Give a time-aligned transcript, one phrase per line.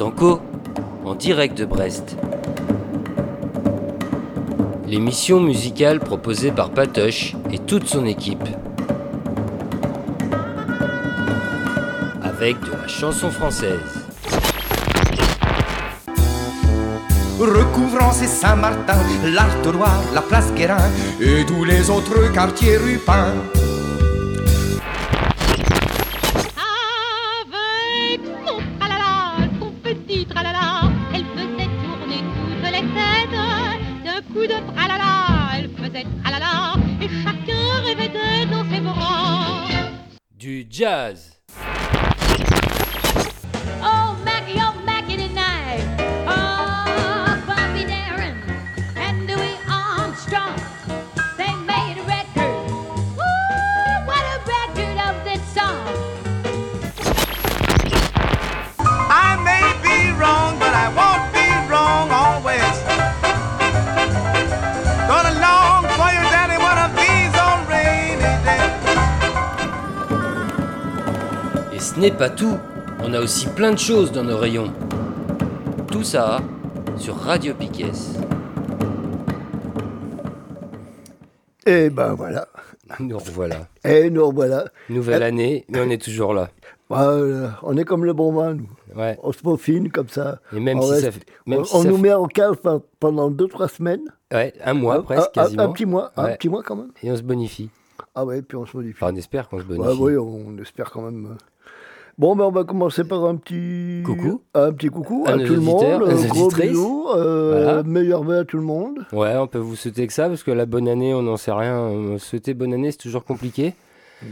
[0.00, 2.16] en direct de Brest.
[4.86, 8.44] L'émission musicale proposée par Patoche et toute son équipe.
[12.22, 14.04] Avec de la chanson française.
[17.40, 23.34] recouvrant ces Saint-Martin, l'Artois, la place Guérin et tous les autres quartiers rupins.
[72.18, 72.56] Pas tout,
[73.04, 74.72] on a aussi plein de choses dans nos rayons.
[75.90, 76.40] Tout ça
[76.96, 77.92] sur Radio Piquet.
[81.66, 82.48] Et ben voilà.
[83.00, 83.68] Nous revoilà.
[83.84, 84.64] Et nous voilà.
[84.88, 86.48] Nouvelle année, mais on est toujours là.
[86.90, 88.68] On est comme le bon vin, nous.
[88.96, 89.18] Ouais.
[89.22, 90.40] On se peaufine comme ça.
[90.56, 91.26] Et même On si reste- ça fait.
[91.46, 94.04] Même on si on ça nous fait- met en cave pe- pendant 2-3 semaines.
[94.32, 95.62] Ouais, un mois Un- presque, un, quasiment.
[95.64, 96.90] un petit mois, un petit mois quand même.
[97.02, 97.68] Et on se bonifie.
[98.14, 98.96] Ah ouais, puis on se modifie.
[99.02, 99.86] Enfin, on espère qu'on se bonifie.
[100.00, 101.36] Ouais, oui, on espère quand même.
[102.18, 104.42] Bon, ben on va commencer par un petit Coucou.
[104.54, 107.82] un petit coucou À tout le monde, un gros bisou, euh, Voilà.
[107.84, 109.06] meilleurs vœux à tout le monde.
[109.12, 111.52] Ouais, on peut vous souhaiter que ça, parce que la bonne année, on n'en sait
[111.52, 112.16] rien.
[112.18, 113.74] Souhaiter bonne année, c'est toujours compliqué.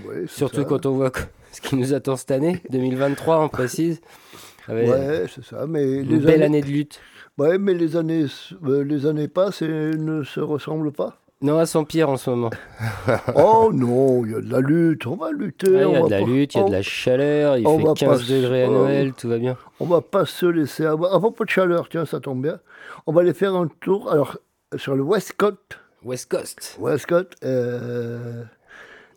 [0.05, 0.65] Ouais, Surtout ça.
[0.65, 1.13] quand on voit
[1.53, 4.01] ce qui nous attend cette année, 2023, on précise.
[4.67, 5.65] Avec Ouais, c'est ça.
[5.69, 6.45] Mais une les belle années...
[6.45, 7.01] année de lutte.
[7.39, 8.25] Ouais, mais les années,
[8.67, 11.19] euh, les années passent et ne se ressemblent pas.
[11.43, 12.51] Non, à s'empire en ce moment.
[13.37, 15.71] oh non, il y a de la lutte, on va lutter.
[15.71, 17.67] Ouais, Il y a de la pas- lutte, il y a de la chaleur, il
[17.67, 19.57] on fait va 15 pas degrés à se- Noël, tout va bien.
[19.79, 21.15] On va pas se laisser avoir.
[21.15, 22.59] À propos de chaleur, tiens, ça tombe bien.
[23.07, 24.11] On va aller faire un tour.
[24.11, 24.39] Alors,
[24.77, 25.59] sur le Westcott.
[26.05, 26.77] West Coast.
[26.81, 28.45] Westcott, euh,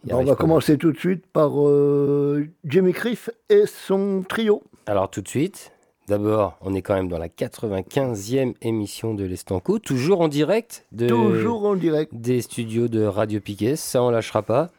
[0.05, 4.63] Il on va commencer tout de suite par euh, Jimmy Cliff et son trio.
[4.87, 5.71] Alors tout de suite,
[6.09, 11.07] d'abord, on est quand même dans la 95e émission de l'Estanco, toujours en direct de,
[11.07, 12.11] Toujours en direct.
[12.13, 14.69] des studios de Radio Piquet, ça on lâchera pas.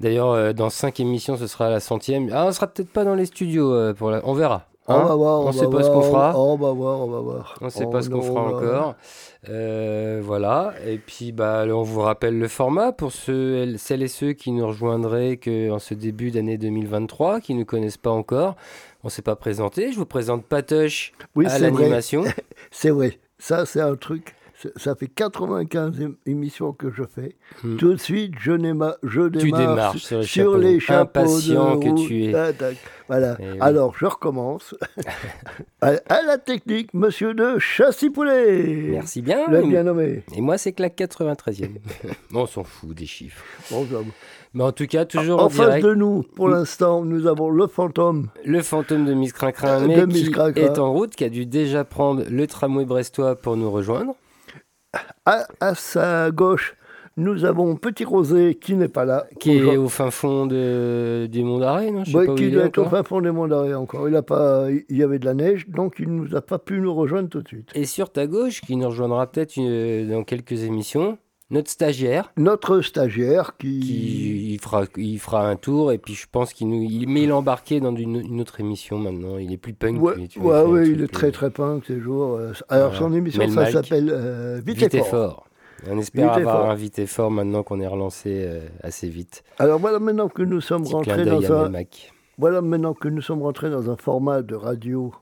[0.00, 2.30] D'ailleurs, euh, dans 5 émissions, ce sera la centième.
[2.32, 4.22] Ah, on sera peut-être pas dans les studios, euh, pour la...
[4.24, 4.64] on verra.
[4.86, 5.04] on hein.
[5.04, 5.40] va voir.
[5.40, 6.38] on va sait pas voir, ce qu'on fera.
[6.38, 7.58] On va voir, on va voir.
[7.60, 8.94] On ne sait Oh pas ce qu'on fera on va- encore.
[9.50, 10.72] Euh, voilà.
[10.86, 14.66] Et puis, bah, on vous rappelle le format pour ceux, celles et ceux qui nous
[14.66, 18.54] rejoindraient que en ce début d'année 2023, qui ne connaissent pas encore.
[19.04, 19.92] On ne s'est pas présenté.
[19.92, 22.24] Je vous présente Patoche Oui, à l'animation.
[22.70, 23.18] C'est vrai.
[23.38, 24.34] Ça, c'est un truc.
[24.74, 27.36] Ça fait 95 é- émissions que je fais.
[27.62, 27.76] Hmm.
[27.76, 31.20] Tout de suite, je, déma- je Tu démarre démarres su- sur les sur les chapeaux
[31.20, 32.32] Impatient de que tu es.
[32.32, 32.76] Tac.
[33.06, 33.36] Voilà.
[33.38, 33.58] Eh oui.
[33.60, 34.74] Alors, je recommence.
[35.80, 35.92] à,
[36.26, 38.88] la technique, monsieur de Chassis-Poulet.
[38.90, 39.46] Merci bien.
[39.48, 40.24] Le bien nommé.
[40.34, 41.76] Et moi, c'est que la 93e.
[42.34, 43.44] on s'en fout des chiffres.
[43.70, 44.02] Bon, ça va.
[44.54, 47.66] Mais en tout cas, toujours en en face de nous, pour l'instant, nous avons le
[47.66, 48.28] fantôme.
[48.44, 50.62] Le fantôme de Miss Crincrin, mais de Miss qui Crincrin.
[50.62, 54.14] est en route, qui a dû déjà prendre le tramway brestois pour nous rejoindre.
[55.26, 56.74] À, à sa gauche,
[57.18, 59.26] nous avons Petit Rosé qui n'est pas là.
[59.38, 62.34] Qui est au fin fond de, du Mont d'Arrêt, non Je sais Ouais, pas où
[62.36, 64.08] qui il doit être au fin fond des monts d'arrêt encore.
[64.08, 66.58] Il, a pas, il y avait de la neige, donc il ne nous a pas
[66.58, 67.70] pu nous rejoindre tout de suite.
[67.74, 71.18] Et sur ta gauche, qui nous rejoindra peut-être euh, dans quelques émissions,
[71.50, 73.80] notre stagiaire, Notre stagiaire qui...
[73.80, 76.82] qui il fera, il fera un tour, et puis je pense qu'il nous...
[76.82, 80.02] Il, mais il est embarqué dans une, une autre émission maintenant, il est plus punk.
[80.02, 82.34] Ouais, tu ouais, il est très très punk ces jours.
[82.34, 85.08] Euh, Alors son émission, Mel ça s'appelle euh, Vite, Vite et fort.
[85.08, 85.44] fort.
[85.88, 86.70] On espère Vite avoir fort.
[86.70, 89.44] un vite et fort maintenant qu'on est relancé euh, assez vite.
[89.58, 91.72] Alors voilà maintenant que nous sommes Petit rentrés dans un,
[92.36, 95.14] voilà maintenant que nous sommes rentrés dans un format de radio,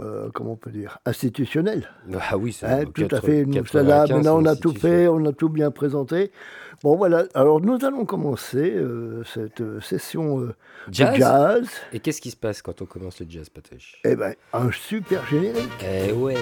[0.00, 1.88] euh, comment on peut dire, institutionnel.
[2.30, 3.44] Ah oui, ça Hein, tout à fait.
[3.44, 6.32] Nous, ça, là, 95, maintenant, on a tout fait, on a tout bien présenté.
[6.82, 7.24] Bon, voilà.
[7.34, 10.54] Alors, nous allons commencer euh, cette euh, session euh,
[10.90, 11.68] jazz.
[11.92, 15.24] Et qu'est-ce qui se passe quand on commence le jazz, Patoche Eh ben, un super
[15.26, 15.70] générique.
[15.82, 16.34] Eh ouais.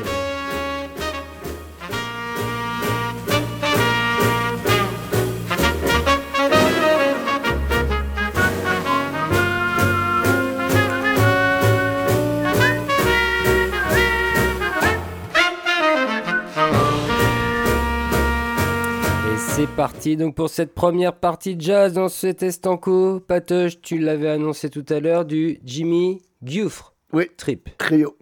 [19.82, 23.18] Parti donc pour cette première partie de jazz dans cet estanco.
[23.18, 26.94] Patoche, tu l'avais annoncé tout à l'heure, du Jimmy Gufre.
[27.12, 27.26] Oui.
[27.36, 27.68] Trip.
[27.78, 28.16] Trio.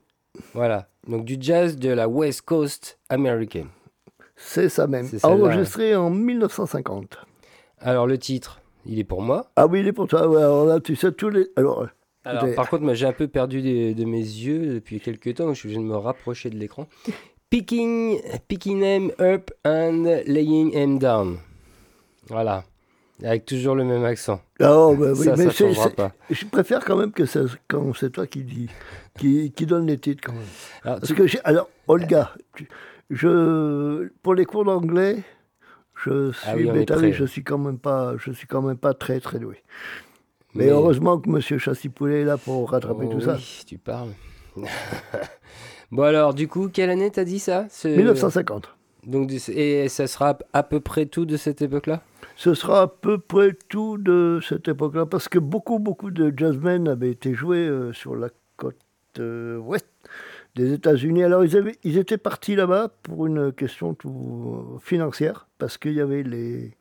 [0.55, 0.89] Voilà.
[1.07, 3.67] Donc du jazz de la West Coast américaine.
[4.37, 5.07] C'est ça même.
[5.23, 7.19] Enregistré en 1950.
[7.79, 9.51] Alors le titre, il est pour moi.
[9.57, 10.27] Ah oui, il est pour toi.
[10.29, 11.49] Ouais, alors là, tu sais, tous les.
[11.57, 11.87] Alors,
[12.25, 12.57] Alors, Écoutez.
[12.57, 15.53] par contre, j'ai un peu perdu de mes yeux depuis quelques temps.
[15.53, 16.87] Je viens de me rapprocher de l'écran.
[17.51, 18.19] Picking,
[18.49, 21.37] picking them up and laying them down.
[22.31, 22.65] Voilà.
[23.23, 24.41] Avec toujours le même accent.
[24.61, 26.12] ah, oh, bah oui, ça, mais ça changera pas.
[26.31, 28.71] je préfère quand même que ça, quand c'est toi qui dis,
[29.19, 30.43] qui, qui donne les titres quand même.
[30.85, 32.67] Alors, Parce tu- que j'ai, alors, Olga, tu-
[33.11, 35.19] je, pour les cours d'anglais,
[36.03, 37.12] je suis Ah oui, est bétaillé, prêt.
[37.12, 39.62] je suis quand même pas, je suis quand même pas très très doué.
[40.55, 43.35] Mais, mais- heureusement que Monsieur Chassipoulet est là pour rattraper Oh tout ça.
[43.35, 44.09] oui, tu parles.
[45.91, 48.69] bon alors, du coup, quelle année t'as dit ça Ce- 1950.
[49.06, 52.03] Donc, et ça sera à peu près tout de cette époque-là?
[52.41, 56.89] Ce sera à peu près tout de cette époque-là, parce que beaucoup, beaucoup de jazzmen
[56.89, 58.81] avaient été joués euh, sur la côte
[59.19, 59.85] euh, ouest
[60.55, 61.23] des États-Unis.
[61.23, 66.01] Alors, ils, avaient, ils étaient partis là-bas pour une question tout financière, parce qu'il y
[66.01, 66.73] avait les,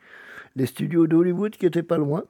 [0.56, 2.24] les studios d'Hollywood qui étaient pas loin.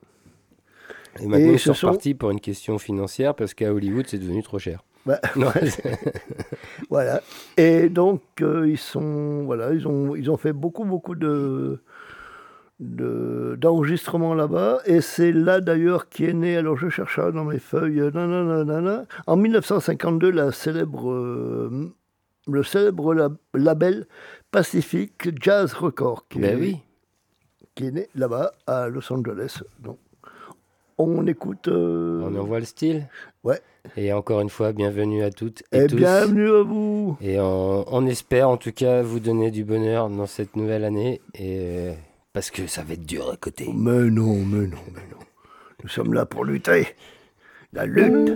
[1.19, 4.41] Et maintenant, Et ils sont repartis pour une question financière parce qu'à Hollywood, c'est devenu
[4.41, 4.83] trop cher.
[5.05, 5.21] Bah,
[6.89, 7.21] Voilà.
[7.57, 11.83] Et donc, euh, ils sont, voilà, ils ont, ils ont fait beaucoup, beaucoup de,
[12.79, 14.79] de- d'enregistrements là-bas.
[14.85, 19.05] Et c'est là d'ailleurs qui est né, alors je cherche dans mes feuilles, nanana, nanana.
[19.27, 21.91] en 1952, la célèbre, euh,
[22.47, 24.07] le célèbre lab- label
[24.51, 26.77] Pacific Jazz Record, qui, ben est, oui.
[27.75, 29.61] qui est né là-bas à Los Angeles.
[29.79, 29.97] Donc,
[30.97, 31.67] on écoute.
[31.67, 33.07] euh, On envoie le style.
[33.43, 33.59] Ouais.
[33.95, 35.95] Et encore une fois, bienvenue à toutes et, et tous.
[35.95, 37.17] bienvenue à vous.
[37.21, 41.21] Et on, on espère en tout cas vous donner du bonheur dans cette nouvelle année.
[41.35, 41.91] Et
[42.33, 43.69] parce que ça va être dur à côté.
[43.73, 45.19] Mais non, mais non, mais non.
[45.83, 46.87] Nous sommes là pour lutter.
[47.73, 48.33] La lutte.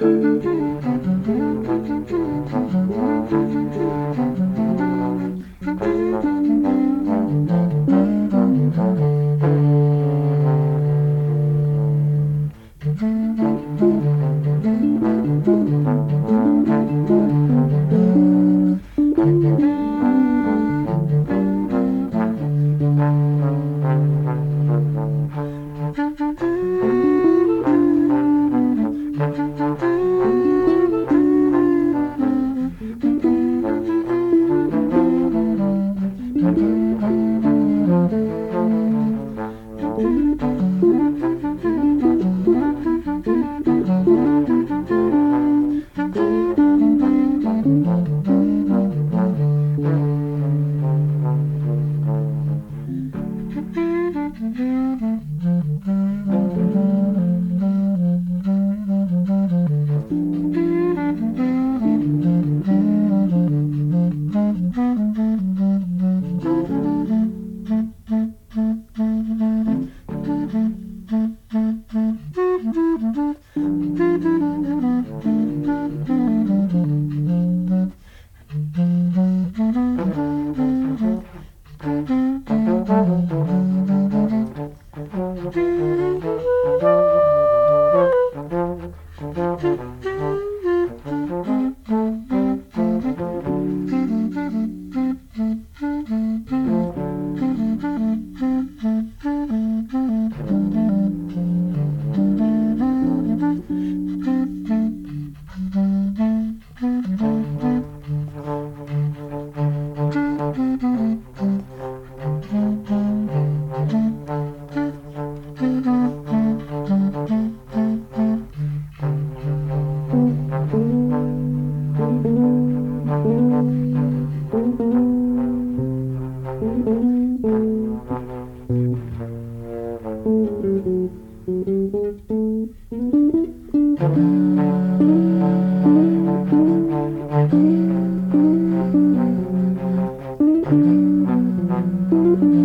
[140.73, 142.53] Thank mm -hmm.
[142.53, 142.62] you.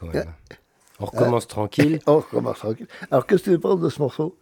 [0.00, 0.32] Quand même.
[1.00, 1.98] On recommence tranquille.
[2.06, 2.86] On recommence tranquille.
[3.10, 4.36] Alors, qu'est-ce que tu penses de ce morceau?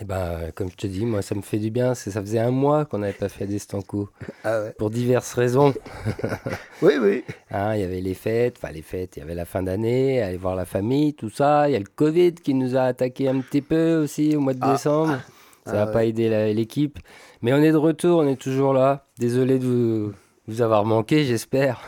[0.00, 1.94] Et ben, comme je te dis, moi, ça me fait du bien.
[1.94, 4.08] Ça faisait un mois qu'on n'avait pas fait d'Estanco.
[4.44, 4.72] Ah ouais.
[4.78, 5.74] Pour diverses raisons.
[6.82, 7.24] Oui, oui.
[7.50, 10.22] Hein, il y avait les fêtes, enfin les fêtes, il y avait la fin d'année,
[10.22, 11.68] aller voir la famille, tout ça.
[11.68, 14.54] Il y a le Covid qui nous a attaqué un petit peu aussi au mois
[14.54, 15.18] de décembre.
[15.66, 17.00] Ça n'a Ah pas aidé l'équipe.
[17.42, 19.06] Mais on est de retour, on est toujours là.
[19.18, 20.12] Désolé de vous,
[20.46, 21.82] vous avoir manqué, j'espère.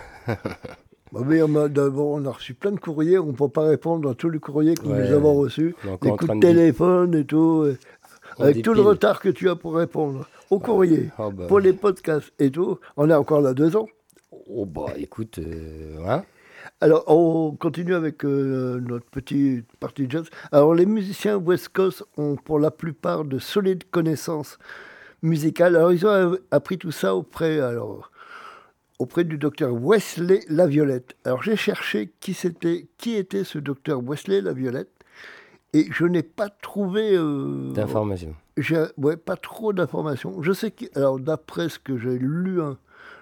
[1.12, 3.18] Bah oui, on a, on a reçu plein de courriers.
[3.18, 5.08] On ne peut pas répondre à tous les courriers que Ouais.
[5.08, 5.74] nous avons reçus.
[6.02, 7.66] Des coups de de- téléphone et tout.
[7.66, 11.58] et- Avec tout le retard que tu as pour répondre aux courriers, Oh bah, pour
[11.60, 12.78] les podcasts et tout.
[12.96, 13.86] On est encore là deux ans.
[14.48, 16.22] oh bah, écoute, euh, hein,
[16.80, 20.26] Alors, on continue avec euh, notre petite partie jazz.
[20.52, 24.58] Alors, les musiciens West Coast ont pour la plupart de solides connaissances
[25.22, 25.76] musicales.
[25.76, 28.10] Alors, ils ont appris tout ça auprès, alors,
[29.00, 31.16] auprès du docteur Wesley Laviolette.
[31.24, 34.90] Alors, j'ai cherché qui, c'était, qui était ce docteur Wesley Laviolette.
[35.72, 37.12] Et je n'ai pas trouvé.
[37.16, 38.34] euh, d'information.
[38.56, 40.42] j'ai ouais, pas trop d'informations.
[40.42, 42.76] Je sais que, alors d'après ce que j'ai lu, hein,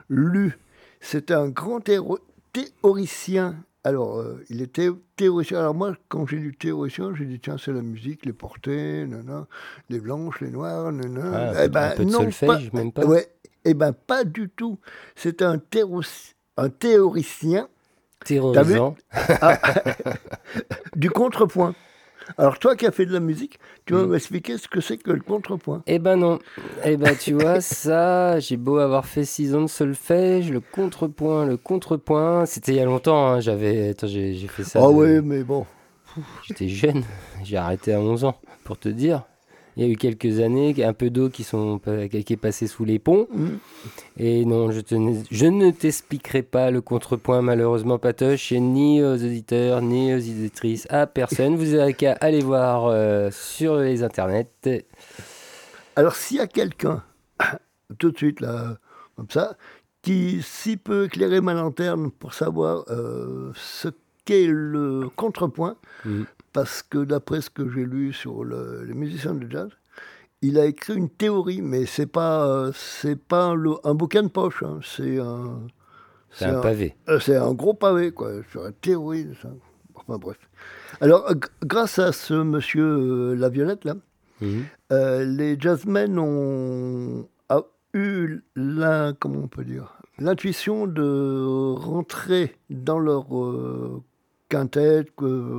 [0.09, 0.59] lu,
[1.01, 2.19] c'était un grand théo-
[2.53, 3.57] théoricien.
[3.85, 5.61] Alors, euh, il était théoricien.
[5.61, 9.47] Alors moi, quand j'ai lu théoricien, j'ai dit tiens, c'est la musique, les portées, nana,
[9.91, 11.53] les blanches, les noires, nana.
[11.55, 13.29] Ah, un peu- un peu de non, solfège, même pas Ouais,
[13.71, 14.79] eh ben pas du tout.
[15.17, 17.69] C'était un, théoricien
[18.25, 18.97] Terrorisant.
[20.97, 21.75] du contrepoint.
[22.37, 24.11] Alors toi qui as fait de la musique, tu vas Mm.
[24.11, 25.83] m'expliquer ce que c'est que le contrepoint.
[25.87, 26.39] Eh ben non.
[26.85, 31.47] Eh ben tu vois, ça, j'ai beau avoir fait 6 ans de solfège, le contrepoint,
[31.47, 33.91] le contrepoint, c'était il y a longtemps, hein, j'avais...
[33.91, 34.81] Attends, j'ai fait ça...
[34.83, 35.65] Ah de- oui, mais bon.
[36.43, 37.03] J'étais jeune,
[37.45, 39.23] j'ai arrêté à 11 ans, pour te dire.
[39.79, 41.81] Il y a eu quelques années, un peu d'eau qui, sont,
[42.11, 43.29] qui est passé sous les ponts.
[43.31, 43.47] Mm.
[44.19, 44.97] Et non, je, te
[45.31, 51.07] je ne t'expliquerai pas le contrepoint, malheureusement, Patoche, ni aux auditeurs, ni aux auditrices, à
[51.07, 51.55] personne.
[51.55, 54.49] Vous n'avez qu'à aller voir euh, sur les internets.
[55.95, 57.05] Alors, s'il y a quelqu'un,
[57.99, 58.79] tout de suite, là,
[59.15, 59.57] comme ça,
[60.03, 63.89] qui s'y peut éclairer ma lanterne pour savoir euh, ce
[64.25, 66.23] qu'est le contrepoint, Mm.
[66.59, 69.69] Parce que d'après ce que j'ai lu sur le- les musiciens de jazz,
[70.43, 74.29] il a écrit une théorie, mais c'est pas, euh, c'est pas le- un bouquin de
[74.29, 75.61] poche, hein, c'est un,
[76.33, 76.97] C'est un pavé.
[77.09, 79.51] euh, c'est un gros pavé, quoi, sur la théorie ça.
[79.95, 80.37] Enfin bref.
[81.01, 81.31] Alors,
[81.63, 83.95] grâce à ce monsieur euh, La Violette, là,
[84.41, 84.65] Mhm.
[84.91, 87.61] euh, les jazzmen ont a
[87.95, 94.03] eu la, comment on peut dire, l'intuition de rentrer dans leur euh,
[94.49, 95.53] quintette que,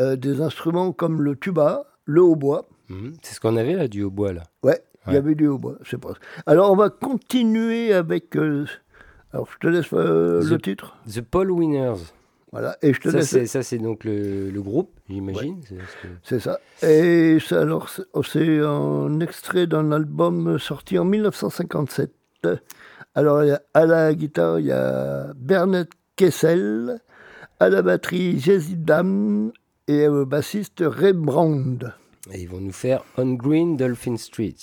[0.00, 2.66] euh, des instruments comme le tuba, le hautbois.
[2.88, 3.14] Mhm.
[3.22, 4.42] C'est ce qu'on avait là, du hautbois, là.
[4.62, 6.14] Ouais, il y avait du hautbois, c'est pas.
[6.46, 8.36] Alors on va continuer avec.
[8.36, 8.66] euh,
[9.32, 10.96] alors je te laisse euh, le titre.
[11.12, 12.00] The Paul Winners.
[12.52, 13.28] Voilà, et je te Ça, laisse.
[13.30, 15.60] c'est, ça, c'est donc le, le groupe, j'imagine.
[16.22, 16.60] C'est ça.
[16.84, 22.12] Et ça, alors, c'est c'est un extrait d'un album sorti en 1957.
[23.16, 23.42] Alors,
[23.74, 27.00] à la guitare, il y a Bernard Kessel,
[27.58, 29.50] à la batterie Jesse Dam
[29.86, 31.92] et au bassiste Ray Brand.
[32.32, 34.56] Et ils vont nous faire On Green Dolphin Street.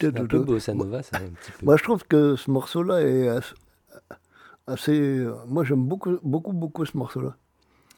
[0.00, 1.66] C'est un peu bossa nova, ça, un petit peu.
[1.66, 3.54] Moi, je trouve que ce morceau-là est assez.
[4.66, 7.36] assez- moi, j'aime beaucoup, beaucoup, beaucoup ce morceau-là.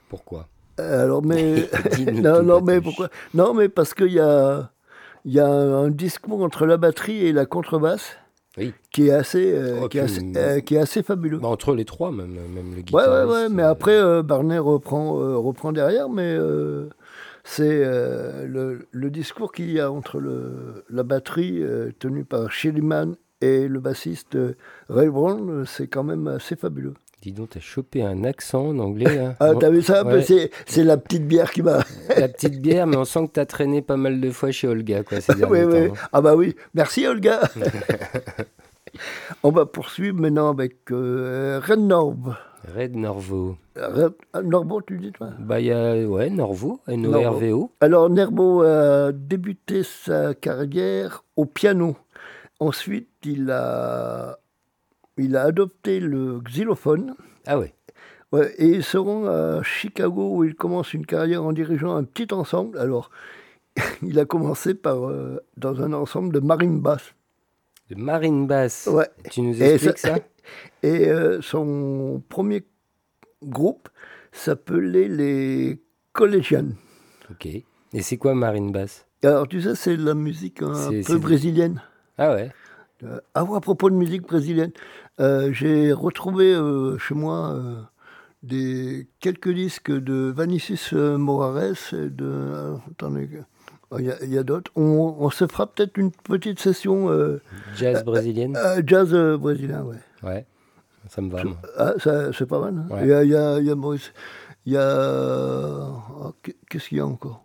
[0.09, 0.47] Pourquoi?
[0.79, 1.69] Alors, mais.
[2.23, 3.09] Non, non, mais pourquoi?
[3.35, 4.71] Non, mais parce qu'il y a,
[5.25, 8.17] y a un discours entre la batterie et la contrebasse
[8.57, 8.73] Oui.
[8.91, 11.39] qui est assez, euh, Oh, qui, est assez, euh, qui est assez fabuleux.
[11.39, 13.11] Bah, entre les trois, même, même le ouais, guitariste.
[13.11, 16.89] ouais, ouais, mais euh, après, euh, Barnet reprend, euh, reprend derrière, mais euh,
[17.45, 22.51] c'est euh, le, le discours qu'il y a entre le, la batterie euh, tenue par
[22.53, 24.55] Shiliman et le bassiste euh,
[24.89, 26.95] Ray Brown, c'est quand même assez fabuleux.
[27.23, 29.19] Dis donc, t'as chopé un accent en anglais.
[29.19, 29.35] hein.
[29.41, 30.23] Ah, t'as vu ça ouais.
[30.23, 31.85] C'est- la petite bière qui m'a.
[32.17, 35.03] La petite bière, mais on sent que t'as traîné pas mal de fois chez Olga,
[35.05, 35.89] quoi, ces Oui, oui.
[35.89, 35.95] temps.
[36.13, 37.41] Ah bah oui, merci Olga.
[39.43, 42.35] On va poursuivre maintenant avec euh, Red Norb.
[42.65, 43.57] Red Norvo.
[43.77, 45.31] Red- ah, Norbo, tu dis toi?
[45.39, 47.71] Bah, y a, ouais, Norvo, N-O-R-V-O.
[47.81, 51.97] Alors Nerbo a débuté sa carrière au piano.
[52.61, 54.39] Ensuite, il a,
[55.19, 57.15] il a adopté le xylophone.
[57.47, 57.75] Ah ouais.
[58.31, 62.05] Ouais, et il se rend à Chicago où il commence une carrière en dirigeant un
[62.05, 62.79] petit ensemble.
[62.79, 63.11] Alors,
[64.03, 67.13] il a commencé par, euh, dans un ensemble de marine basse.
[67.91, 68.89] De Marine Bass.
[68.91, 69.09] Ouais.
[69.31, 70.19] Tu nous expliques ça- ça,
[70.83, 72.65] Et euh, son premier
[73.43, 73.89] groupe
[74.33, 75.81] s'appelait les
[76.13, 76.73] Collegians.
[77.31, 77.47] Ok.
[77.47, 79.07] Et c'est quoi Marine Bass?
[79.23, 81.83] Alors, tu sais, c'est la musique un peu brésilienne.
[82.19, 82.51] Ah ouais.
[83.05, 84.73] Euh, ah ouais, à propos de musique brésilienne,
[85.21, 87.59] euh, j'ai retrouvé euh, chez moi
[88.43, 92.75] des, quelques disques de Vanicius euh, Morares et de.
[92.91, 93.29] attendez,
[93.93, 94.71] euh, il y a, a d'autres.
[94.77, 97.41] On, on se fera peut-être une petite session euh,
[97.77, 99.97] Jazz brésilienne euh, jazz euh, brésilien, ouais.
[100.23, 100.47] Ouais.
[101.09, 101.43] Ça me va.
[101.77, 102.75] Ah, c'est pas mal.
[102.79, 102.95] hein.
[102.95, 103.01] Ouais.
[103.03, 104.13] Il y a, il y il y a Maurice.
[104.67, 105.89] Il y a.
[106.71, 107.45] Qu'est-ce qu'il y a encore?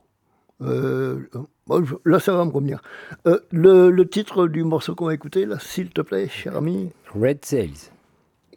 [0.61, 1.27] Euh,
[1.67, 2.81] bon, Là, ça va me revenir.
[3.27, 6.91] Euh, le, le titre du morceau qu'on va écouter, là, s'il te plaît, cher ami.
[7.19, 7.89] Red Sails.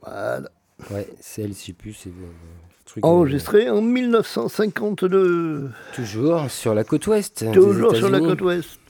[0.03, 0.49] Voilà.
[0.91, 5.71] Ouais, Sails, je sais plus, c'est euh, Enregistré en 1952.
[5.95, 7.45] toujours sur la côte ouest.
[7.45, 8.81] des Toujours sur la côte ouest.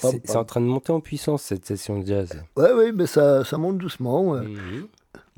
[0.00, 2.30] C'est en train de monter en puissance cette session de jazz.
[2.56, 4.30] Ouais, oui, mais ça, ça monte doucement.
[4.32, 4.42] ouais.
[4.46, 4.86] Mhm.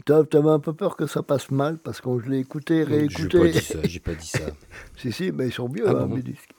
[0.05, 3.39] T'avais un peu peur que ça passe mal parce qu'on je l'ai écouté, J'ai réécouté.
[3.39, 4.41] pas dit ça, j'ai pas dit ça.
[4.97, 6.51] si, si, mais ils sont vieux, Ah hein, bon mes disques.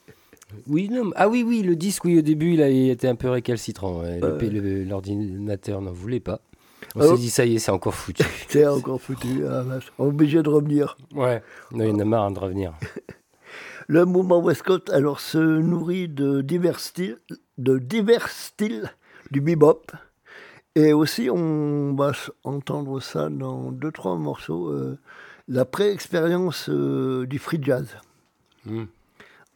[0.66, 3.28] Oui, non, ah oui, oui, le disque, oui, au début, il a été un peu
[3.28, 4.02] récalcitrant.
[4.86, 6.40] L'ordinateur n'en voulait pas.
[6.94, 8.22] On Alors- s'est dit, ça y est, c'est encore foutu.
[8.48, 9.42] C'est encore foutu.
[9.48, 9.64] ah.
[9.98, 10.96] On est obligé de revenir.
[11.14, 11.42] ouais.
[11.72, 12.72] Non, il y en a marre de revenir.
[13.88, 17.18] Le mouvement Westcott alors se nourrit de divers styles,
[17.58, 18.90] de divers styles
[19.30, 19.82] du bebop.
[20.76, 22.12] Et aussi, on va
[22.42, 24.68] entendre ça dans deux trois morceaux.
[24.70, 24.98] euh,
[25.46, 27.86] la pré-expérience euh, du free jazz
[28.66, 28.84] Hmm.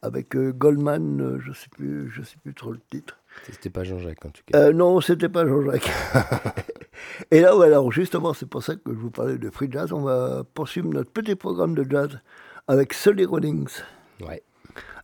[0.02, 3.16] avec euh, Goldman, je sais plus, je sais plus trop le titre.
[3.50, 4.70] C'était pas Jean-Jacques, en tout cas.
[4.72, 5.90] Non, c'était pas Jean-Jacques.
[7.30, 9.92] Et là, ouais, alors justement, c'est pour ça que je vous parlais de free jazz.
[9.92, 12.20] On va poursuivre notre petit programme de jazz
[12.66, 13.80] avec Sully Rawlings.
[14.20, 14.42] Ouais.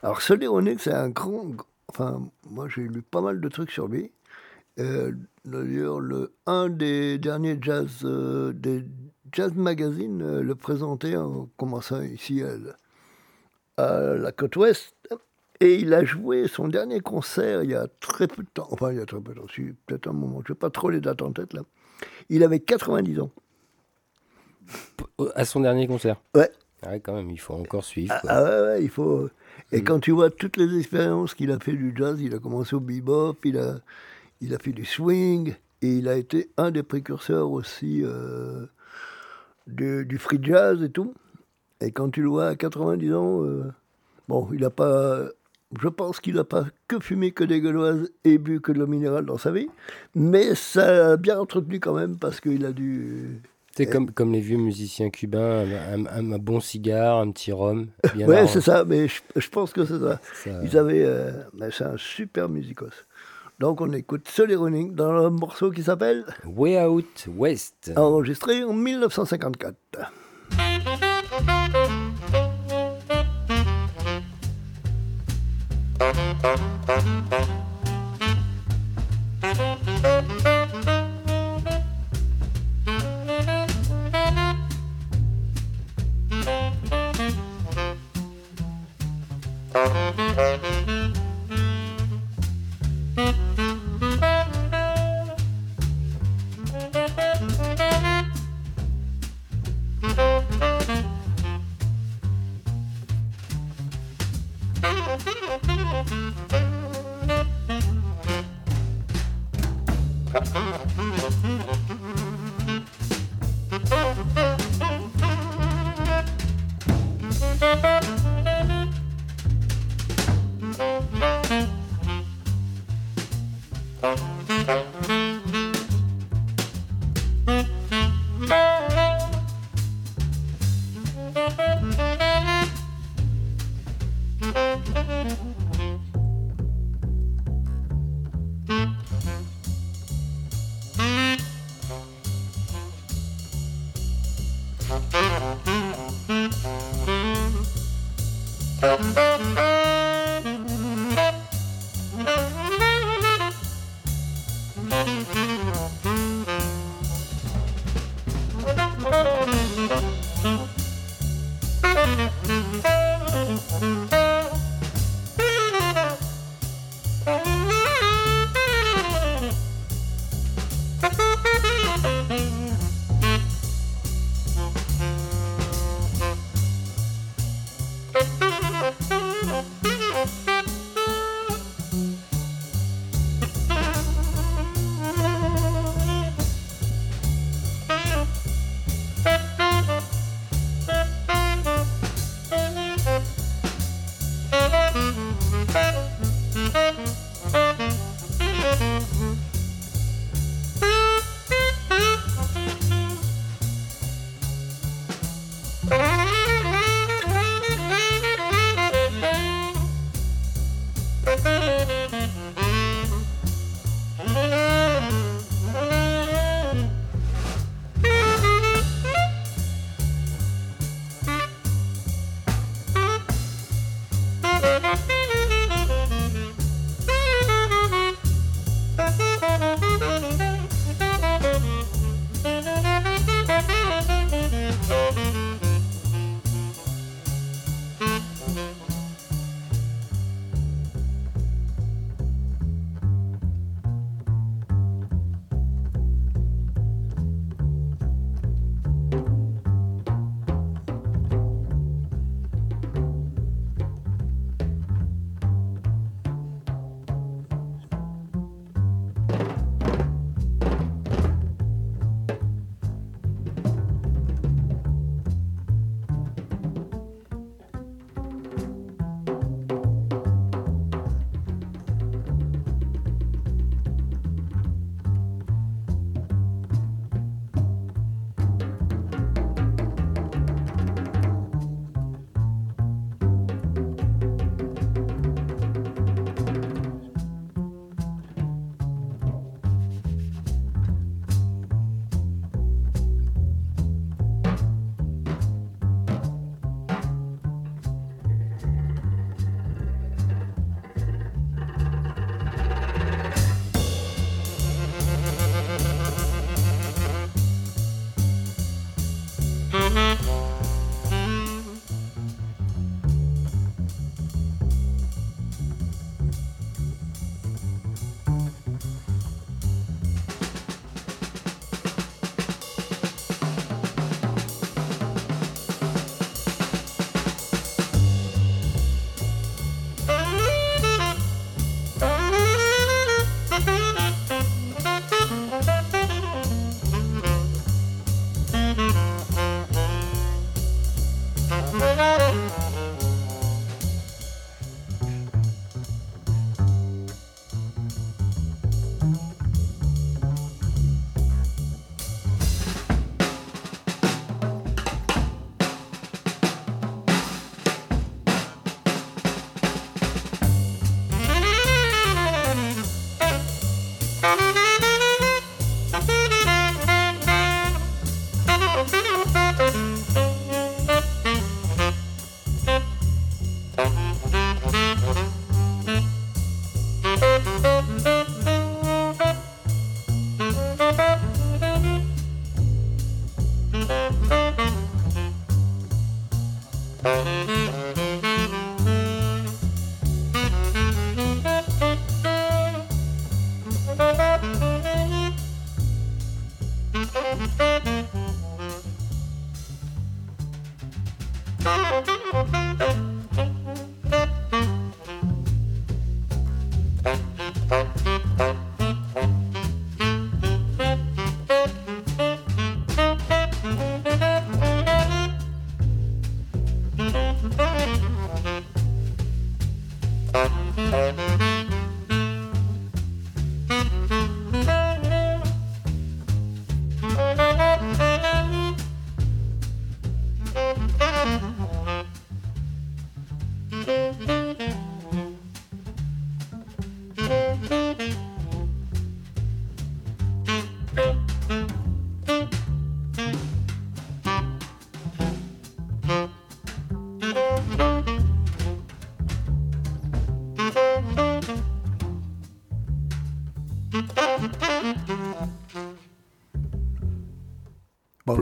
[0.03, 1.47] Alors, Sully Rawlings, c'est un grand.
[1.95, 4.11] Enfin, moi, j'ai lu pas mal de trucs sur lui.
[4.81, 5.13] Euh,
[5.45, 8.85] D'ailleurs, le, un des derniers jazz, euh, des
[9.31, 14.97] jazz magazines euh, le présentait en commençant ici à, à la côte ouest.
[15.61, 18.67] Et il a joué son dernier concert il y a très peu de temps.
[18.71, 19.47] Enfin, il y a très peu de temps,
[19.87, 20.43] peut-être un moment.
[20.47, 21.61] Je n'ai pas trop les dates en tête là.
[22.29, 23.31] Il avait 90 ans.
[25.35, 26.21] À son dernier concert.
[26.35, 26.51] Ouais.
[26.83, 28.15] Ah Ouais, quand même, il faut encore suivre.
[28.15, 29.29] Ah, ah ouais, ouais, il faut.
[29.75, 29.85] Et Mm.
[29.85, 32.81] quand tu vois toutes les expériences qu'il a fait du jazz, il a commencé au
[32.81, 33.81] bebop, il a,
[34.41, 38.67] il a fait du swing, et il a été un des précurseurs aussi euh,
[39.67, 41.13] du, du free jazz et tout.
[41.81, 43.65] Et quand tu le vois à 90 ans, euh,
[44.29, 45.25] bon, il n'a pas.
[45.83, 48.87] Je pense qu'il n'a pas que fumé que des gauloises et bu que de l'eau
[48.87, 49.69] minérale dans sa vie,
[50.15, 53.43] mais ça a bien entretenu quand même parce qu'il a dû.
[53.77, 55.67] C'est comme, comme les vieux musiciens cubains,
[56.09, 57.89] un, bon cigare, un petit rhum.
[58.15, 60.21] Bien ouais, c'est ça, mais je, pense que c'est ça.
[60.63, 61.05] Ils avaient.
[61.05, 61.33] Euh,
[61.73, 62.93] c'est un super musicos.
[63.59, 67.93] Donc on écoute Sully Running dans un morceau qui s'appelle Way Out West.
[67.97, 69.75] Enregistré en 1954.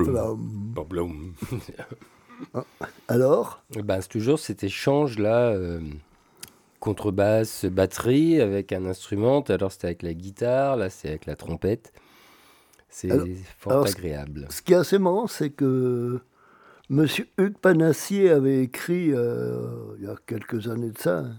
[0.04, 1.34] Bon, bloum.
[3.08, 3.62] Alors?
[3.84, 5.80] Ben, c'est toujours cet échange-là, euh,
[6.80, 9.44] contrebasse, batterie, avec un instrument.
[9.48, 11.92] L'heure, c'était avec la guitare, là, c'est avec la trompette.
[12.88, 13.26] C'est Alors-
[13.58, 14.46] fort alors, agréable.
[14.50, 16.20] Ce qui est assez marrant, c'est que
[16.90, 21.36] Monsieur Hugues Panassier avait écrit, euh, il y a quelques années de ça, hein,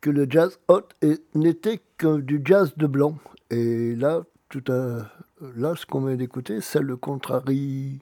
[0.00, 0.88] que le jazz hot
[1.34, 3.16] n'était que du jazz de blanc.
[3.50, 5.10] Et là, tout à,
[5.56, 8.00] là ce qu'on vient d'écouter, ça le contrarie.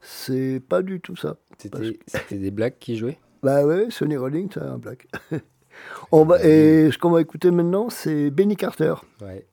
[0.00, 1.36] C'est pas du tout ça.
[1.58, 3.18] C'était des blagues qui jouaient?
[3.42, 5.08] Bah ouais, Sonny Rollins, c'est un black.
[6.12, 8.94] On va, et ce qu'on va écouter maintenant, c'est Benny Carter.
[9.20, 9.46] Ouais.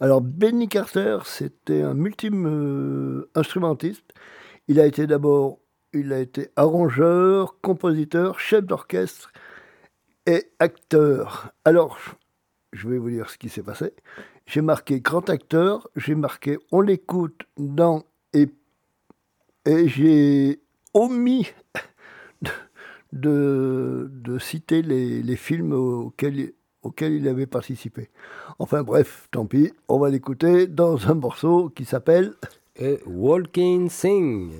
[0.00, 4.04] Alors, Benny Carter, c'était un multi-instrumentiste.
[4.68, 5.60] Il a été d'abord,
[5.92, 9.32] il a été arrangeur, compositeur, chef d'orchestre
[10.26, 11.52] et acteur.
[11.64, 11.98] Alors,
[12.72, 13.92] je vais vous dire ce qui s'est passé.
[14.46, 18.48] J'ai marqué grand acteur, j'ai marqué on l'écoute dans et,
[19.64, 20.60] et j'ai
[20.92, 21.48] omis
[23.12, 28.10] de, de, citer les, les films auxquels, auxquels il avait participé.
[28.58, 32.34] Enfin bref, tant pis, on va l'écouter dans un morceau qui s'appelle
[33.06, 34.52] Walking Sing.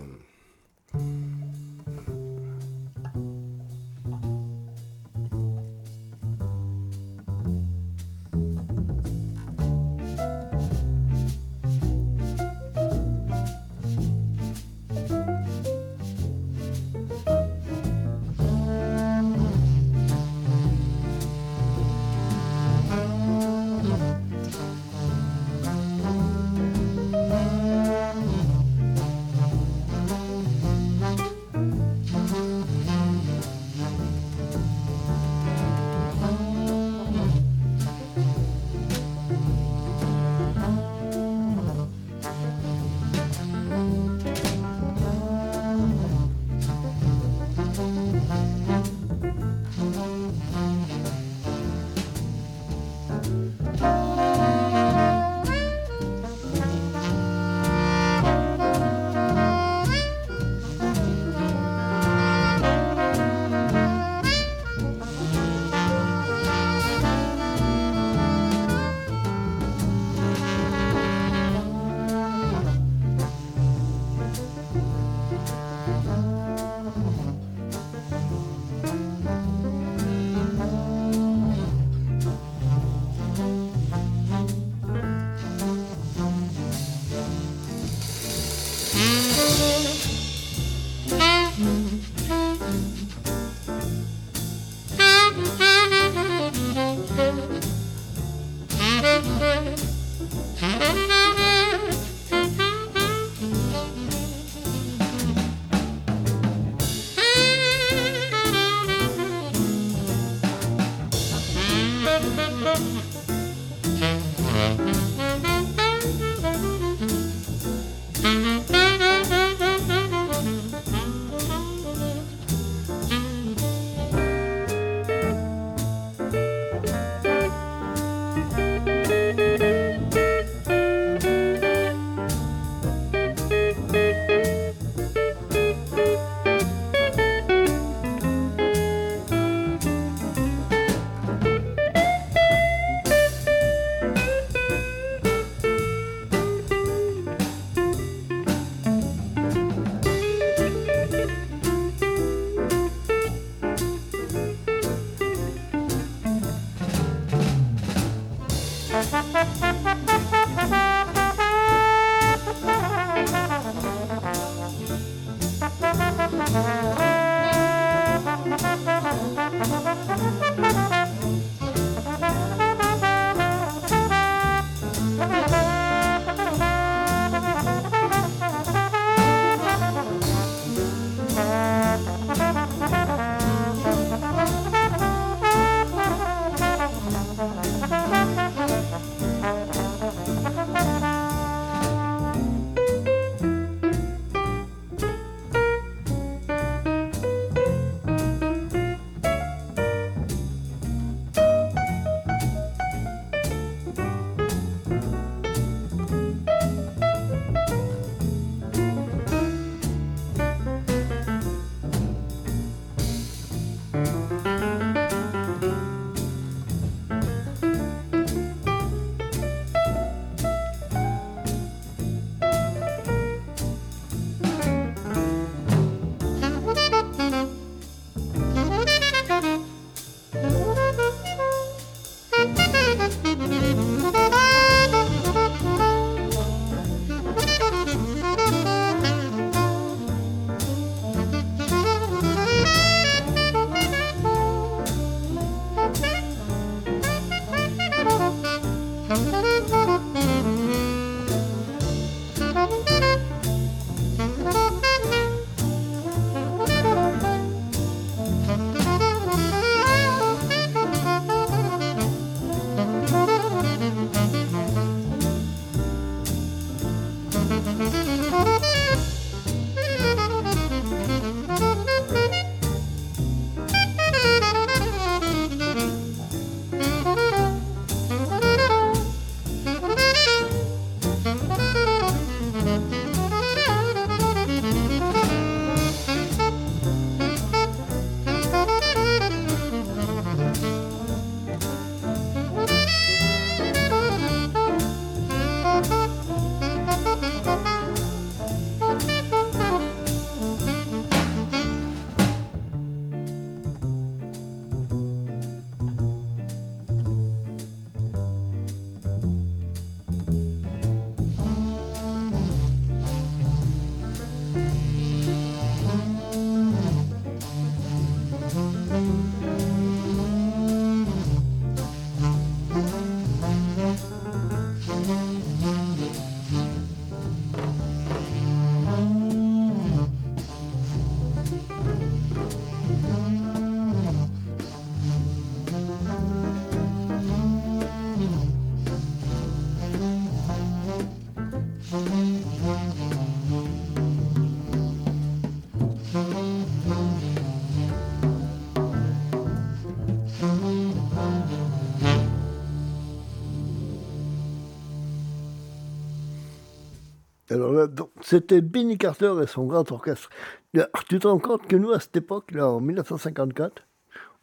[357.55, 357.87] Alors là,
[358.21, 360.29] c'était Benny Carter et son grand orchestre.
[360.75, 363.87] Alors, tu te rends compte que nous, à cette époque, là, en 1954,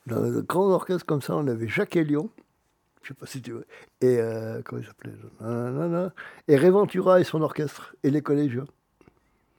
[0.07, 2.29] dans un grand orchestre comme ça, on avait Jacques Elion,
[3.01, 3.65] je sais pas si tu veux,
[3.99, 5.11] et euh, comment il s'appelait
[6.47, 8.65] Et Réventura et son orchestre, et les collégiens.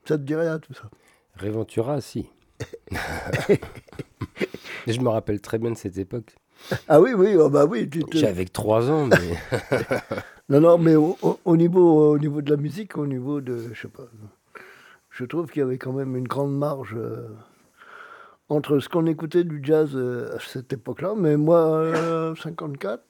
[0.05, 0.89] Ça te dirait rien, tout ça
[1.35, 2.31] Réventura, si.
[4.87, 6.35] je me rappelle très bien de cette époque.
[6.87, 7.89] Ah oui, oui, oh bah oui.
[7.89, 9.17] te- J'avais que 3 ans, mais
[10.49, 13.57] Non, non, mais au, au- au niveau, au niveau de la musique, au niveau de.
[13.73, 14.03] Je sais pas.
[15.09, 17.27] Je trouve qu'il y avait quand même une grande marge euh,
[18.49, 21.13] entre ce qu'on écoutait du jazz euh, à cette époque-là.
[21.15, 23.01] Mais moi, euh, 54,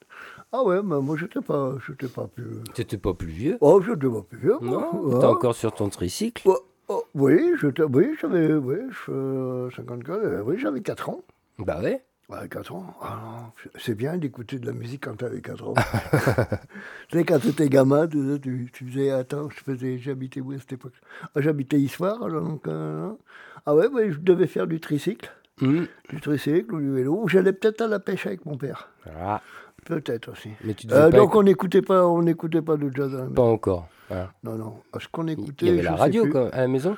[0.51, 2.61] ah ouais, bah, moi, j'étais pas, j'étais pas plus.
[2.73, 3.57] t'étais pas plus vieux.
[3.61, 4.57] Oh, j'étais pas plus vieux.
[4.61, 5.19] Non, Ouais.
[5.19, 6.43] t'es encore sur ton tricycle.
[6.45, 6.57] Oh,
[6.89, 8.77] oh, oui, j'avais, oui,
[9.07, 11.21] je, euh, 54, euh, oui, j'avais 4 ans.
[11.57, 12.03] Bah ouais.
[12.29, 12.85] Ouais, 4 ans.
[13.01, 15.73] Ah c'est bien d'écouter de la musique quand t'avais 4 ans.
[17.09, 20.51] tu sais, quand t'étais gamin, tu, sais, tu, tu faisais, attends, je faisais, j'habitais où
[20.51, 20.93] à cette époque?
[21.35, 23.17] Ah, J'habitais alors donc, euh, hein.
[23.65, 25.83] ah ouais, ouais, je devais faire du tricycle, Hmm.
[26.09, 29.39] du tricycle ou du vélo, ou j'allais peut-être à la pêche avec mon père, Ah,
[29.85, 30.49] peut-être aussi.
[30.63, 33.35] mais tu Euh, donc on n'écoutait pas, on n'écoutait pas de jazz à la maison.
[33.35, 33.87] Pas encore.
[34.09, 34.31] Voilà.
[34.43, 34.77] Non, non.
[34.99, 36.97] Ce qu'on écoutait, Il y avait la radio quoi, à la maison?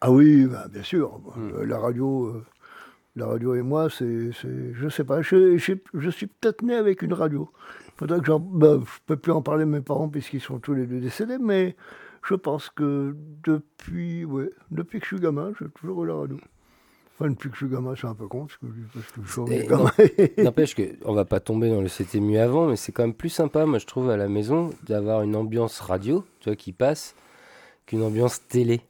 [0.00, 1.18] Ah oui, bah, bien sûr.
[1.34, 1.50] Hmm.
[1.56, 2.42] Euh, La radio,
[3.16, 5.22] la radio et moi, c'est, c'est- je sais pas.
[5.22, 7.50] Je, je, je suis peut-être né avec une radio.
[7.96, 10.74] Faudrait que j'en, bah, je peux plus en parler de mes parents puisqu'ils sont tous
[10.74, 11.76] les deux décédés, mais
[12.28, 16.36] je pense que depuis, ouais, depuis que je suis gamin, j'ai toujours eu la radio.
[17.18, 20.26] Enfin, depuis que je suis gamin, c'est un peu con parce que, parce que je
[20.36, 20.42] suis.
[20.44, 23.14] N'empêche que on va pas tomber dans le c'était mieux avant, mais c'est quand même
[23.14, 26.72] plus sympa, moi je trouve, à la maison, d'avoir une ambiance radio, tu vois, qui
[26.72, 27.14] passe,
[27.86, 28.82] qu'une ambiance télé.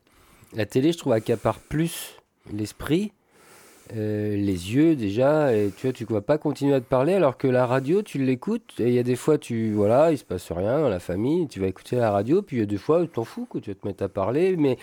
[0.54, 2.16] La télé, je trouve, accapare plus
[2.52, 3.12] l'esprit,
[3.94, 7.36] euh, les yeux déjà, et tu vois, tu vas pas continuer à te parler, alors
[7.36, 10.24] que la radio, tu l'écoutes, et il y a des fois, tu, voilà, il se
[10.24, 12.76] passe rien dans la famille, tu vas écouter la radio, puis il y a des
[12.78, 14.76] fois, tu t'en fous, quoi, tu vas te mettre à parler, mais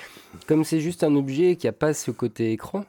[0.48, 2.86] comme c'est juste un objet qui a pas ce côté écran,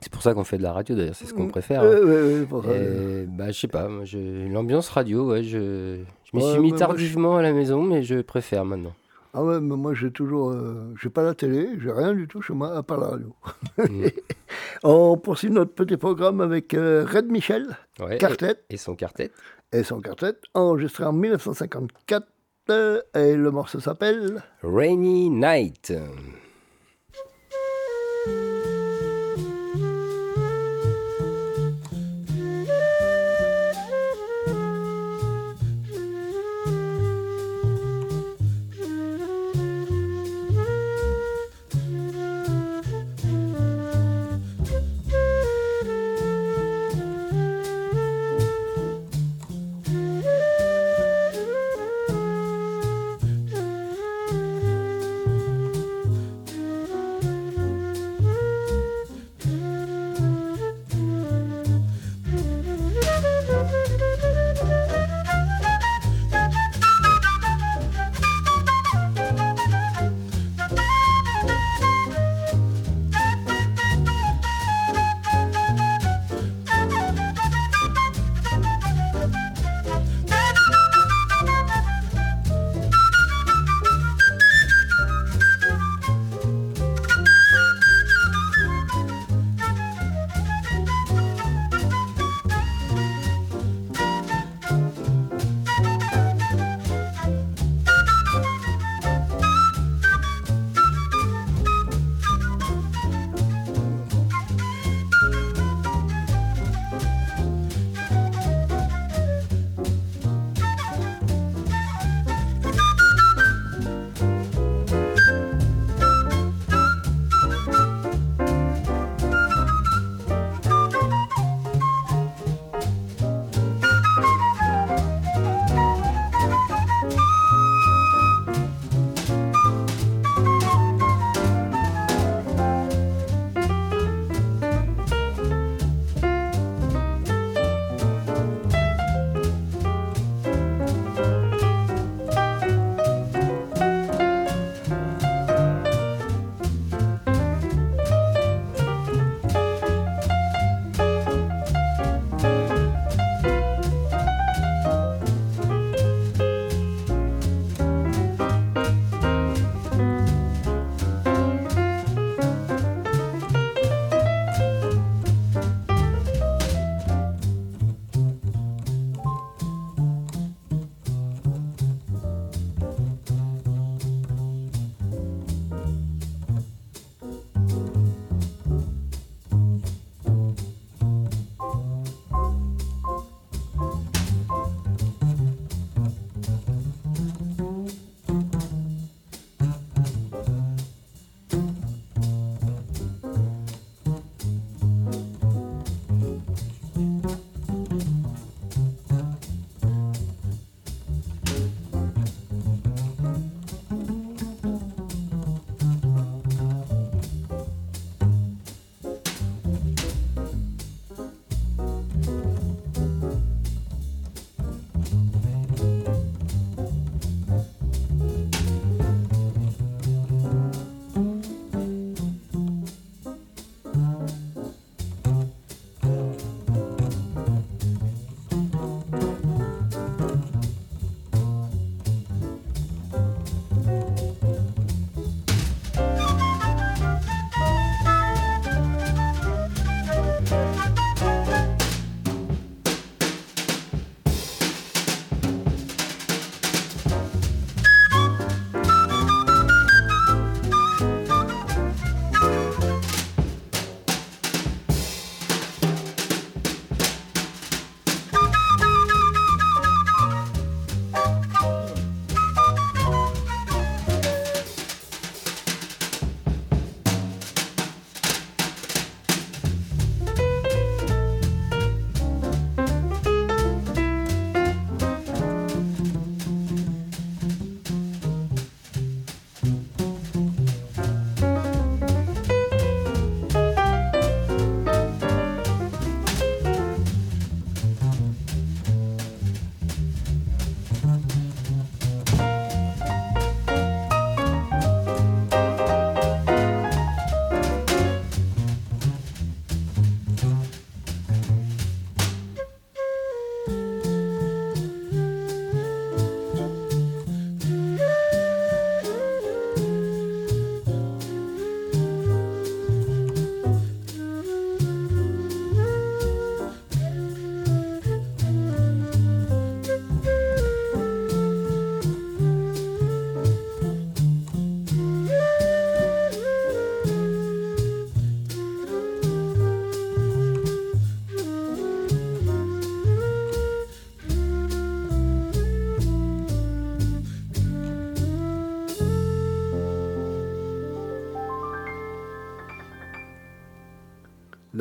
[0.00, 1.82] c'est pour ça qu'on fait de la radio d'ailleurs, c'est ce qu'on préfère.
[1.82, 1.90] hein.
[2.04, 2.64] Ouais, pour.
[2.66, 3.88] Euh, bah, je sais pas,
[4.50, 8.20] l'ambiance radio, ouais, je, je m'y suis mis je- tardivement à la maison, mais je
[8.20, 8.94] préfère maintenant.
[9.34, 12.40] Ah ouais, mais moi j'ai toujours, euh, j'ai pas la télé, j'ai rien du tout
[12.40, 13.34] chez moi à part la radio.
[13.78, 14.06] Mm.
[14.82, 18.56] On poursuit notre petit programme avec euh, Red Michel, Ouais, quartet.
[18.70, 19.30] Et, et son quartet.
[19.72, 22.26] et son quartet, enregistré en 1954.
[22.70, 25.92] euh, Et le morceau s'appelle Rainy Night.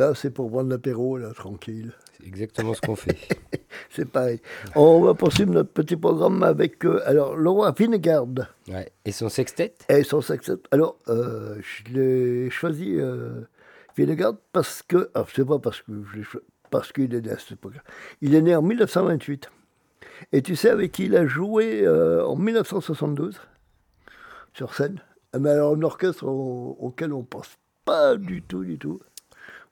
[0.07, 1.91] Là, c'est pour prendre l'apéro, là, tranquille.
[2.17, 3.17] C'est exactement ce qu'on fait.
[3.89, 4.39] C'est pareil.
[4.75, 8.25] On va poursuivre notre petit programme avec, euh, alors, Laurent Finegard
[8.69, 8.89] Ouais.
[9.05, 9.73] Et son sextet?
[9.89, 10.53] Et son sextet.
[10.71, 13.41] Alors, euh, je l'ai choisi, euh,
[13.95, 16.37] Finegard, parce que, alors, c'est pas parce que je
[16.69, 17.75] parce qu'il est né à cette époque
[18.21, 19.49] Il est né en 1928.
[20.31, 23.39] Et tu sais avec qui il a joué euh, en 1972
[24.53, 25.01] sur scène
[25.39, 27.49] Mais alors, un orchestre au- auquel on pense
[27.85, 28.99] pas du tout, du tout.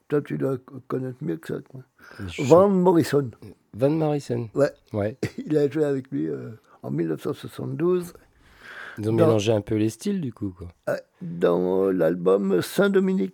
[0.08, 1.60] Toi, tu dois connaître mieux que ça.
[1.70, 1.82] quoi.
[2.28, 3.32] Je- Van Morrison.
[3.74, 4.50] Van Morrison.
[4.54, 5.18] Ouais, Ouais.
[5.46, 6.50] il a joué avec lui euh,
[6.84, 8.14] en 1972
[8.98, 10.54] Ils ont Dans- mélangé un peu les styles, du coup.
[10.58, 10.68] Quoi.
[10.90, 13.34] euh, dans l'album Saint-Dominique.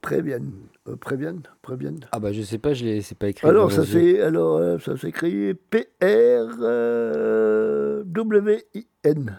[0.00, 0.52] Prévienne.
[0.86, 1.98] Euh, Prévienne Prévienne.
[2.12, 3.46] Ah bah je sais pas, je l'ai, c'est pas écrit.
[3.48, 5.52] Alors, ça, c'est, alors euh, ça s'écrit
[8.08, 9.36] P-R-W-I-N.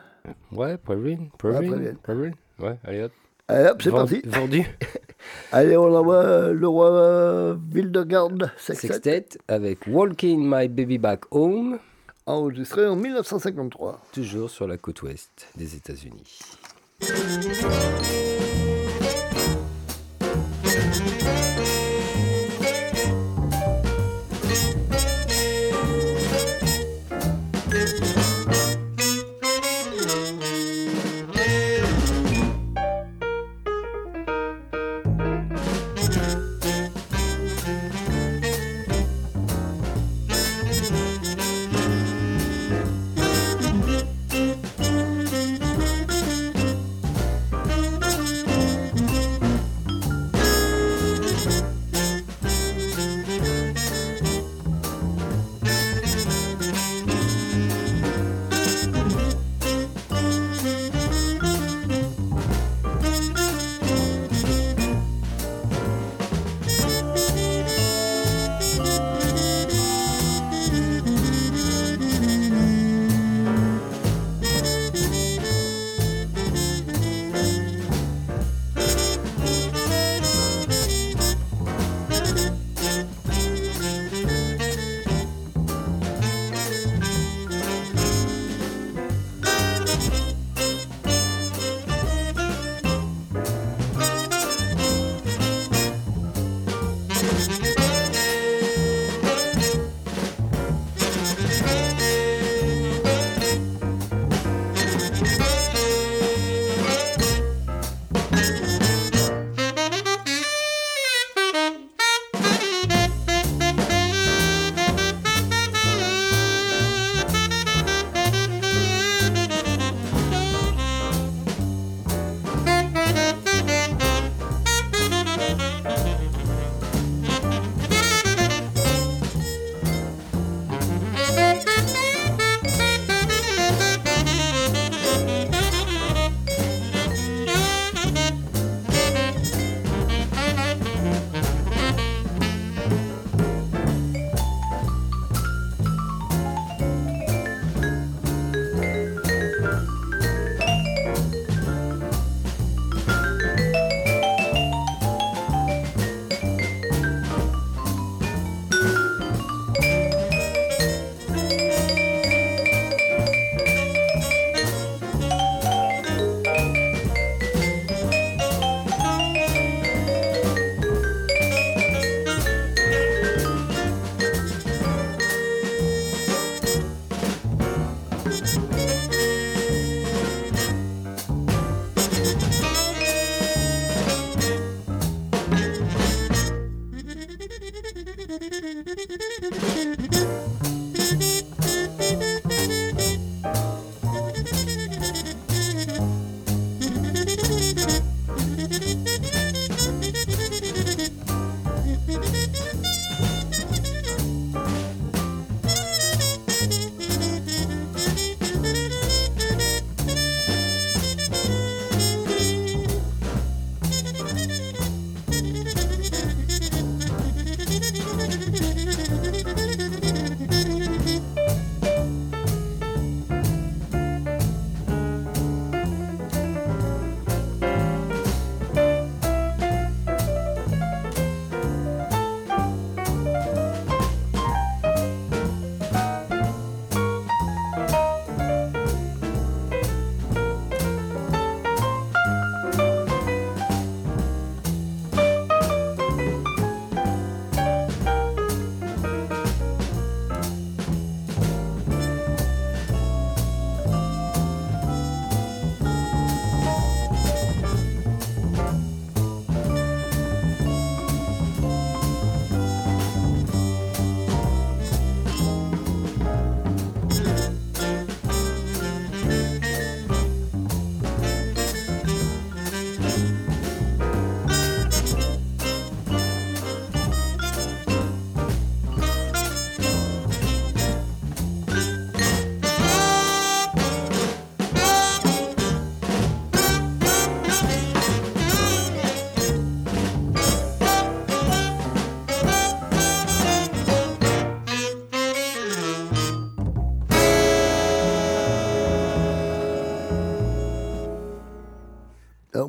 [0.52, 1.30] Ouais, Previn.
[1.38, 2.32] Previn.
[2.60, 3.12] Ouais, allez hop.
[3.50, 4.22] Allez hop, c'est parti.
[4.26, 4.64] Vendu.
[5.52, 11.22] Allez, on envoie euh, le roi euh, Wildegarde Sextet, Sextet avec Walking My Baby Back
[11.32, 11.80] Home,
[12.28, 14.02] enregistré en 1953.
[14.12, 16.39] toujours sur la côte ouest des États-Unis.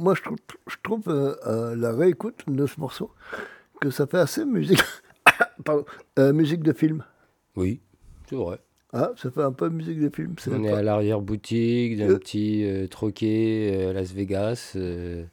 [0.01, 3.11] Moi, je trouve, je trouve euh, à la réécoute de ce morceau
[3.81, 4.83] que ça fait assez musique,
[5.65, 5.85] Pardon,
[6.19, 7.05] euh, musique de film.
[7.57, 7.81] Oui,
[8.29, 8.59] c'est vrai.
[8.93, 10.35] Ah, ça fait un peu musique de film.
[10.51, 12.19] On est à l'arrière-boutique d'un Euh.
[12.19, 14.73] petit euh, troquet euh, à Las Vegas.
[14.77, 15.25] euh,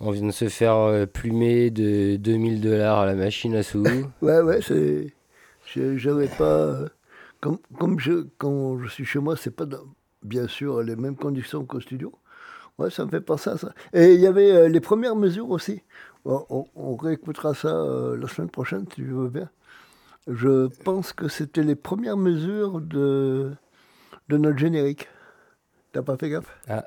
[0.00, 3.84] on vient de se faire euh, plumer de 2000 dollars à la machine à sous.
[4.22, 5.12] Ouais, ouais, c'est.
[5.96, 6.44] J'avais pas.
[6.44, 6.88] euh,
[7.40, 9.84] Comme, comme je, quand je suis chez moi, c'est pas dans-
[10.22, 12.12] bien sûr les mêmes conditions qu'au studio.
[12.80, 13.74] Ouais, ça me fait penser à ça.
[13.92, 15.82] Et il y avait euh, les premières mesures aussi.
[16.24, 19.50] On, réécoutera ça euh, la semaine prochaine, si tu veux bien.
[20.26, 23.52] Je pense que c'était les premières mesures de,
[24.30, 25.08] de notre générique.
[25.92, 26.58] T'as pas fait gaffe?
[26.68, 26.86] Ah,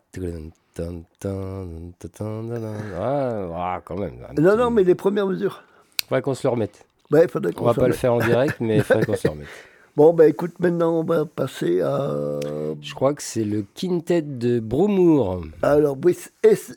[3.86, 4.16] quand même.
[4.40, 5.64] Non, non, mais les premières mesures.
[6.08, 6.88] Faudrait qu'on se le remette.
[7.12, 9.28] Ouais, faudrait qu'on On va pas le faire en direct, mais il faudrait qu'on se
[9.28, 9.48] le remette.
[9.96, 12.40] Bon, bah écoute, maintenant on va passer à
[12.82, 15.46] Je crois que c'est le quintet de Bromour.
[15.62, 16.18] Alors, oui,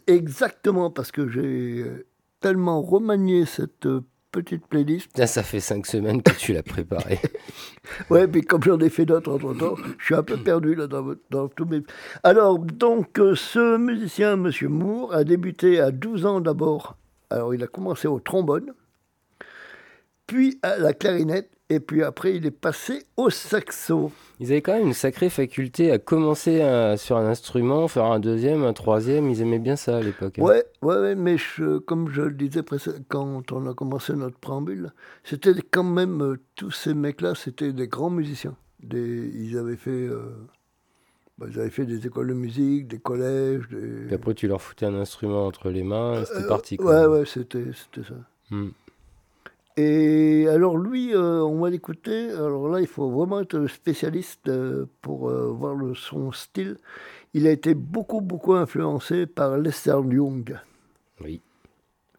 [0.07, 2.07] exactement parce que j'ai euh,
[2.41, 5.17] tellement remanié cette euh, petite playlist.
[5.17, 7.19] Là, ça fait cinq semaines que tu l'as préparé.
[8.11, 10.89] Ouais, mais comme j'en ai fait d'autres entre temps, je suis un peu perdu là
[10.89, 11.83] dans, dans tous mes.
[12.25, 16.97] Alors, donc, euh, ce musicien, Monsieur Moore, a débuté à 12 ans d'abord.
[17.31, 18.75] Alors, il a commencé au trombone,
[20.27, 24.13] puis à la clarinette, et puis après, il est passé au saxo.
[24.39, 26.59] Ils avaient quand même une sacrée faculté à commencer
[26.97, 29.29] sur un instrument, faire un deuxième, un troisième.
[29.31, 30.39] Ils aimaient bien ça à l'époque.
[30.39, 30.43] hein.
[30.43, 32.63] Ouais, ouais, mais je- comme je le disais
[33.09, 34.93] quand on a commencé notre préambule,
[35.25, 38.55] c'était quand même euh, tous ces mecs-là, c'était des grands musiciens.
[38.83, 40.29] Des, ils avaient fait, euh,
[41.39, 43.67] bah, ils avaient fait des écoles de musique, des collèges.
[43.71, 44.05] Des...
[44.07, 46.77] Puis après, tu leur foutais un instrument entre les mains et c'était Euh, parti.
[46.77, 47.09] quoi.
[47.09, 48.15] Ouais, ouais, c'était, c'était ça.
[48.51, 48.69] Hmm.
[49.77, 52.31] Et alors lui, euh, on va l'écouter.
[52.31, 56.79] Alors là, il faut vraiment être spécialiste euh, pour euh, voir le, son style.
[57.35, 60.59] Il a été beaucoup, beaucoup influencé par Lester Young.
[61.23, 61.43] Oui.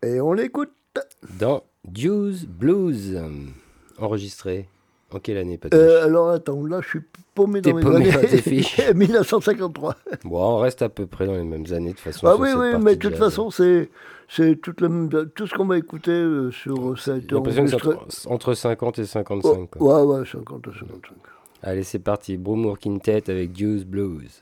[0.03, 0.69] Et on l'écoute.
[1.39, 3.19] Dans Juice Blues,
[3.97, 4.69] enregistré.
[5.11, 7.01] En quelle année, Patrick alors attends, là je suis
[7.33, 8.27] paumé dans mes paumé années.
[8.27, 8.81] tes fiches.
[8.95, 9.95] 1953.
[10.25, 12.27] Bon, on reste à peu près dans les mêmes années de toute façon.
[12.27, 13.89] Ah oui, oui, mais de toute façon, c'est,
[14.27, 16.97] c'est même- tout ce qu'on va écouter euh, sur
[17.45, 17.63] que c'est
[17.93, 17.93] enregistré.
[18.27, 19.69] entre, entre 50 et 55.
[19.79, 21.15] Oh, ouais, ouais, 50 à 55.
[21.63, 22.37] Allez, c'est parti.
[22.37, 24.41] Bromour Quintet avec Juice Blues.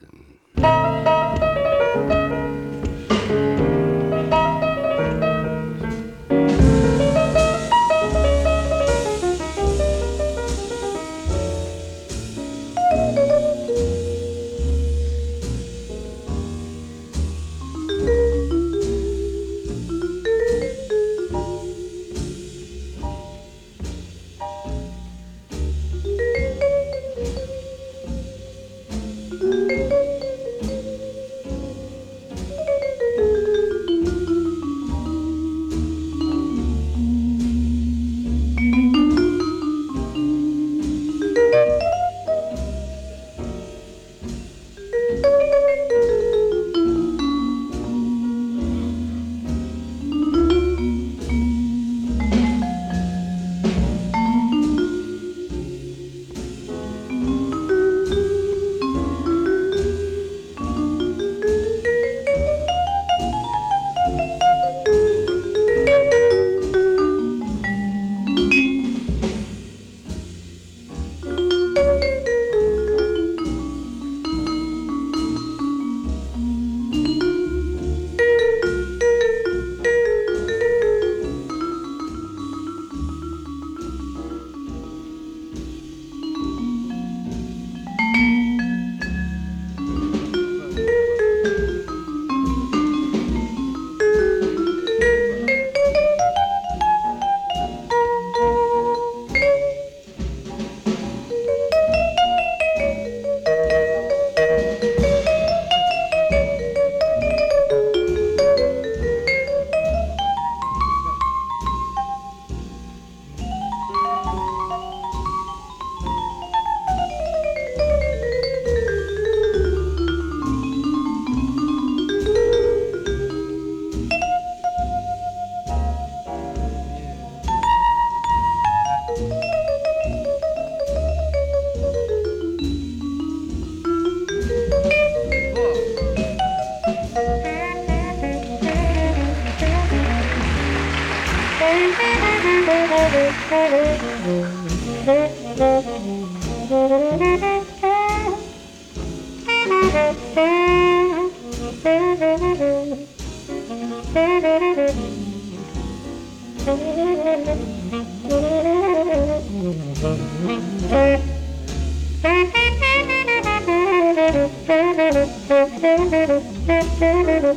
[167.08, 167.56] Et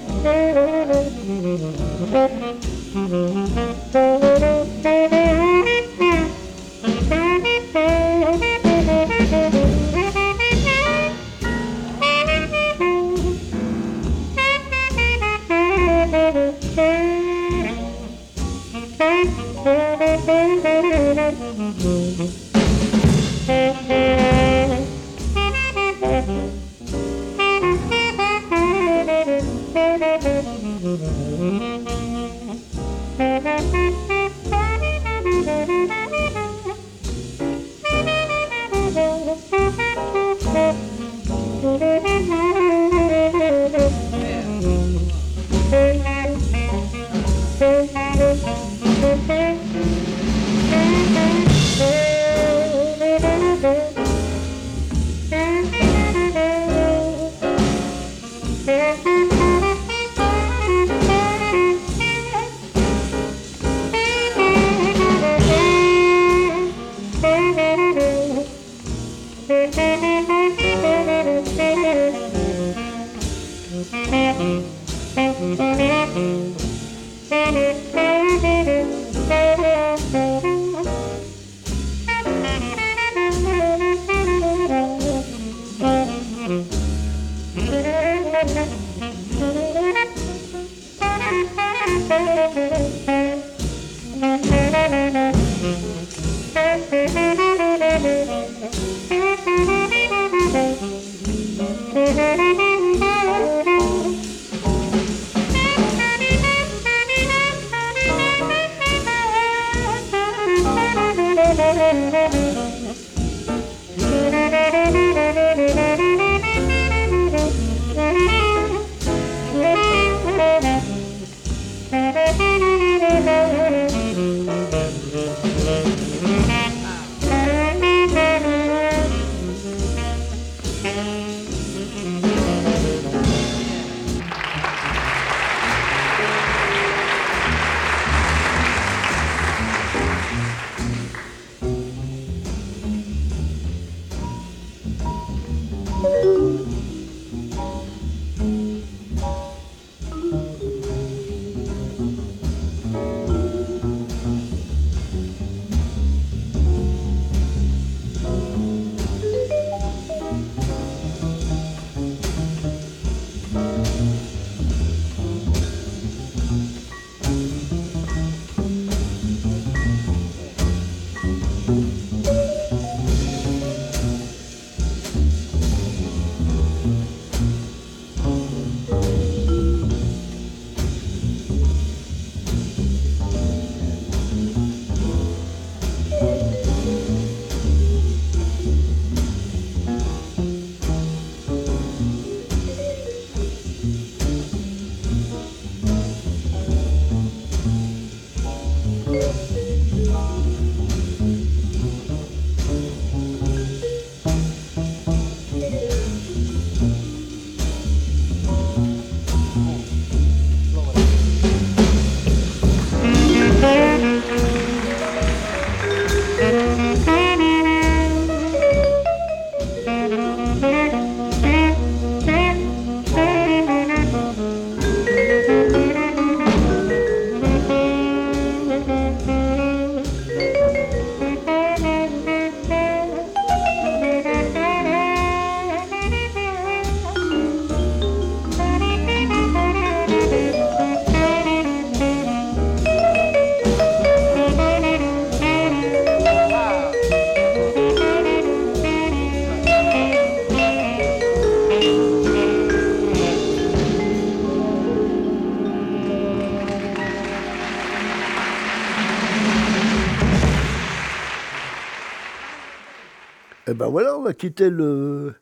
[264.29, 265.33] on va quitter le,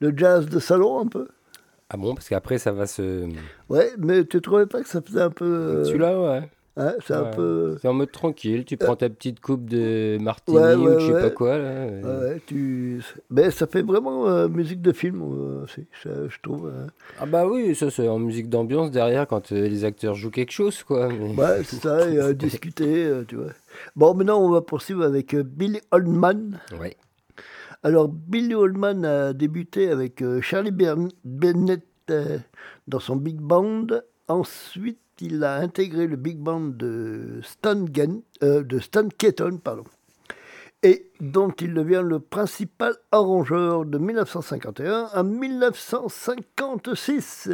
[0.00, 1.28] le jazz de salon un peu.
[1.88, 3.26] Ah bon, parce qu'après, ça va se.
[3.70, 5.44] Ouais, mais tu trouvais pas que ça faisait un peu.
[5.46, 6.50] euh, Celui-là, ouais.
[6.78, 7.78] Hein, c'est un peu.
[7.80, 11.06] C'est en mode tranquille, tu prends ta petite coupe de martini Ouais, ouais, ou je
[11.06, 11.56] sais pas quoi.
[11.56, 13.00] Là, euh, Ouais, tu...
[13.30, 16.66] Mais ça fait vraiment euh, musique de film euh, aussi, ça, je trouve.
[16.68, 16.88] hein.
[17.18, 20.52] Ah bah oui, ça c'est en musique d'ambiance derrière quand euh, les acteurs jouent quelque
[20.52, 21.08] chose quoi.
[21.08, 23.52] mais- Ouais, c'est ça, et euh, discuter, euh, tu vois.
[23.94, 26.58] Bon, maintenant, on va poursuivre avec euh, Billy Oldman.
[26.78, 26.98] Ouais.
[27.82, 30.70] Alors, Billy Oldman a débuté avec euh, Charlie
[31.24, 32.38] Bennett euh,
[32.88, 33.86] dans son big band.
[34.28, 38.62] Ensuite, il a intégré le big band de Stan, Gen- euh,
[39.18, 39.60] Keaton,
[40.82, 47.48] et dont il devient le principal arrangeur de 1951 à 1956.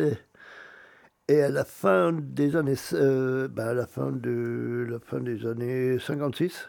[1.28, 6.68] Et à la fin des années, ben, la fin des années 56,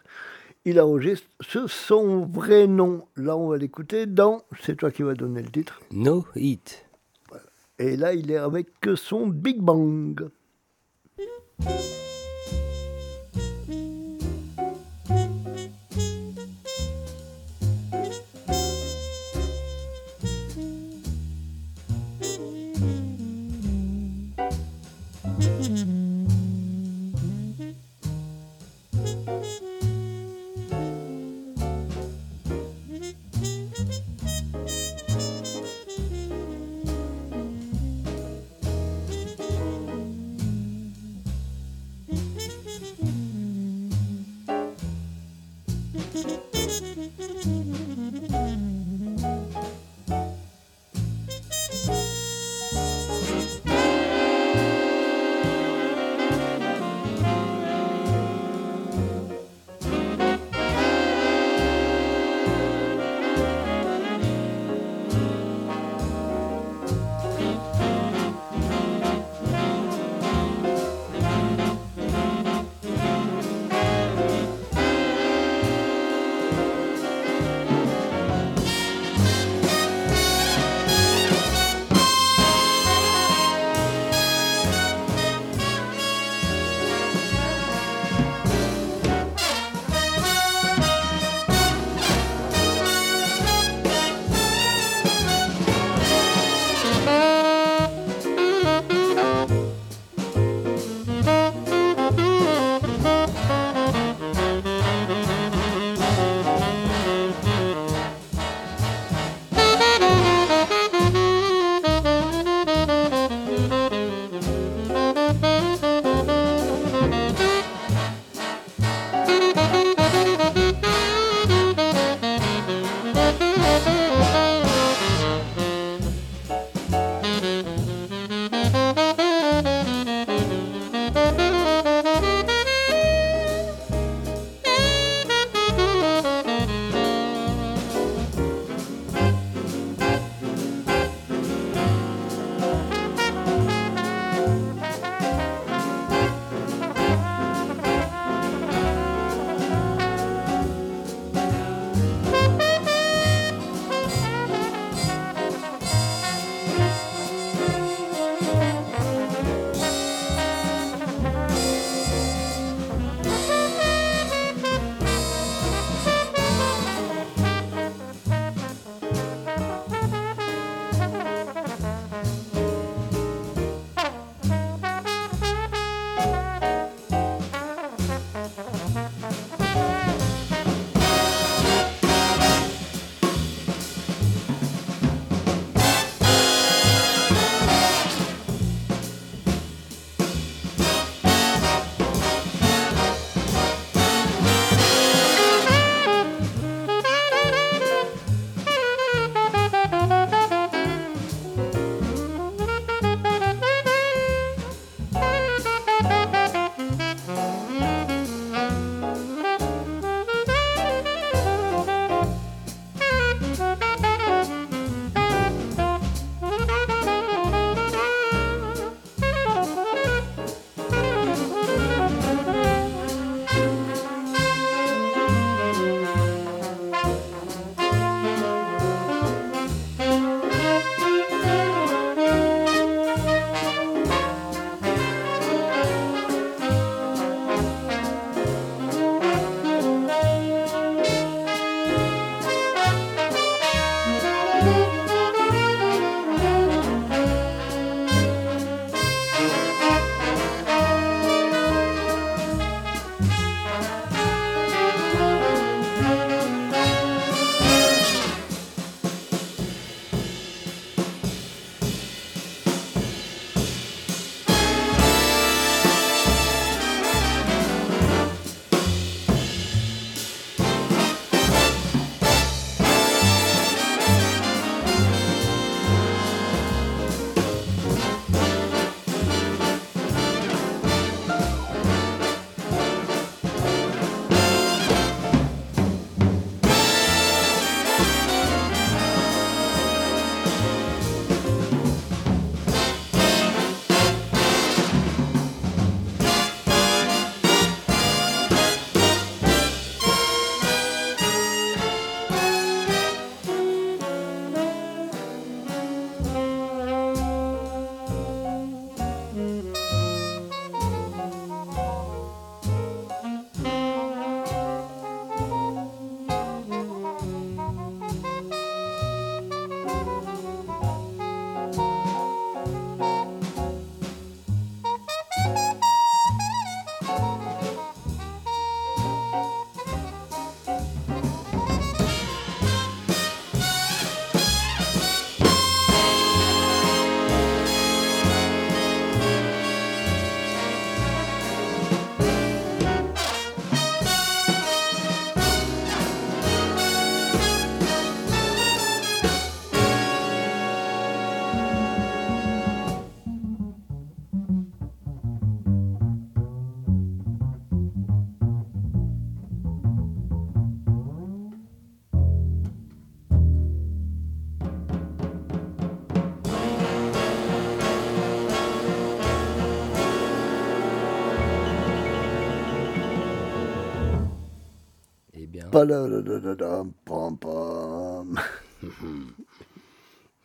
[0.66, 3.05] il enregistre ce son vrai nom.
[3.16, 4.43] Là, on va l'écouter dans.
[4.61, 5.80] C'est toi qui vas donner le titre.
[5.91, 6.86] No Hit.
[7.80, 10.30] Et là, il est avec son Big Bang.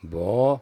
[0.05, 0.61] Bon,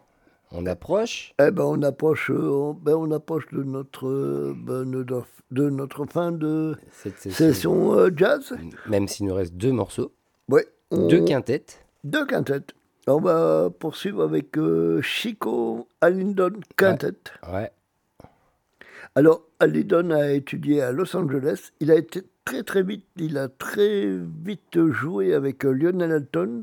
[0.53, 1.35] on approche?
[1.39, 5.71] Eh ben, on approche, euh, on, ben, on approche de notre, ben, de, notre- de
[5.71, 7.33] notre fin de Cette session.
[7.47, 8.55] session euh, jazz.
[8.89, 10.13] Même s'il nous reste deux morceaux,
[10.91, 11.85] on- deux quintettes.
[12.05, 12.75] Deux quintettes.
[13.09, 17.15] On va poursuivre avec euh, Chico Alindon Quintet.
[17.53, 17.71] Ouais.
[19.15, 21.71] Alors, Alindon a étudié à Los Angeles.
[21.81, 26.63] Il a été très très vite, il a très vite joué avec euh, Lionel Elton,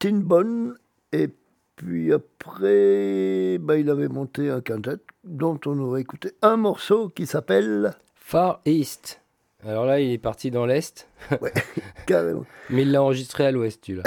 [0.00, 0.74] Tin Bon,
[1.12, 1.30] et
[1.76, 7.24] puis après, bah, il avait monté un quintet dont on aurait écouté un morceau qui
[7.24, 9.22] s'appelle Far East.
[9.64, 11.08] Alors là, il est parti dans l'Est,
[12.06, 14.02] carrément, mais il l'a enregistré à l'Ouest, tu là.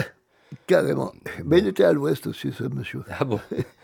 [0.67, 1.13] carrément.
[1.45, 3.03] Mais il était à l'ouest aussi, ce monsieur.
[3.09, 3.39] Ah bon?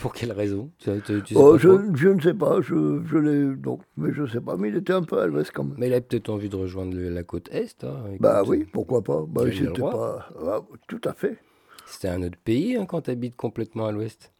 [0.00, 0.70] Pour quelle raison?
[0.78, 4.12] Tu, tu- tu sais Oh, je, je ne sais pas, je, je l'ai donc, mais
[4.12, 5.76] je sais pas, mais il était un peu à l'ouest quand même.
[5.78, 7.82] Mais il a peut-être envie de rejoindre la côte Est.
[7.84, 9.24] hein, Bah oui, pourquoi pas.
[9.26, 10.28] Bah, c'était pas.
[10.46, 11.38] ah, tout à fait.
[11.86, 14.32] C'était un autre pays hein, quand tu habites complètement à l'Ouest.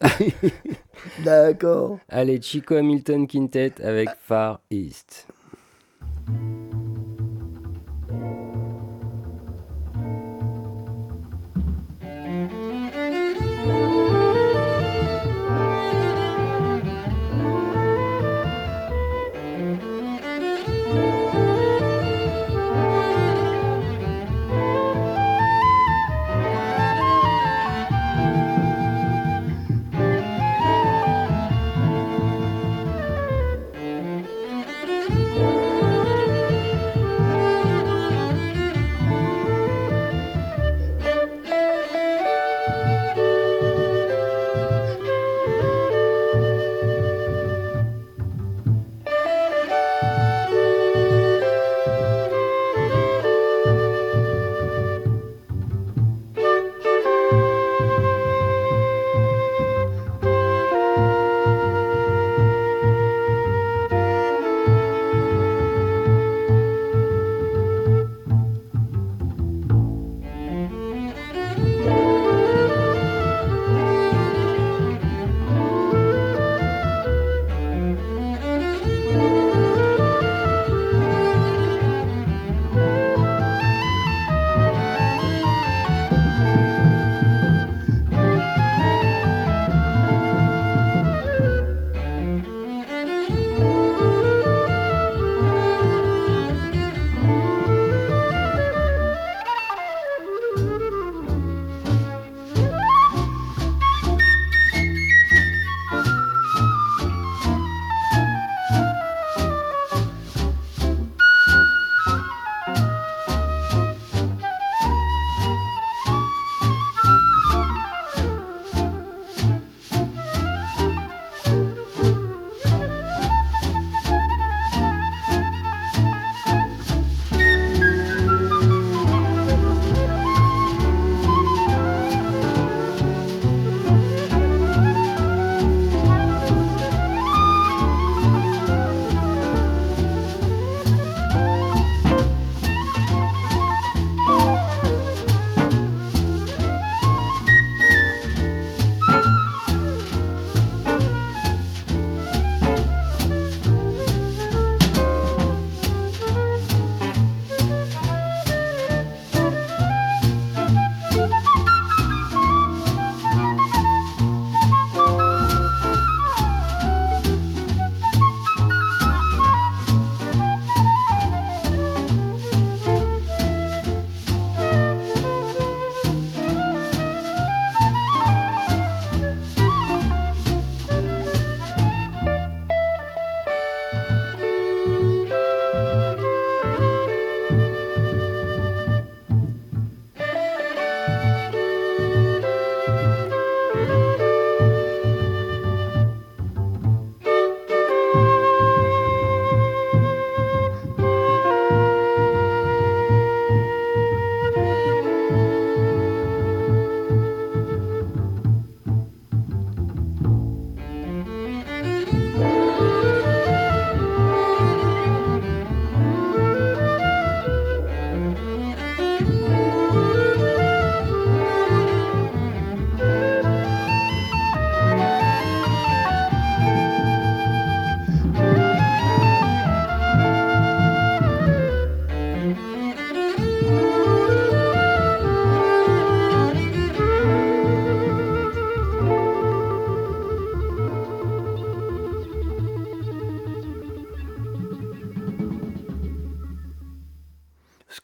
[1.24, 1.98] D'accord.
[2.08, 5.26] Allez, Chico Hamilton Quintet avec Far East.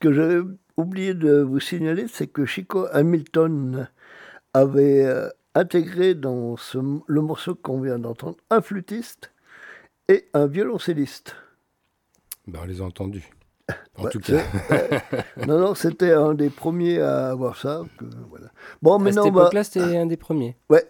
[0.09, 0.41] Que j'avais
[0.77, 3.89] oublié de vous signaler, c'est que Chico Hamilton
[4.55, 9.33] avait euh, intégré dans ce- le morceau qu'on vient d'entendre un flûtiste
[10.09, 11.37] et un violoncelliste.
[12.47, 13.29] Ben, on les a entendus.
[13.99, 14.37] En Ouais, tout cas,
[14.71, 14.89] ouais.
[15.47, 17.83] non, non, c'était un des premiers à avoir ça.
[17.99, 18.47] que- voilà.
[18.81, 20.57] Bon, à cette époque-là, c'était un des premiers.
[20.71, 20.85] Ouais,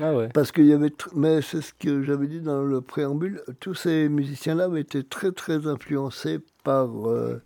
[0.00, 0.28] Ah ouais.
[0.34, 0.88] parce qu'il y avait.
[0.88, 3.42] tr- Mais c'est ce que j'avais dit dans le préambule.
[3.60, 7.40] Tous ces musiciens-là avaient été très, très influencés par euh,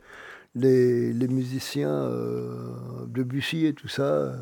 [0.55, 2.73] les, les musiciens euh,
[3.07, 4.35] de Bussy et tout ça.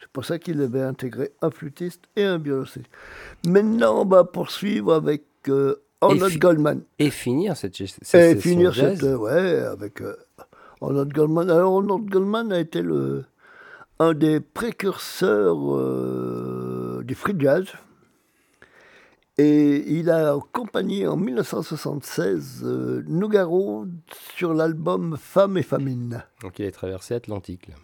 [0.00, 2.90] C'est pour ça qu'il avait intégré un flûtiste et un violoncelliste.
[3.46, 6.80] Maintenant, on va poursuivre avec euh, Arnold Goldman.
[6.98, 9.02] Et finir cette, cette Et finir cette.
[9.04, 10.16] euh, ouais, avec euh,
[10.80, 11.48] Arnold Goldman.
[11.48, 13.24] Alors, Arnold Goldman a été le,
[14.00, 17.66] un des précurseurs euh, du free jazz.
[19.38, 23.86] Et il a accompagné en 1976 euh, Nougaro
[24.36, 26.22] sur l'album Femmes et Famine.
[26.42, 27.68] Donc il avait traversé Atlantique.
[27.68, 27.74] Là.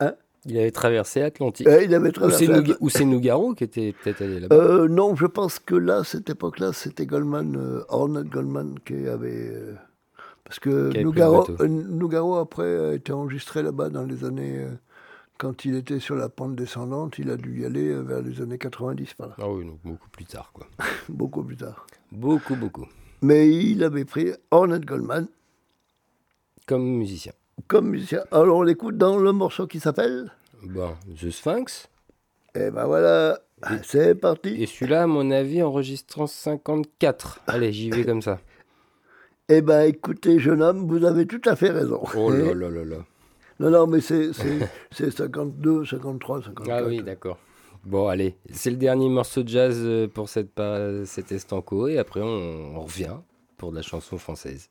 [0.00, 0.14] Hein?
[0.46, 1.66] Il avait traversé Atlantique.
[1.66, 2.48] Et il avait traversé.
[2.80, 4.56] ou c'est Nougaro qui était peut-être allé là-bas?
[4.56, 9.50] Euh, non, je pense que là, cette époque-là, c'était Goldman, euh, Arnold Goldman qui avait.
[9.52, 9.74] euh,
[10.44, 14.66] parce que Nougaro, euh, Nougaro, après, a été enregistré là-bas dans les années.
[15.44, 18.40] Quand il était sur la pente descendante, il a dû y aller euh, vers les
[18.40, 20.50] années 90, par là, Ah oui, donc beaucoup plus tard.
[20.54, 20.66] Quoi.
[21.10, 21.86] beaucoup plus tard.
[22.10, 22.86] Beaucoup, beaucoup.
[23.20, 25.28] Mais il avait pris Arnold Goldman
[26.66, 27.32] Comme musicien.
[27.66, 28.22] comme musicien.
[28.32, 30.32] Alors on l'écoute dans le morceau qui s'appelle.
[30.62, 31.90] Bon, The Sphinx.
[32.54, 33.38] Et ben voilà,
[33.82, 34.62] c'est parti.
[34.62, 37.42] Et celui-là, à mon avis, enregistrant 54.
[37.48, 38.40] Allez, j'y vais comme ça.
[39.50, 42.02] Eh ben écoutez, jeune homme, vous avez tout à fait raison.
[42.16, 42.96] Oh là là là là.
[43.60, 46.68] Non, non, mais c'est c'est- c'est 52, 53, 54.
[46.70, 47.38] Ah oui, d'accord.
[47.84, 51.98] Bon, allez, c'est le dernier morceau de jazz euh, pour cette, pa- cet estanco, et
[51.98, 53.16] après on, on revient
[53.58, 54.68] pour de la chanson française.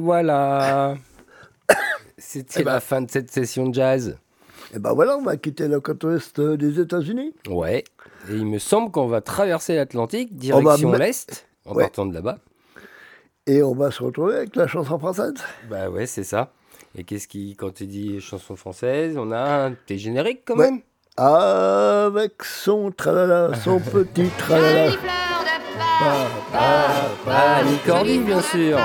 [0.00, 0.96] Voilà.
[2.18, 2.72] C'était Eh ben.
[2.74, 4.18] la fin de cette session de jazz.
[4.74, 7.34] Et ben voilà, on va quitter la côte ouest euh, des États-Unis.
[7.48, 7.84] Ouais.
[8.28, 11.84] Et il me semble qu'on va traverser l'Atlantique, direction l'Est, en Ouais.
[11.84, 12.38] partant de là-bas.
[13.46, 15.34] Et on va se retrouver avec la chanson française.
[15.68, 16.52] Bah ouais, c'est ça.
[16.96, 20.70] Et qu'est-ce qui, quand tu dis chanson française, on a un petit générique quand Ouais.
[20.70, 20.80] même?
[21.16, 24.86] Avec son tralala, son petit tralala.
[24.90, 25.12] Jolie fleur
[25.42, 28.78] de pas, Ah, Licordi, bien sûr.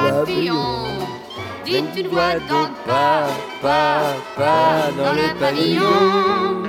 [1.66, 3.28] Dit une voix dans le pas,
[3.60, 6.64] pas, pas dans le pavillon.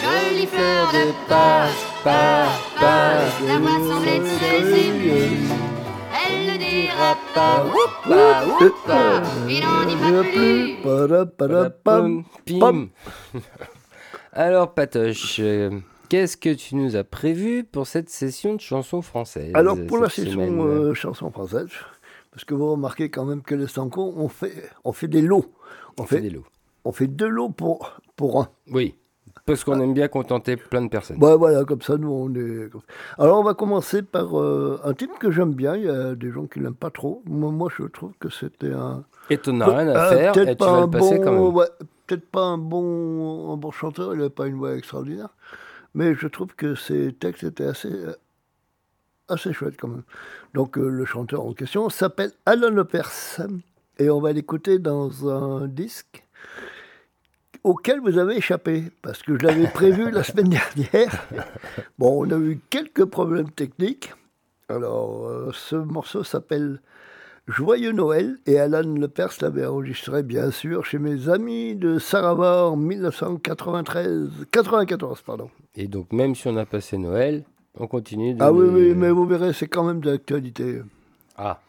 [0.00, 1.68] Jolie fleur de pas,
[2.02, 4.94] pas, la voix semblait saisir.
[6.26, 7.66] Elle ne dira pas,
[8.08, 8.44] pas,
[8.86, 10.76] pas, il n'en dit pas plus.
[12.46, 12.88] Pim.
[14.32, 15.70] Alors, Patoche, euh,
[16.08, 20.08] qu'est-ce que tu nous as prévu pour cette session de chansons françaises Alors pour la
[20.08, 21.68] session euh, chanson française,
[22.40, 25.44] parce que vous remarquez quand même que les Stanco, on fait, on fait des lots.
[25.98, 26.44] On On fait fait, des lots.
[26.86, 28.48] on fait deux lots pour, pour un.
[28.72, 28.94] Oui,
[29.44, 31.22] parce qu'on aime bien contenter plein de personnes.
[31.22, 32.70] Ouais, voilà, comme ça, nous, on est.
[33.18, 35.76] Alors, on va commencer par euh, un titre que j'aime bien.
[35.76, 37.22] Il y a des gens qui l'aiment pas trop.
[37.26, 39.04] Moi, moi, je trouve que c'était un.
[39.28, 41.24] Et tu n'as rien à faire peut-être et tu pas vas un le passer bon,
[41.24, 41.54] quand même?
[41.56, 41.66] ouais,
[42.06, 44.14] peut-être pas un bon, un bon chanteur.
[44.14, 45.28] Il n'avait pas une voix extraordinaire.
[45.94, 47.90] Mais je trouve que ses textes étaient assez,
[49.30, 50.02] assez chouettes quand même.
[50.54, 53.40] Donc, euh, le chanteur en question s'appelle Alan Lepers.
[53.98, 56.24] Et on va l'écouter dans un disque
[57.62, 61.26] auquel vous avez échappé, parce que je l'avais prévu la semaine dernière.
[61.98, 64.12] Bon, on a eu quelques problèmes techniques.
[64.68, 66.80] Alors, euh, ce morceau s'appelle
[67.48, 72.76] Joyeux Noël, et Alan Lepers l'avait enregistré, bien sûr, chez mes amis de Sarava en
[72.76, 75.50] 1993, 94, pardon.
[75.74, 77.44] Et donc, même si on a passé Noël,
[77.78, 78.42] on continue de.
[78.42, 80.82] Ah oui, oui, mais vous verrez, c'est quand même d'actualité.
[81.36, 81.60] Ah,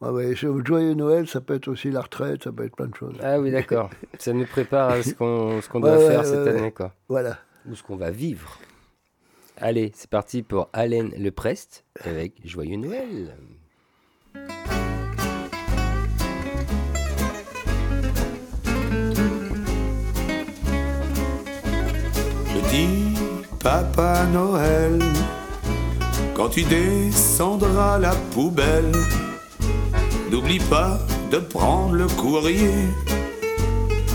[0.00, 2.88] Ah ouais, ce Joyeux Noël, ça peut être aussi la retraite, ça peut être plein
[2.88, 3.16] de choses.
[3.22, 3.90] ah oui, d'accord.
[4.18, 6.58] Ça nous prépare à ce qu'on ce qu'on Ouais, doit ouais, faire ouais, cette ouais.
[6.58, 6.92] année, quoi.
[7.08, 7.38] Voilà.
[7.70, 8.58] Ou ce qu'on va vivre.
[9.58, 13.36] Allez, c'est parti pour Alain Leprest avec Joyeux Noël.
[22.54, 23.14] Petit
[23.62, 24.98] Papa Noël,
[26.34, 28.92] quand tu descendras la poubelle,
[30.30, 30.98] n'oublie pas
[31.30, 32.88] de prendre le courrier.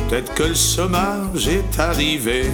[0.09, 2.45] Peut-être que le chômage est arrivé.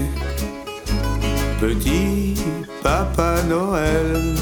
[1.60, 2.36] Petit
[2.82, 4.36] Papa Noël,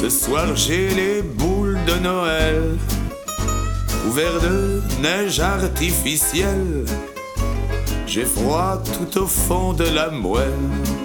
[0.00, 2.78] ce soir j'ai les boules de Noël,
[4.04, 6.84] couverts de neige artificielle.
[8.06, 10.95] J'ai froid tout au fond de la moelle.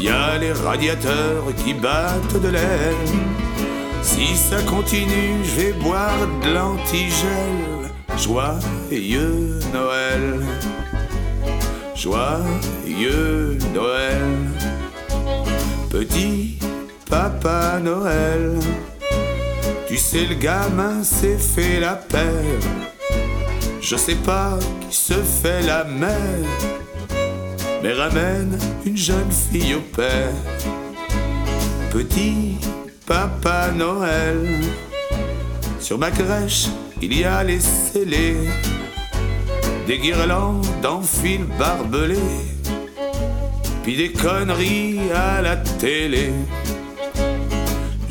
[0.00, 2.96] Y a les radiateurs qui battent de l'aile.
[4.02, 7.90] Si ça continue, je vais boire de l'antigel.
[8.16, 10.40] Joyeux Noël.
[11.94, 14.34] Joyeux Noël.
[15.90, 16.58] Petit
[17.10, 18.58] Papa Noël.
[19.88, 22.62] Tu sais, le gamin s'est fait la paire.
[23.80, 24.58] Je sais pas
[24.90, 26.44] qui se fait la mère,
[27.82, 30.32] mais ramène une jeune fille au père.
[31.90, 32.56] Petit
[33.06, 34.46] Papa Noël,
[35.80, 36.66] sur ma crèche,
[37.00, 38.36] il y a les scellés,
[39.86, 42.18] des guirlandes en fil barbelé,
[43.82, 46.32] puis des conneries à la télé.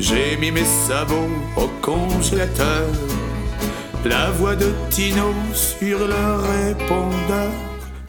[0.00, 2.88] J'ai mis mes sabots au congélateur.
[4.04, 7.67] La voix de Tino sur le répondeur.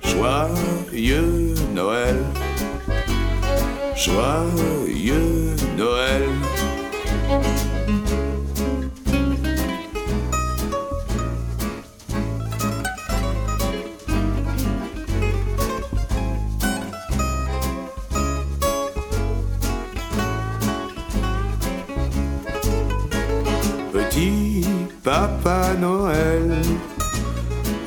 [0.10, 2.18] Joyeux Noël.
[3.95, 6.23] Joyeux Noël.
[23.91, 24.65] Petit
[25.03, 26.61] Papa Noël,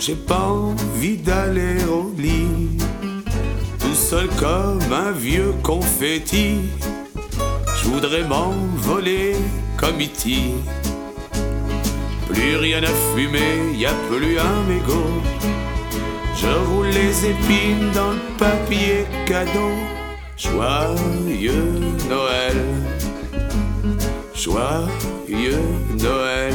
[0.04, 2.76] j'ai pas envie d'aller au lit,
[3.78, 6.56] tout seul comme un vieux confetti.
[7.76, 9.36] Je voudrais m'envoler
[9.76, 10.54] comme E.T.
[12.28, 15.22] Plus rien à fumer, y a plus un mégot.
[16.34, 19.70] Je roule les épines dans le papier cadeau.
[20.36, 21.78] Joyeux
[22.10, 22.58] Noël.
[24.34, 25.62] Joyeux
[26.02, 26.54] Noël.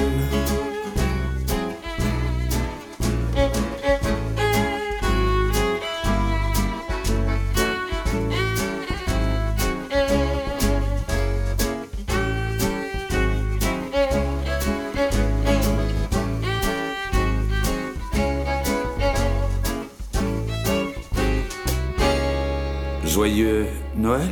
[23.17, 23.65] Joyeux
[23.95, 24.29] Noël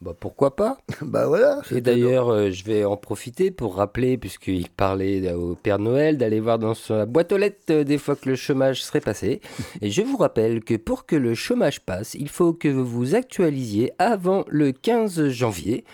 [0.00, 1.60] Bah pourquoi pas Bah voilà.
[1.70, 6.40] Et d'ailleurs, euh, je vais en profiter pour rappeler, puisqu'il parlait au Père Noël, d'aller
[6.40, 9.42] voir dans sa boîte aux lettres euh, des fois que le chômage serait passé.
[9.82, 13.14] Et je vous rappelle que pour que le chômage passe, il faut que vous vous
[13.14, 15.84] actualisiez avant le 15 janvier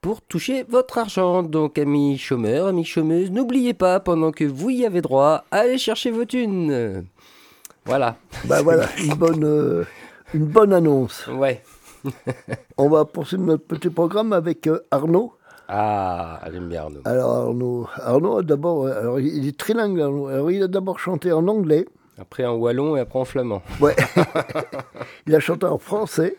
[0.00, 1.44] pour toucher votre argent.
[1.44, 6.10] Donc, amis chômeurs, amis chômeuses, n'oubliez pas, pendant que vous y avez droit, allez chercher
[6.10, 7.04] vos thunes.
[7.84, 8.16] Voilà.
[8.46, 9.84] Bah voilà, une bonne, euh,
[10.34, 11.26] une bonne annonce.
[11.28, 11.62] Ouais.
[12.78, 15.34] On va poursuivre notre petit programme avec euh, Arnaud.
[15.68, 17.00] Ah, j'aime bien Arnaud.
[17.04, 20.00] Alors Arnaud, Arnaud d'abord, euh, alors il est trilingue.
[20.00, 20.26] Arnaud.
[20.28, 21.86] Alors il a d'abord chanté en anglais.
[22.18, 23.62] Après en wallon et après en flamand.
[23.80, 23.94] Ouais.
[25.26, 26.36] il a chanté en français.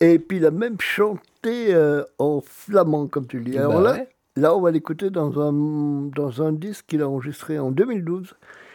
[0.00, 3.58] Et puis il a même chanté euh, en flamand, comme tu le dis.
[3.58, 4.08] Alors Bah là, ouais.
[4.36, 5.52] là, on va l'écouter dans un,
[6.14, 8.34] dans un disque qu'il a enregistré en 2012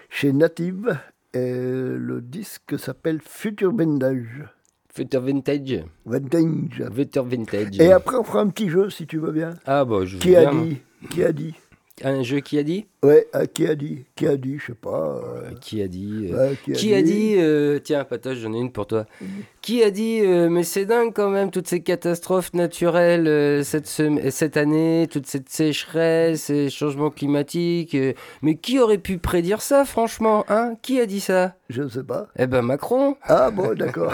[0.09, 0.97] chez Native.
[1.36, 4.45] Et le disque s'appelle Future Vintage.
[4.94, 5.84] Future Vintage.
[6.06, 6.84] Vintage.
[6.95, 7.80] Future Vintage.
[7.82, 9.53] Et après, on fera un petit jeu, si tu veux bien.
[9.66, 10.82] Ah bah je veux Qui a bien, dit?
[11.10, 11.53] Qui a dit?
[12.03, 14.73] Un jeu qui a dit Ouais, euh, qui a dit Qui a dit Je sais
[14.73, 15.22] pas.
[15.23, 17.38] euh, Qui a dit euh, ouais, Qui a dit
[17.84, 19.05] Tiens, Patoche, j'en ai une pour toi.
[19.61, 25.07] Qui a dit Mais c'est dingue quand même, toutes ces catastrophes naturelles cette, cette année,
[25.09, 27.95] toute cette sécheresse, ces changements climatiques.
[28.41, 30.73] mais qui aurait pu prédire ça, franchement hein?
[30.81, 31.55] Qui a dit ça?
[31.70, 32.28] Je ne sais pas.
[32.38, 34.14] Eh ben Macron Ah bon, d'accord.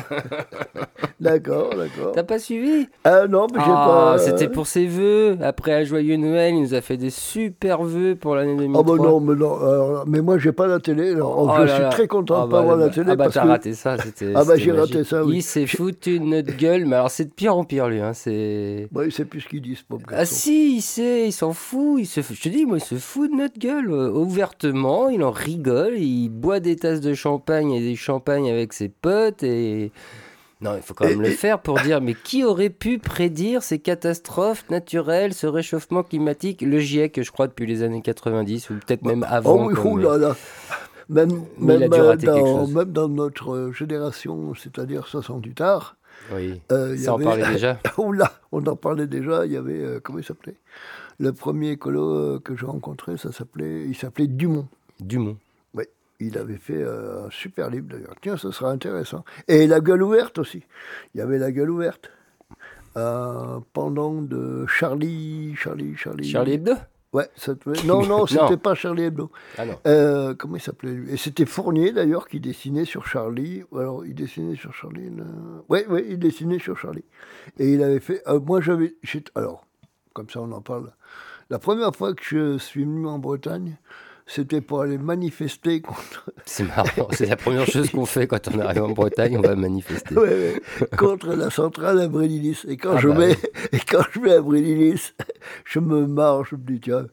[1.20, 2.12] d'accord, d'accord.
[2.14, 2.88] T'as pas suivi?
[3.04, 4.18] Ah non, mais j'ai Ah, pas.
[4.20, 5.38] C'était pour ses vœux.
[5.42, 8.82] Après un joyeux Noël, il nous a fait des super vœux pour l'année 2003.
[8.82, 10.04] Ah bah non, mais non.
[10.08, 11.12] mais moi, j'ai pas la télé.
[11.12, 11.90] alors, Oh je là suis là.
[11.90, 13.48] très content Ah de pas bah, avoir la bah, télé Ah bah parce t'as que.
[13.48, 13.98] raté ça.
[14.36, 15.38] Ah bah, j'ai raté ça, oui.
[15.38, 18.00] Il s'est foutu de notre gueule, mais alors c'est de pire en pire lui.
[18.00, 18.88] Hein, c'est.
[18.92, 21.52] Bah, il sait plus ce qu'il dit, ce pauvre Ah si, il sait, il s'en
[21.54, 25.10] fout, il se, je te dis, moi, il se fout de notre gueule, euh, ouvertement,
[25.10, 29.44] il en rigole, il boit des tasses de champagne et des champagnes avec ses potes
[29.44, 29.92] et...
[30.62, 33.80] Non, il faut quand même le faire pour dire, mais qui aurait pu prédire ces
[33.80, 39.04] catastrophes naturelles, ce réchauffement climatique Le GIEC, je crois, depuis les années 90, ou peut-être
[39.04, 39.56] même avant.
[39.66, 40.36] Oh oui, ouh là là.
[41.10, 42.76] Même, même, dans, chose.
[42.76, 45.96] même dans notre euh, génération, c'est-à-dire 68 arts,
[46.32, 47.80] Oui, euh, y ça en avait- parlait déjà.
[47.98, 49.48] Oula, on en parlait déjà.
[49.48, 50.56] Il y avait euh, comment il s'appelait?
[51.20, 54.68] Le premier écolo euh, que j'ai rencontré, ça s'appelait, il s'appelait Dumont.
[55.00, 55.38] Dumont.
[56.22, 58.16] Il avait fait euh, un super livre d'ailleurs.
[58.22, 59.26] Tiens, ce sera intéressant.
[59.48, 60.64] Et la gueule ouverte aussi.
[61.14, 62.12] Il y avait la gueule ouverte.
[62.98, 66.30] Euh, pendant de Charlie, Charlie, Charlie.
[66.30, 66.74] Charlie Hebdo?
[67.14, 69.32] Ouais, ça devait- non, non, c'était pas Charlie Hebdo.
[69.58, 69.64] Ah.
[69.88, 71.12] Euh, comment il s'appelait lui?
[71.12, 73.64] Et c'était Fournier d'ailleurs qui dessinait sur Charlie.
[73.74, 75.10] Alors il dessinait sur Charlie.
[75.10, 75.24] là.
[75.70, 77.04] Ouais, ouais, il dessinait sur Charlie.
[77.60, 78.22] Et il avait fait.
[78.28, 78.96] euh, moi j'avais.
[79.36, 79.66] Alors,
[80.14, 80.92] comme ça on en parle.
[81.50, 83.78] La première fois que je suis venu en Bretagne,
[84.34, 88.60] c'était pour aller manifester contre, C'est marrant, c'est la première chose qu'on fait quand on
[88.60, 90.16] arrive en Bretagne, on va manifester.
[90.16, 92.64] ouais, ouais, contre la centrale à Brélilis.
[92.68, 93.32] Et quand, Ah je bah vais,
[93.74, 95.14] et quand je vais à Brélilis,
[95.66, 97.08] je me marre, je me dis, tiens,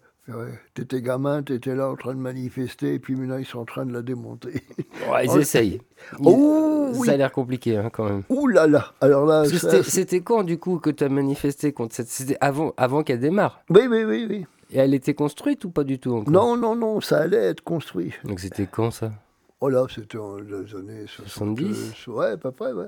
[0.75, 3.87] t'étais gamin, t'étais là en train de manifester, et puis maintenant ils sont en train
[3.87, 4.63] de la démonter.
[5.11, 5.81] Ouais, ils Oh, essayent.
[6.21, 7.11] Ils- Oh, ça oui.
[7.11, 8.23] a l'air compliqué hein, quand même.
[8.29, 11.95] Ouh là là Alors là, ça, c'était- quand du coup que tu as manifesté contre
[11.95, 12.09] cette.
[12.09, 13.63] C'était avant, avant qu'elle démarre?
[13.71, 14.47] Oui, oui, oui, oui.
[14.71, 16.31] Et elle était construite ou pas du tout encore?
[16.33, 18.13] Non, non, non, ça allait être construit.
[18.25, 19.13] Donc c'était quand ça?
[19.61, 21.95] Oh là, c'était en les années 70?
[21.95, 22.87] 70 Ouais, à peu près, ouais.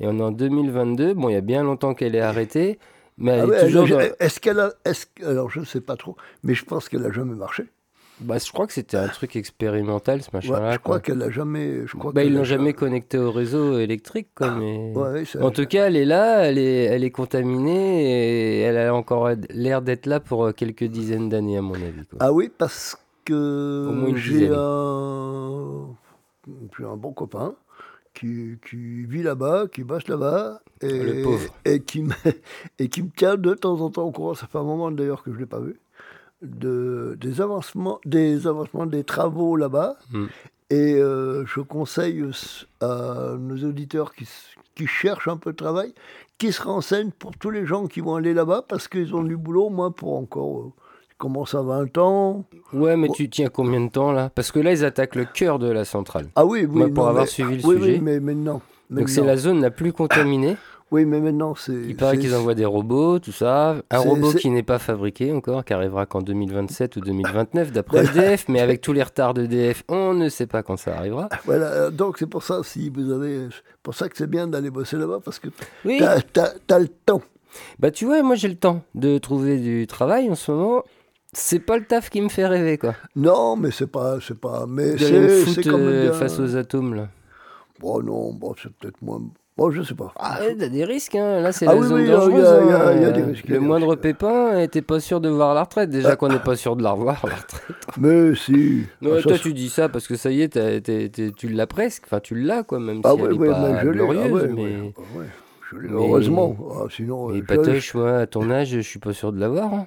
[0.00, 1.14] Et on est en 2022.
[1.14, 2.78] Bon, il y a bien longtemps qu'elle est arrêtée.
[3.18, 3.86] Mais elle Ah est ouais, toujours.
[3.88, 4.70] dans- Est-ce qu'elle a...
[4.84, 7.64] Est alors, je ne sais pas trop, mais je pense qu'elle a jamais marché.
[8.20, 10.72] Bah, je crois que c'était un truc expérimental ce Ouais, machin-là.
[10.72, 11.86] je crois qu'elle a jamais...
[11.86, 14.50] Je crois Bah, ils l'ont a jamais connecté au réseau électrique, quoi.
[14.56, 14.92] mais...
[14.94, 18.60] Ouais, ouais, ça- En tout cas, elle est là, elle est, elle est contaminée et
[18.60, 22.04] elle a encore l'air d'être là pour euh, quelques dizaines d'années, à mon avis.
[22.10, 22.18] Quoi.
[22.20, 25.86] Ah oui, parce que j'ai un...
[26.84, 27.54] un bon copain
[28.14, 31.54] qui, qui vit là-bas, qui bosse là-bas, et, pauvre.
[31.64, 32.12] et, qui me,
[32.78, 35.22] et qui me tient de temps en temps au courant, ça fait un moment d'ailleurs
[35.22, 35.78] que je ne l'ai pas vu,
[36.42, 39.96] de, des, avancements, des avancements des travaux là-bas.
[40.12, 40.24] Mm.
[40.70, 42.24] Et euh, je conseille
[42.80, 44.28] à nos auditeurs qui,
[44.74, 45.92] qui cherchent un peu de travail,
[46.38, 49.36] qui se renseignent pour tous les gens qui vont aller là-bas, parce qu'ils ont du
[49.36, 50.60] boulot, moi, pour encore...
[50.60, 50.72] euh,
[51.12, 52.44] ils commencent à 20 ans.
[52.72, 53.14] Ouais, mais Oh.
[53.14, 54.30] tu tiens combien de temps là?
[54.34, 56.28] Parce que là, ils attaquent le cœur de la centrale.
[56.36, 56.78] Ah oui, oui.
[56.78, 57.92] Moi, pour non, avoir mais- suivi le oui, sujet.
[57.94, 58.62] Oui, mais maintenant.
[58.88, 60.56] Donc c'est la zone la plus contaminée.
[60.90, 61.72] Oui, mais maintenant, c'est.
[61.72, 63.76] Il paraît qu'ils envoient des robots, tout ça.
[63.90, 68.46] Un robot qui n'est pas fabriqué encore, qui arrivera qu'en 2027 ou 2029 d'après EDF.
[68.48, 71.28] Mais avec tous les retards d'EDF, on ne sait pas quand ça arrivera.
[71.44, 73.48] Voilà, euh, donc c'est pour ça, si vous avez.
[73.82, 75.48] pour ça que c'est bien d'aller bosser là-bas, parce que
[75.84, 77.22] Oui, t'as, t'as- t'as le temps.
[77.78, 80.82] bah tu vois, moi j'ai le temps de trouver du travail en ce moment.
[81.32, 82.96] C'est pas le taf qui me fait rêver, quoi.
[83.14, 84.18] Non, mais c'est pas.
[84.20, 85.14] C'est pas mais c'est,
[85.68, 87.08] euh, face aux atomes, là.
[87.78, 89.22] Bon, non, bon, c'est peut-être moins.
[89.60, 90.10] Bon, je sais pas.
[90.18, 91.40] Ah, t'as des risques, hein.
[91.42, 92.32] là c'est Ah la oui, zone oui, il y a- dangereuse.
[92.32, 93.60] il y a- il y a- il y a des risques, il y a Le
[93.60, 94.00] des moindre risques.
[94.00, 95.90] pépin, t'es pas sûr de voir la retraite.
[95.90, 97.76] Déjà qu'on n'est pas sûr de la revoir, la retraite.
[97.98, 98.84] Mais si.
[99.02, 102.04] Non, Ah, toi tu dis ça parce que ça y est, t'es- tu l'as presque.
[102.06, 103.88] Enfin, tu l'as quoi, même Ah si ouais, elle est ouais, pas je.
[103.88, 104.48] Ah glorieuse.
[104.54, 105.26] mais ouais, ouais,
[105.72, 106.56] je mais- heureusement.
[106.76, 109.74] Ah, sinon, mais Patoche, moi, à ton âge, je suis pas sûr de l'avoir.
[109.74, 109.86] hein.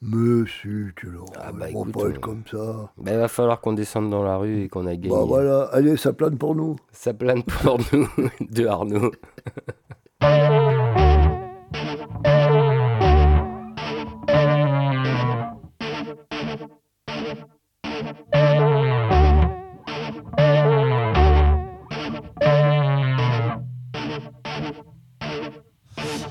[0.00, 1.32] Mais si, tu l'auras.
[1.42, 2.92] Ah bah écoute, pas on- être comme ça.
[2.98, 5.08] Ben, il va falloir qu'on descende dans la rue et qu'on a gagné.
[5.08, 6.76] Bah voilà, allez, ça plane pour nous.
[6.92, 8.08] Ça plane pour nous,
[8.50, 9.10] de Arnaud.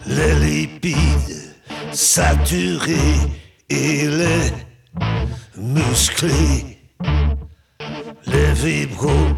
[0.08, 1.54] les lipides
[1.92, 2.94] saturés
[3.70, 4.52] et les
[5.58, 6.80] musclés,
[8.26, 9.36] les vibros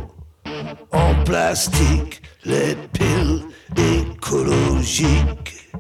[0.92, 3.44] en plastique, les piles
[3.78, 5.72] écologiques,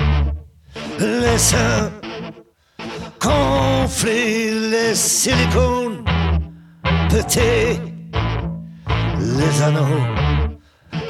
[0.99, 1.91] les seins
[3.19, 6.03] gonflés, les silicones
[7.09, 7.80] pétés,
[9.19, 10.05] les anneaux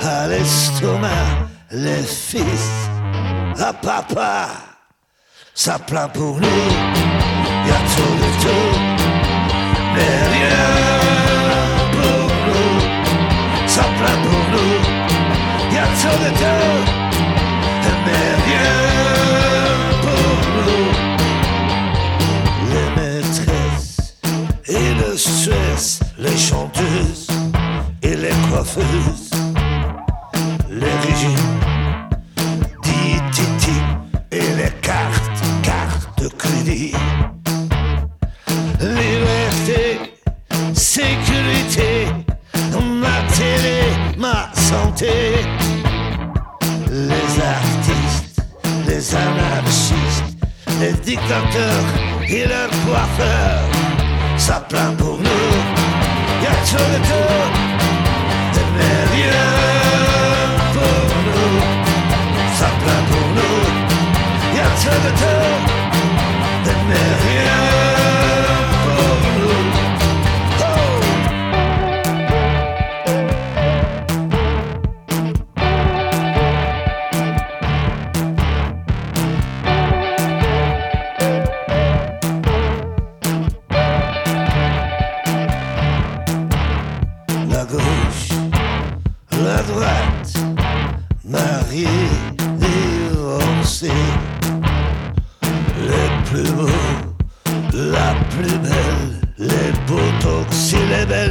[0.02, 2.90] à l'estomac, les fils
[3.60, 4.48] à papa,
[5.54, 7.19] ça plaint pour nous,
[24.70, 27.28] et le stress, les chanteuses
[28.04, 29.32] et les coiffeuses,
[30.70, 31.60] les régimes
[32.84, 33.98] diététique
[34.32, 36.94] et les cartes, cartes de crédit.
[41.00, 42.08] Sécurité,
[43.04, 43.82] ma télé,
[44.18, 45.14] ma santé.
[46.92, 48.42] Les artistes,
[48.88, 50.32] les anarchistes,
[50.82, 51.88] les dictateurs
[52.28, 53.70] et leurs coiffeurs,
[54.38, 55.50] ça plaint pour nous.
[56.44, 57.48] Y a tout de tout,
[58.76, 59.46] mais rien
[60.74, 61.60] pour nous
[62.60, 63.62] ça plaint pour nous.
[64.56, 65.69] Y a tout de tout,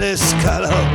[0.08, 0.87] et les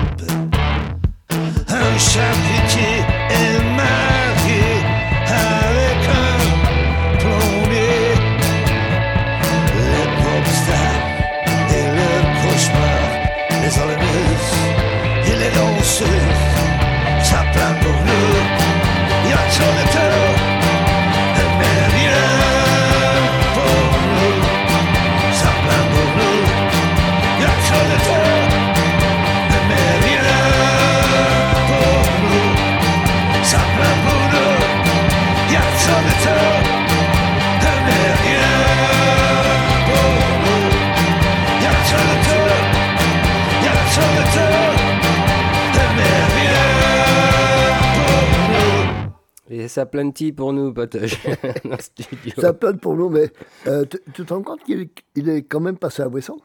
[49.73, 51.17] ça plane-t-il pour nous, Patoche,
[52.37, 53.31] Ça plane pour nous, mais
[53.67, 56.37] euh, tu tu te rends compte qu'il est, il est quand même passé à Wesson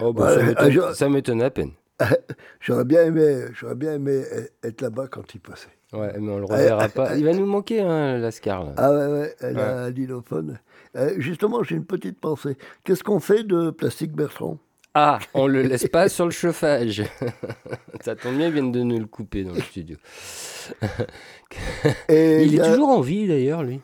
[0.00, 0.34] Oh, bah,
[0.94, 1.70] ça m'étonne- à peine.
[2.60, 4.22] J'aurais bien aimé, j'aurais bien aimé
[4.64, 5.68] être là-bas quand il passait.
[5.92, 7.16] Ouais, mais on le reverra pas.
[7.16, 8.72] Il va nous manquer, hein, Lascar.
[8.76, 9.92] Ah ouais, ouais, elle a un.
[10.96, 12.56] Euh, justement, j'ai une petite pensée.
[12.82, 14.58] Qu'est-ce qu'on fait de Plastique Bertrand?
[14.94, 17.02] Ah, on le laisse pas sur le chauffage.
[18.00, 19.96] ça tombe bien, ils viennent de nous le couper dans le studio.
[22.08, 23.80] Et Il est a- toujours en vie, d'ailleurs, lui.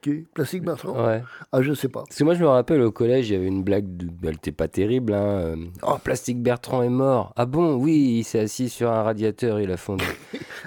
[0.00, 0.26] Qui?
[0.34, 1.06] Plastique Bertrand?
[1.06, 1.22] Ouais.
[1.52, 2.02] Ah, je sais pas.
[2.02, 4.08] Parce que moi, je me rappelle au collège, il y avait une blague, de...
[4.28, 5.14] elle était pas terrible.
[5.14, 5.24] Hein.
[5.24, 7.32] euh, Oh, Plastique Bertrand est mort.
[7.36, 7.74] Ah bon?
[7.76, 10.04] Oui, il s'est assis sur un radiateur, il a fondu.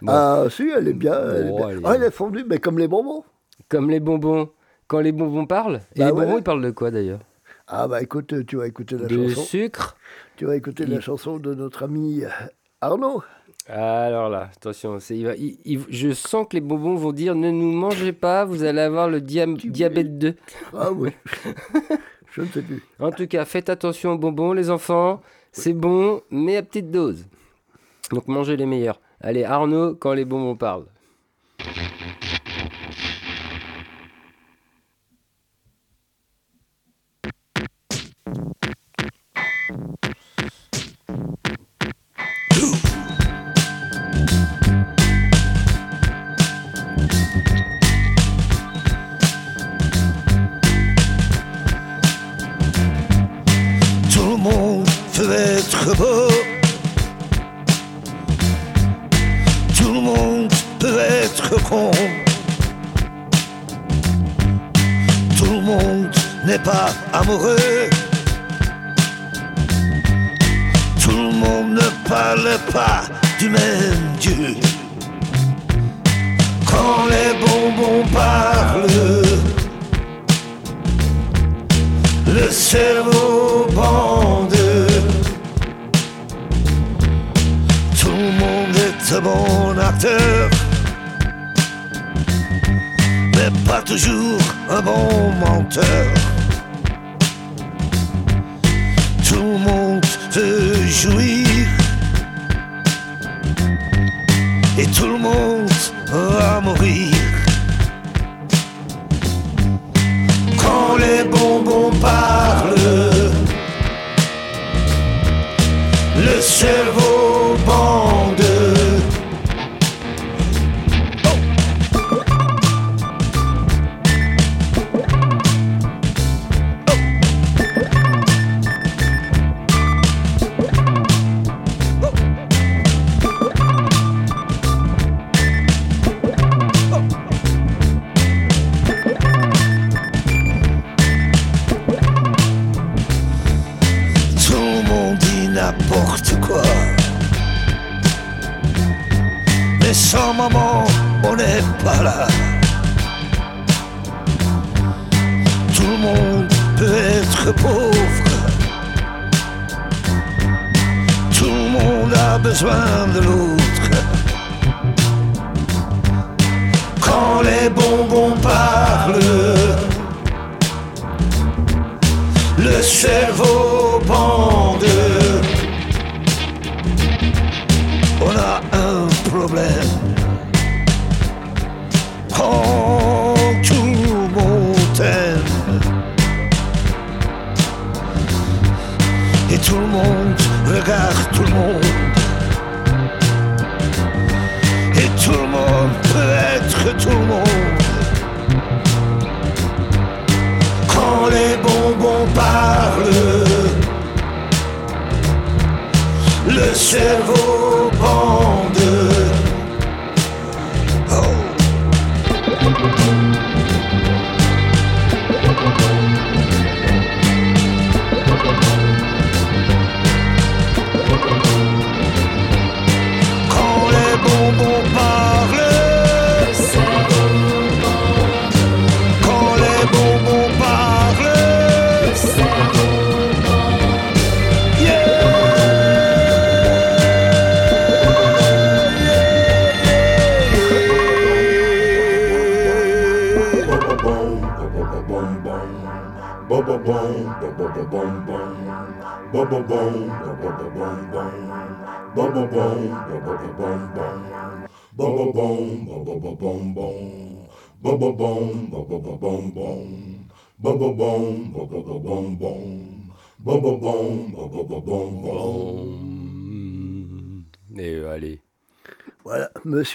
[0.01, 0.13] Bon.
[0.13, 1.15] Ah, si, elle est bien.
[1.35, 1.69] Elle est, Oh, bien.
[1.69, 3.25] elle est- Ah, elle est fondue, mais comme les bonbons.
[3.67, 4.49] Comme les bonbons.
[4.87, 5.81] Quand les bonbons parlent.
[5.95, 6.25] Et Bah les ouais.
[6.25, 7.19] bonbons, ils parlent de quoi d'ailleurs?
[7.67, 9.41] Ah, bah écoute, tu vas écouter la chanson.
[9.41, 9.97] sucre
[10.37, 12.29] Tu vas écouter la chanson de notre ami euh,
[12.81, 13.23] Arnaud.
[13.67, 17.49] Alors là, attention, il va- il- il- je sens que les bonbons vont dire ne
[17.49, 20.35] nous mangez pas, vous allez avoir le Tu diabète 2.
[20.73, 21.09] Ah oui.
[22.33, 22.83] je ne sais plus.
[22.99, 25.21] En tout cas, faites attention aux bonbons, les enfants.
[25.51, 27.25] C'est bon, mais à petite dose.
[28.11, 29.01] Donc mangez les meilleurs.
[29.21, 30.85] Allez, Arnaud, quand les bonbons parlent.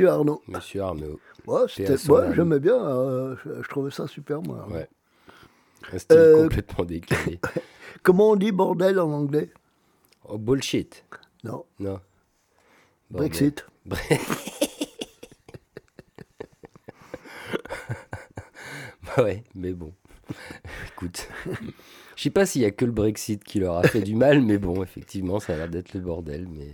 [0.01, 0.43] Monsieur Arnaud.
[0.49, 1.21] monsieur Arnaud.
[1.47, 2.35] Ouais, c'était, âme.
[2.35, 4.67] j'aimais bien, euh, je, je trouvais ça super, moi.
[4.71, 4.89] Ouais.
[5.93, 7.41] Un style Euh, complètement décalé.
[8.03, 9.51] Comment on dit bordel en anglais?
[10.25, 11.05] Oh, bullshit.
[11.45, 12.01] Non, Non.
[13.11, 13.31] Bordel.
[13.31, 13.67] Brexit.
[19.17, 19.93] Bah ouais, mais bon.
[20.93, 21.29] Écoute.
[22.17, 24.41] Je sais pas s'il y a que le Brexit qui leur a fait du mal,
[24.43, 26.47] mais bon, effectivement, ça a l'air d'être le bordel.
[26.49, 26.69] Mais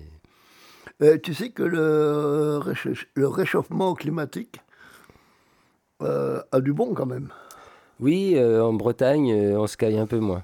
[1.03, 4.61] Euh, tu sais que le, récha- le réchauffement climatique
[6.03, 7.29] euh, a du bon quand même.
[8.01, 10.43] oui, euh, en Bretagne, on se caille un peu moins.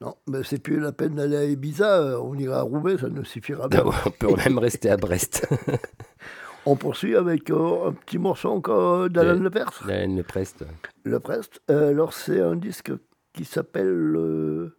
[0.00, 3.24] Non, mais c'est plus la peine d'aller à Ibiza, on ira à Roubaix, ça nous
[3.24, 3.84] suffira bien.
[4.06, 5.46] On peut même rester à Brest.
[6.66, 9.40] On poursuit avec un petit morceau encore d'Alain Ouais.
[9.44, 10.64] Lepers, La haine le Prest.
[11.04, 11.60] Le Prest.
[11.70, 12.92] Euh, alors c'est un disque
[13.32, 14.70] qui s'appelle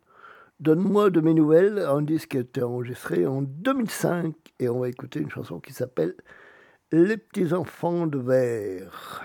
[0.62, 4.90] Donne-moi de mes nouvelles, un disque qui a été enregistré en 2005 et on va
[4.90, 6.16] écouter une chanson qui s'appelle
[6.92, 9.24] Les petits enfants de verre.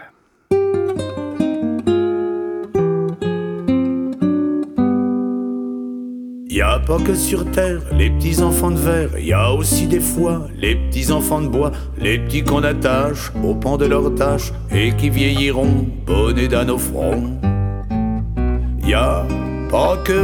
[6.48, 9.98] Y a pas que sur terre les petits enfants de verre, y a aussi des
[9.98, 14.52] fois les petits enfants de bois, les petits qu'on attache au pan de leurs tâches
[14.70, 17.40] et qui vieilliront bonnets dans nos fronts.
[18.86, 19.26] Y a
[20.04, 20.22] que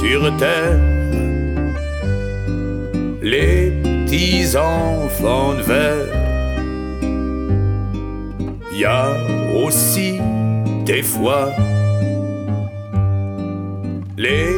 [0.00, 0.78] sur terre
[3.20, 6.06] les petits enfants de verre.
[8.72, 9.08] Y a
[9.64, 10.20] aussi
[10.84, 11.50] des fois
[14.16, 14.50] les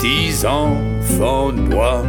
[0.00, 2.02] petits enfants de bois.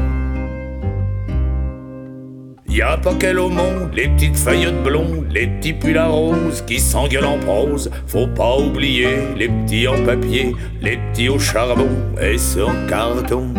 [2.70, 6.62] Y a pas qu'elle au monde, les petites feuilles blondes, les petits pulls à rose
[6.68, 7.90] qui s'engueulent en prose.
[8.08, 11.90] Faut pas oublier les petits en papier, les petits au charbon
[12.22, 13.54] et en carton.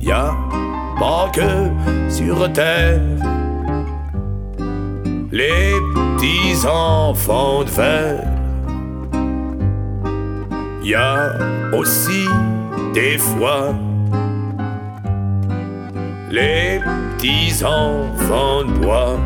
[0.00, 0.36] Y a
[0.98, 3.00] pas que sur terre
[5.30, 8.24] les petits enfants de verre.
[10.82, 11.32] Y a
[11.74, 12.26] aussi
[12.94, 13.74] des fois
[16.30, 16.80] les
[17.16, 19.18] petits enfants de bois.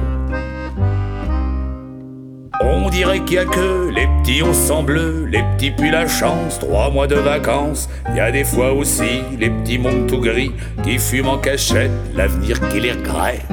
[2.64, 6.06] On dirait qu'il y a que les petits au sang bleu, les petits puis la
[6.06, 7.88] chance, trois mois de vacances.
[8.10, 10.52] Il y a des fois aussi les petits mondes tout gris
[10.84, 13.46] qui fument en cachette, l'avenir qui les regrette.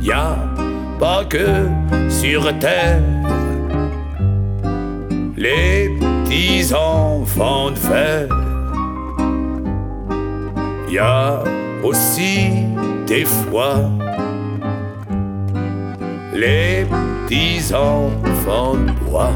[0.00, 0.36] Y a
[0.98, 1.68] pas que
[2.08, 3.02] sur terre
[5.36, 8.28] les petits enfants de fer.
[10.90, 11.42] Y a
[11.84, 12.50] aussi
[13.06, 13.90] des fois
[16.34, 19.30] les petits enfants de bois.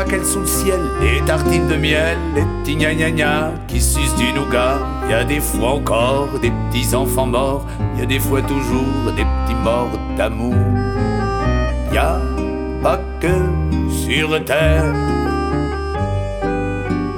[0.00, 4.16] Qu'elles sous le ciel, les tartines de miel, les petits gna gna gna qui sucent
[4.16, 4.78] du nougat.
[5.08, 7.66] Y a des fois encore des petits enfants morts,
[7.98, 10.54] y a des fois toujours des petits morts d'amour.
[11.92, 12.18] Y a
[12.82, 13.28] pas que
[13.90, 14.94] sur terre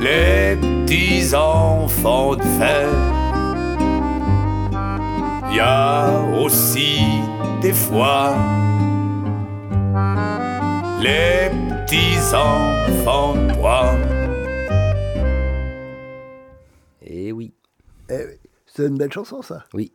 [0.01, 2.88] les petits enfants de fer.
[5.52, 6.09] Y a
[6.42, 6.98] aussi
[7.62, 8.34] des fois
[11.01, 11.51] les
[11.86, 13.94] petits enfants de bois.
[17.02, 17.52] Et oui.
[18.11, 18.35] Eh oui,
[18.66, 19.65] c'est une belle chanson, ça.
[19.74, 19.93] Oui.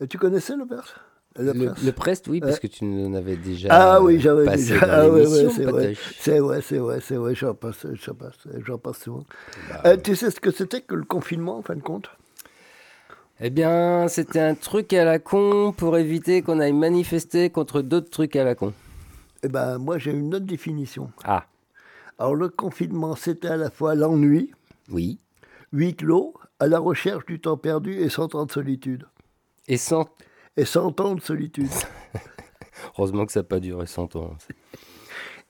[0.00, 0.94] Et tu connaissais le Perse
[1.36, 2.60] Le, Le, Prest, oui, parce Ouais.
[2.60, 4.86] que tu nous en avais déjà Ah oui, j'avais passé déjà.
[4.86, 5.94] dans Ah ouais, ouais, c'est vrai.
[6.18, 8.34] C'est vrai, c'est vrai, c'est vrai, j'en passe, j'en passe,
[8.66, 9.24] j'en passe souvent.
[9.68, 12.08] Bah, Euh, tu sais ce que c'était que le confinement, en fin de compte?
[13.40, 18.10] Eh bien, c'était un truc à la con pour éviter qu'on aille manifester contre d'autres
[18.10, 18.72] trucs à la con.
[19.42, 21.10] Eh ben, moi, j'ai une autre définition.
[21.24, 21.46] Ah,
[22.18, 24.52] Alors, le confinement, c'était à la fois l'ennui,
[24.90, 25.18] oui.
[25.72, 29.06] huis clos, à la recherche du temps perdu et 100 ans de solitude.
[29.66, 30.08] Et sans...
[30.56, 31.70] Et 100 ans de solitude.
[32.98, 34.36] Heureusement que ça n'a pas duré 100 ans.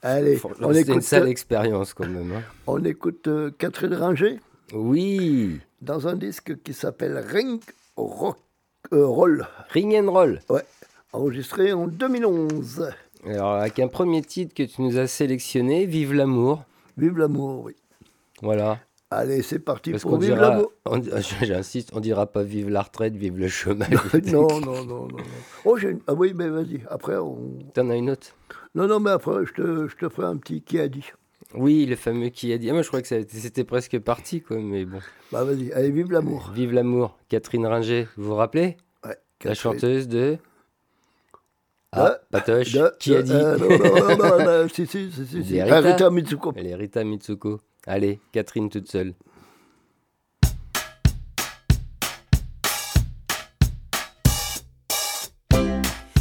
[0.03, 2.33] Allez, on C'était une écoute, sale euh, expérience quand même.
[2.33, 2.43] hein.
[2.67, 4.41] on écoute euh, Catherine Ringer
[4.73, 7.61] Oui, dans un disque qui s'appelle Ring
[7.97, 8.39] Rock
[8.93, 9.47] euh, Roll.
[9.71, 10.41] Ring and Roll.
[10.49, 10.65] Ouais,
[11.13, 12.91] enregistré en 2011.
[13.27, 16.65] Alors, avec un premier titre que tu nous as sélectionné, Vive l'amour.
[16.97, 17.75] Vive l'amour, oui.
[18.43, 18.79] Voilà.
[19.11, 20.73] Allez, c'est parti Parce pour Vive l'amour.
[21.43, 23.91] j'insiste, on dira pas vive la retraite, vive le chômage.
[24.27, 25.09] non, non, non, non.
[25.09, 25.17] non.
[25.65, 26.81] Oh, j'ai une- Ah oui, mais vas-y.
[26.89, 27.59] Après, on...
[27.75, 28.29] T'en as une autre?
[28.75, 31.05] Non, non, mais après, je te, je te ferai un petit qui a dit.
[31.55, 32.71] Oui, le fameux qui a dit.
[32.71, 35.01] Ah, moi, je crois que c'était presque parti, quoi, mais bon.
[35.33, 35.73] Bah, vas-y.
[35.73, 36.53] Allez, vive l'amour.
[36.55, 37.19] Vive l'amour.
[37.29, 38.77] Catherine Ringer, vous vous rappelez?
[39.05, 39.11] Ouais.
[39.11, 39.55] La Catherine.
[39.57, 40.39] chanteuse de.
[41.93, 42.73] Ah, De- Patoche.
[42.73, 43.33] De- qui a dit
[44.75, 46.11] si, si, si, si, Rita.
[46.11, 46.53] Mitsuko.
[46.57, 47.61] Elle est Rita Mitsuko.
[47.87, 49.15] Allez, Catherine toute seule.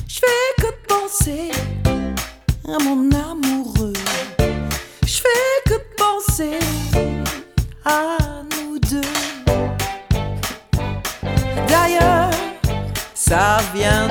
[0.07, 1.51] Je fais que penser
[2.67, 3.93] à mon amoureux.
[5.05, 6.59] Je fais que penser
[7.85, 8.17] à
[8.51, 9.01] nous deux.
[11.67, 12.31] D'ailleurs,
[13.13, 14.07] ça vient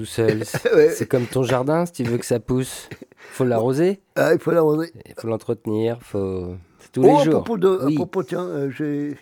[0.00, 0.44] tout seul.
[0.46, 0.90] C'est Ouais.
[0.90, 2.88] c'est comme ton jardin, si tu veux que ça pousse.
[3.32, 4.90] faut l'arroser, Ah, il faut l'arroser.
[5.06, 6.54] il faut l'entretenir, faut...
[6.92, 7.34] tous Oh, les à jours.
[7.44, 7.92] propos de, Oui.
[7.94, 9.16] à propos, tiens, euh, j'ai,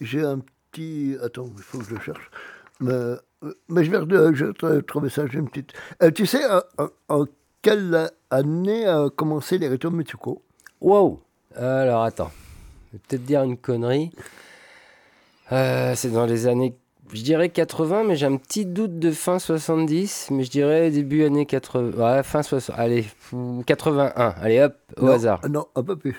[0.00, 0.38] j'ai un
[0.70, 1.16] petit.
[1.22, 2.30] Attends, il faut que je le cherche.
[2.78, 3.16] Mais, euh,
[3.68, 5.26] mais je vais, re- je trouver ça.
[5.26, 5.72] J'ai une petite.
[6.02, 6.42] Euh, tu sais,
[7.08, 7.24] en,
[7.62, 10.42] quelle année a commencé les Reto Mitsuko?
[10.80, 11.20] Wow
[11.56, 12.30] Alors attends,
[12.88, 14.12] je vais peut-être dire une connerie.
[15.52, 16.76] Euh, c'est dans les années,
[17.12, 21.24] je dirais 80, mais j'ai un petit doute de fin 70, mais je dirais début
[21.24, 21.92] années 80.
[22.16, 22.76] Ouais, fin 60.
[22.78, 24.34] Allez, fou- 81.
[24.40, 25.40] Allez hop, au Non, hasard.
[25.42, 26.16] ah Non, un peu plus.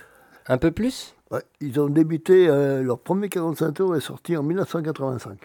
[0.47, 1.15] Un peu plus?
[1.31, 5.37] Ouais, ils ont débuté, euh, leur premier 45 tours est sorti en 1985.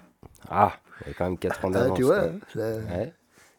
[0.51, 1.97] Ah, il y a quand même 4 ans Ah, d'avance.
[1.97, 2.23] tu vois,
[2.57, 3.13] Ouais.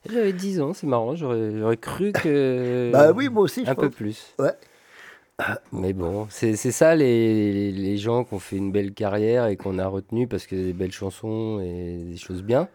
[0.10, 2.90] J'avais 10 ans, c'est marrant, j'aurais cru que.
[2.94, 3.96] Bah oui, moi aussi, je Un peu pense.
[3.96, 4.34] plus.
[4.40, 4.52] Ouais.
[5.72, 9.56] Mais bon, c'est c'est ça les, les, gens qui ont fait une belle carrière et
[9.56, 12.68] qu'on a retenu parce que des belles chansons et des choses bien.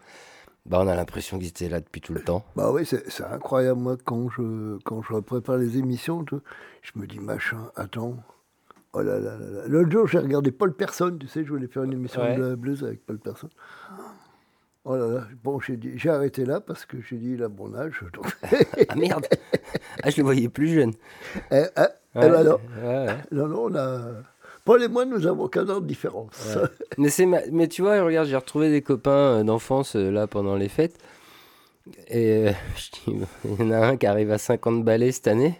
[0.65, 2.45] Bah, on a l'impression qu'ils étaient là depuis tout le temps.
[2.55, 3.81] Bah oui, c'est c'est incroyable.
[3.81, 6.39] Moi, quand je, quand je prépare les émissions, tout,
[6.81, 8.15] je me dis, machin, attends.
[8.93, 9.61] Oh là là là là.
[9.67, 11.17] L'autre jour, j'ai regardé Paul Personne.
[11.19, 12.37] Tu sais, je voulais faire une émission Ouais.
[12.37, 13.49] de blues avec Paul Personne.
[14.85, 15.27] Oh là là.
[15.43, 18.01] Bon, j'ai dit- j'ai arrêté là parce que j'ai dit, il a bon âge.
[18.13, 18.25] donc.
[18.87, 19.27] Ah merde
[20.03, 20.93] Ah, je le voyais plus jeune.
[21.51, 21.61] Eh, eh,
[22.15, 22.57] eh Ouais, ben non.
[22.83, 23.15] ouais, ouais.
[23.31, 24.01] non, non, on a.
[24.65, 26.57] Paul et moi, nous avons 15 ans de différence.
[26.97, 30.27] Mais, c'est ma- mais tu vois, regarde, j'ai retrouvé des copains euh, d'enfance euh, là
[30.27, 30.95] pendant les fêtes.
[32.07, 35.27] Et euh, je dis, il y en a un qui arrive à 50 balais cette
[35.27, 35.59] année.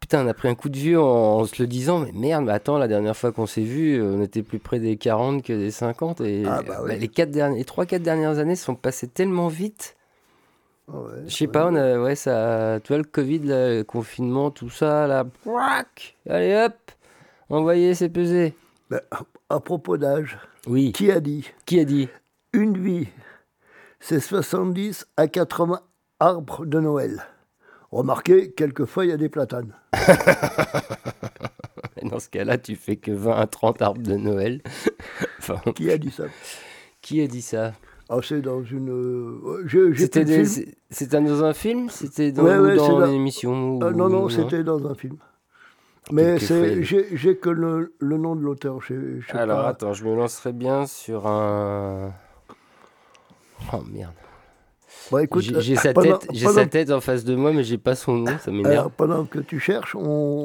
[0.00, 2.44] Putain, on a pris un coup de vieux en, en se le disant, mais merde,
[2.46, 5.52] mais attends, la dernière fois qu'on s'est vu, on était plus près des 40 que
[5.52, 6.20] des 50.
[6.22, 6.98] Et Ah, bah oui.
[6.98, 9.96] les, quatre derniers, les 3-4 dernières années sont passées tellement vite.
[10.92, 11.52] Ouais, Je sais ouais.
[11.52, 15.24] pas, on a, ouais, ça, tu vois, le Covid, là, le confinement, tout ça, là,
[15.24, 16.74] pouac, allez hop,
[17.48, 18.54] envoyez, c'est pesé.
[18.90, 19.00] Ben,
[19.48, 22.08] à propos d'âge, Oui, qui a dit qui a dit?
[22.52, 23.06] Une vie,
[24.00, 25.80] c'est 70 à 80
[26.18, 27.22] arbres de Noël.
[27.92, 29.72] Remarquez, quelquefois, il y a des platanes.
[32.02, 34.62] Dans ce cas-là, tu fais que 20 à 30 arbres de Noël.
[35.38, 36.24] enfin, Qui a dit ça?
[37.02, 37.72] qui a dit ça?
[38.12, 38.90] Ah, c'est dans une.
[38.90, 40.44] euh, C'était des-
[41.22, 44.64] dans un film C'était dans, Ouais, ou ouais, dans une émission Ah, non, non, c'était
[44.64, 45.16] dans un film.
[46.12, 48.78] Mais j'ai, que le, le nom de l'auteur.
[49.32, 49.68] Alors pas.
[49.68, 52.12] attends, je me lancerai bien sur un.
[53.72, 54.12] Oh merde.
[55.12, 57.62] Bon, écoute, J'ai euh, sa, pendant- tête, pendant- sa tête en face de moi, mais
[57.64, 58.90] j'ai pas son nom, ça m'énerve.
[58.96, 60.00] pendant que tu cherches, on,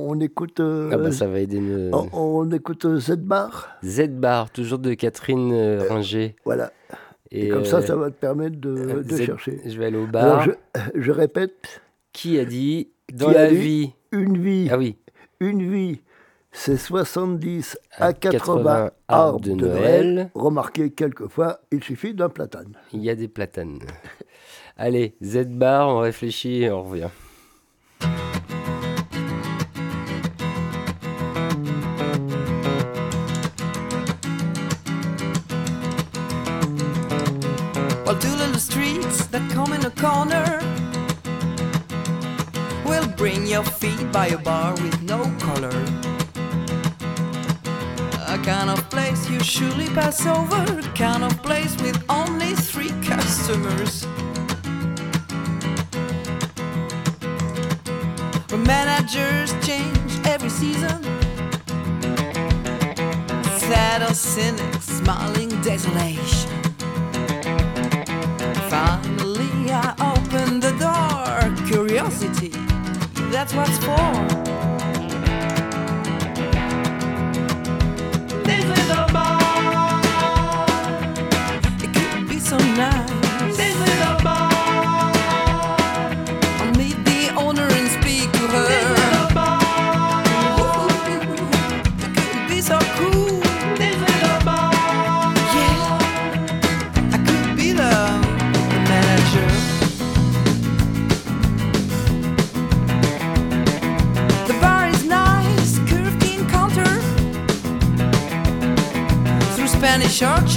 [0.09, 0.59] on écoute.
[0.59, 1.59] euh, Ah bah ça va aider.
[1.59, 3.69] me- on, on écoute euh, Z-Bar.
[3.83, 6.35] Z-Bar, toujours de Catherine euh, Ringer.
[6.45, 6.71] Voilà.
[7.35, 9.59] Et, Et, comme ça, euh, ça va te permettre de, de Z- chercher.
[9.65, 10.43] Je vais aller au Alors, bar.
[10.43, 10.51] je,
[10.95, 11.81] je répète,
[12.13, 13.91] Qui a dit Dans la vie.
[14.11, 14.97] une vie, Ah oui.
[15.41, 16.01] une vie,
[16.51, 19.73] c'est 70 à À 80, 80 arbres de, Noël.
[20.13, 20.31] Noël.
[20.33, 22.73] Remarquez, quelquefois, il suffit d'un platane.
[22.93, 23.79] Il y a des platanes.
[24.77, 27.09] Allez, Z-Bar, on réfléchit et on revient.
[39.85, 40.59] A corner
[42.85, 45.77] will bring your feet by a bar with no color.
[48.27, 52.93] A kind of place you surely pass over, a kind of place with only three
[53.03, 54.05] customers.
[58.49, 61.03] Where managers change every season.
[63.59, 66.49] Sad or cynic, smiling desolation.
[68.69, 69.04] Finally,
[73.35, 74.54] that's what's for.
[110.15, 110.55] Spanish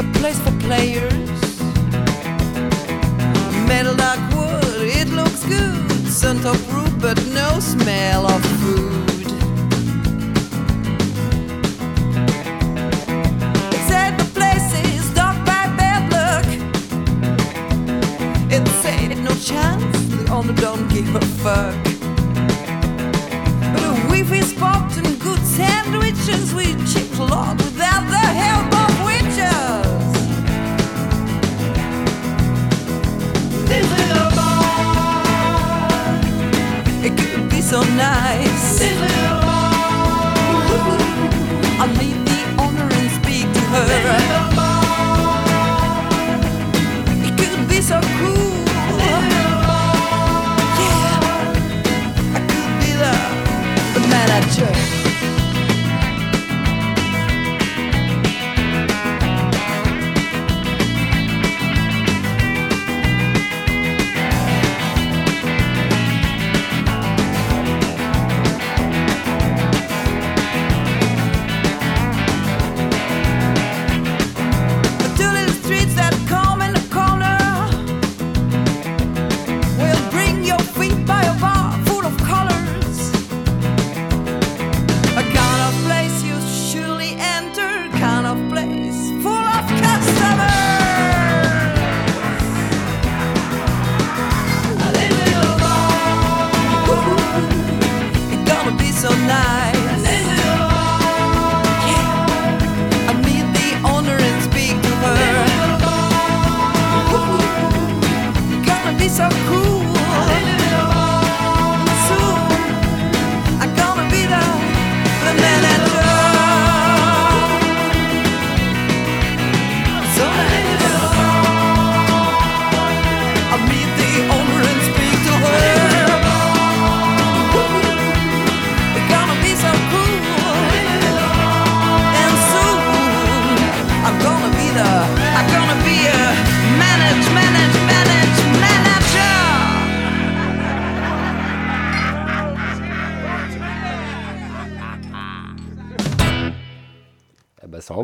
[0.00, 1.30] a place for players.
[3.68, 6.08] Metal dark wood, it looks good.
[6.08, 9.30] Sun top roof, but no smell of food.
[13.72, 16.46] It said the place is dark by bad luck.
[18.50, 21.76] It said no chance, the owner don't give a fuck.
[23.72, 28.27] But a Wi-Fi spot and good sandwiches, we chick a lot without the
[37.68, 38.80] so nice.
[41.78, 43.86] I'll leave the honor and speak to her.
[47.26, 48.64] It could be so cool.
[48.96, 49.20] Yeah,
[52.34, 53.12] I could be the,
[53.92, 54.97] the manager.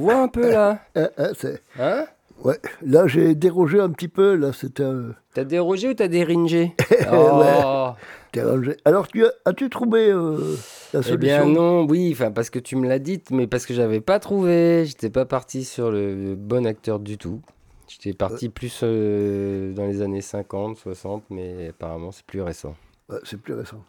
[0.05, 0.81] Envoie un peu là.
[0.95, 1.09] Hein,
[1.39, 2.07] c'est- Hein
[2.43, 2.59] ouais.
[2.83, 4.35] Là, j'ai dérogé un petit peu.
[4.35, 5.15] Là, c'était un.
[5.35, 6.73] T'as dérogé ou t'as déringé
[7.13, 7.91] oh.
[8.33, 8.77] dérogé.
[8.85, 10.57] Alors, tu as, as-tu trouvé euh,
[10.93, 13.67] la Eh solution bien non, oui, enfin parce que tu me l'as dit, mais parce
[13.67, 17.41] que j'avais pas trouvé, j'étais pas parti sur le bon acteur du tout.
[17.89, 22.75] J'étais parti plus euh, dans les années 50, 60, mais apparemment c'est plus récent.
[23.09, 23.85] Ouais, C'est plus récent.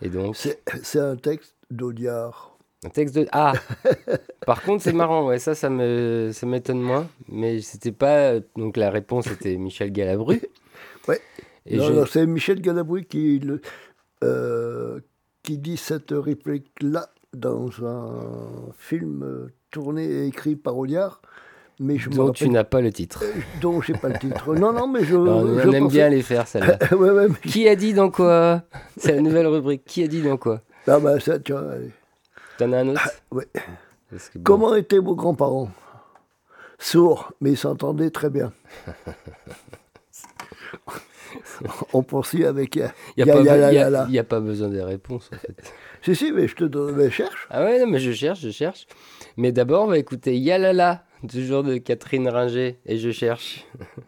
[0.00, 2.56] Et donc, C'est c'est un texte d'Audiard.
[2.84, 3.26] Un texte de...
[3.32, 3.52] Ah
[4.46, 8.38] Par contre, c'est marrant, ouais, ça, ça me- ça m'étonne moins, mais c'était pas...
[8.56, 10.40] Donc la réponse était Michel Galabru.
[11.08, 11.20] Ouais.
[11.66, 13.60] Et Non, je- non, c'est Michel Galabru qui, le-
[14.24, 15.00] euh,
[15.42, 21.20] qui dit cette réplique-là dans un film euh, tourné et écrit par Audiard,
[21.80, 23.24] mais je me dont tu n'as pas le titre.
[23.62, 24.54] dont j'ai pas le titre.
[24.54, 25.16] Non, non, mais je.
[25.16, 26.78] On aime pensais- bien les faire, celle-là.
[26.92, 28.62] ouais, ouais, mais- Qui a dit dans quoi?
[28.96, 29.84] C'est la nouvelle rubrique.
[29.86, 30.60] Qui a dit dans quoi?
[30.86, 31.90] Ah bah ça, tu vois, allez.
[32.58, 33.46] T'en as un autre ouais.
[34.10, 35.70] Parce que bon, Comment étaient vos grands-parents?
[36.78, 38.52] Sourds, mais ils s'entendaient très bien.
[41.92, 42.76] On poursuit avec.
[42.76, 42.90] Il
[43.24, 43.34] n'y a,
[44.24, 45.72] pas- a besoin des réponses, en fait.
[46.00, 46.94] Si, si, mais je te donne.
[46.94, 47.48] mais cherche.
[47.50, 48.86] Ah ouais, non, mais je cherche, je cherche.
[49.36, 52.78] Mais d'abord, on va écouter Yalala, toujours de Catherine Ringer.
[52.86, 53.66] Et je cherche.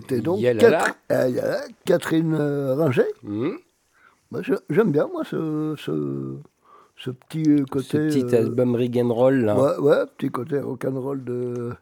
[0.00, 0.84] c'était donc Yalala.
[1.08, 3.06] Catherine, Yalala, Catherine Ringer.
[4.70, 6.36] J'aime bien, moi, ce, ce,
[6.96, 7.98] ce petit euh, Ce côté.
[8.08, 9.56] petit euh, album Rig and Roll, là.
[9.56, 11.72] ouais, ouais, petit côté rock'n'roll de,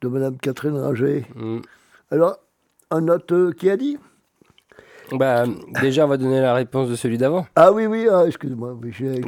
[0.00, 1.26] de Madame Catherine Ringer.
[1.34, 1.58] Hmm.
[2.10, 2.38] Alors,
[2.90, 3.98] un autre euh, qui a dit?
[5.12, 5.44] Bah,
[5.80, 7.46] déjà, on va donner la réponse de celui d'avant.
[7.56, 8.76] Ah oui, oui, ah, excuse-moi.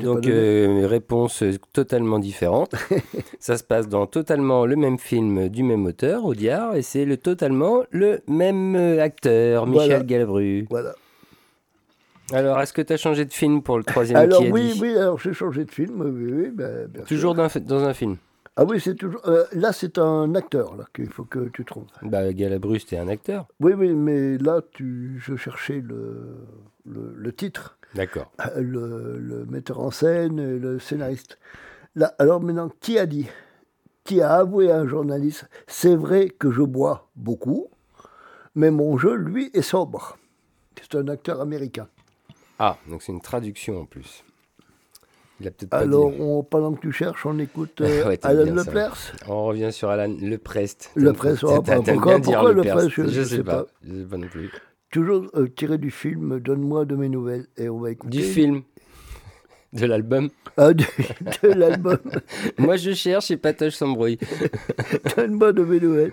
[0.02, 1.42] Donc, euh, réponse
[1.72, 2.74] totalement différente.
[3.40, 7.16] ça se passe dans totalement le même film du même auteur, Audiard, et c'est le,
[7.16, 10.04] totalement le même euh, acteur, Michel Voilà.
[10.04, 10.66] Galabru.
[10.70, 10.94] Voilà.
[12.32, 14.72] Alors, est-ce que tu as changé de film pour le troisième Alors qui a oui,
[14.72, 14.80] dit?
[14.80, 17.08] oui, alors j'ai changé de film, oui, oui, ben, bien sûr.
[17.08, 18.16] Toujours dans, dans un film
[18.56, 19.26] Ah oui, c'est toujours.
[19.26, 21.86] euh, là, c'est un acteur là qu'il faut que tu trouves.
[22.02, 23.46] Bah, Galabru, c'était un acteur.
[23.60, 26.36] Oui, oui, mais là, tu, je cherchais le,
[26.84, 28.30] le, le titre, D'accord.
[28.46, 31.38] euh, le, le metteur en scène, et le scénariste.
[31.94, 33.26] Là, alors maintenant, qui a dit
[34.04, 37.68] Qui a avoué à un journaliste C'est vrai que je bois beaucoup,
[38.54, 40.18] mais mon jeu, lui, est sobre.
[40.78, 41.88] C'est un acteur américain.
[42.58, 44.24] Ah, donc c'est une traduction en plus.
[45.40, 46.16] Il a peut-être pas Alors, dit.
[46.20, 48.56] on- pendant que tu cherches, on écoute euh, Ouais, Alan.
[49.28, 50.90] On revient sur Alan Le Prest.
[50.94, 53.64] Le T'aimes- Prest, t'aimes- oh, pourquoi- pourquoi Le Prest Prest, je- je sais sais pas.
[53.64, 53.70] pas.
[53.82, 54.50] Je sais pas non plus.
[54.90, 57.46] Toujours euh, tiré du film Donne-moi de mes nouvelles.
[57.56, 58.18] Et on va écouter.
[58.18, 58.62] Du film.
[59.72, 60.28] De l'album.
[60.58, 60.84] Ah, de
[61.48, 61.98] l'album
[62.58, 64.18] Moi, je cherche et patoche sans bruit.
[65.16, 66.12] Donne-moi de mes nouvelles.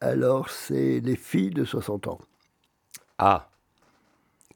[0.00, 2.18] Alors, c'est les filles de 60 ans.
[3.18, 3.48] Ah.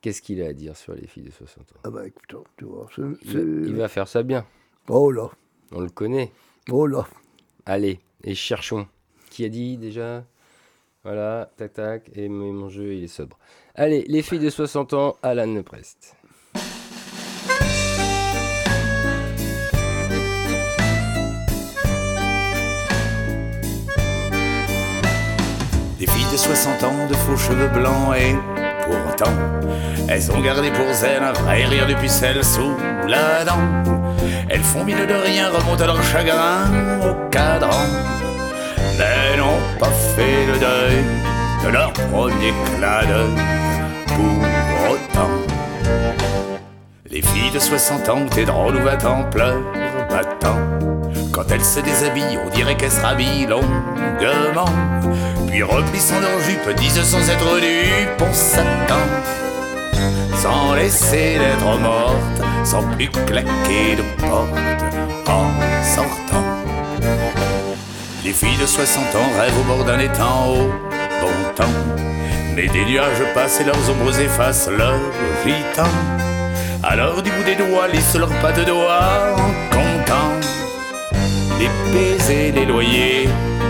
[0.06, 1.80] Qu'est-ce qu'il a à dire sur les filles de 60 ans?
[1.82, 2.86] Ah bah écoute, tu vois.
[2.94, 4.46] c'est- il, c'est- il va faire ça bien.
[4.86, 5.28] Oh là,
[5.72, 6.30] On le connaît.
[6.70, 7.08] oh là.
[7.64, 8.86] Allez, et cherchons.
[9.30, 10.24] Qui a dit déjà?
[11.02, 13.36] Voilà, tac tac, et mon mon jeu il est sobre.
[13.74, 16.14] Allez, les filles de 60 ans, Alan Prest.
[25.98, 28.34] Des filles de 60 ans, de faux cheveux blancs et
[28.90, 29.32] pourtant,
[30.08, 32.76] elles ont gardé pour elles un vrai rire de pucelle sous
[33.06, 33.58] la dent.
[34.48, 36.64] Elles font mine de rien, remontent leur chagrin
[37.02, 37.86] au cadran,
[38.98, 41.04] mais n'ont pas fait le deuil
[41.64, 43.44] de leur premier clin d'œil
[44.06, 45.30] pour autant.
[47.10, 49.62] Les filles de 60 ans, t'es drôle ou va-t'en, pleure,
[50.10, 50.75] battant.
[51.36, 54.72] Quand elles se déshabillent, on dirait qu'elles se rhabillent longuement.
[55.46, 59.06] Puis replissant leur jupe, disent sans être dupes, on s'attend.
[60.38, 64.48] Sans laisser l'être morte, sans plus claquer de porte
[65.28, 65.50] en
[65.84, 66.46] sortant.
[68.24, 70.70] Les filles de 60 ans rêvent au bord d'un étang au
[71.20, 71.64] bon temps.
[72.54, 74.98] Mais des nuages passent et leurs ombres effacent leur
[75.44, 75.90] gitan.
[76.82, 79.36] Alors du bout des doigts, lissent leurs pas de doigts
[81.58, 83.28] les baisers, les loyers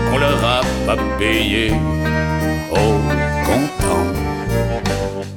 [0.09, 1.73] qu'on leur a pas payés
[2.71, 2.93] au
[3.45, 4.05] comptant.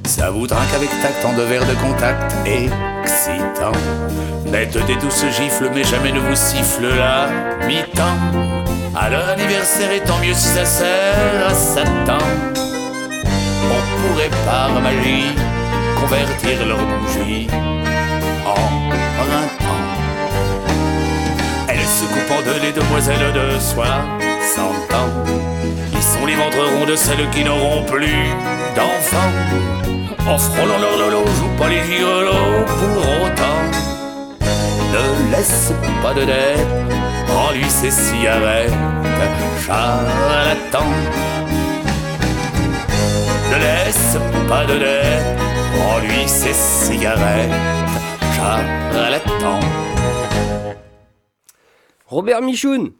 [0.04, 3.72] Ça vous trinque avec tact en deux verres de contact excitant.
[4.50, 7.28] Mettent des douces gifles, mais jamais ne vous siffle la
[7.66, 8.18] mi-temps.
[9.00, 12.24] À leur anniversaire, et tant mieux si ça sert à Satan.
[13.72, 15.36] On pourrait par magie
[16.00, 17.46] convertir leurs bougies
[22.62, 25.10] les demoiselles de 60 ans.
[25.92, 28.24] Ils sont les ventres ronds de celles qui n'auront plus
[28.74, 29.32] d'enfants.
[30.26, 33.60] En frôlant leur lolo, joue pas les gigolos pour autant.
[34.92, 35.72] Ne laisse
[36.02, 36.66] pas de dette,
[37.28, 38.72] rends-lui ses cigarettes,
[39.66, 40.86] charlatan.
[43.50, 44.16] Ne laisse
[44.48, 45.38] pas de dette,
[45.78, 47.52] rends-lui ses cigarettes,
[48.36, 49.60] charlatan.
[52.10, 52.90] Robert Michoun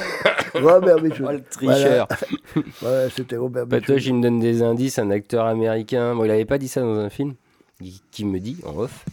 [0.54, 1.26] Robert Michel.
[1.28, 2.08] Oh, le tricheur
[2.82, 3.80] Ouais, c'était Robert Michel.
[3.80, 6.14] Patoche, il me donne des indices, un acteur américain.
[6.14, 7.34] Bon, il avait pas dit ça dans un film.
[7.82, 9.04] Qui, qui me dit, en off.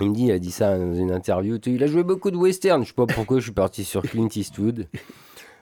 [0.00, 1.58] Il me dit, il a dit ça dans une interview.
[1.66, 2.82] Il a joué beaucoup de western.
[2.82, 4.86] Je sais pas pourquoi je suis parti sur Clint Eastwood.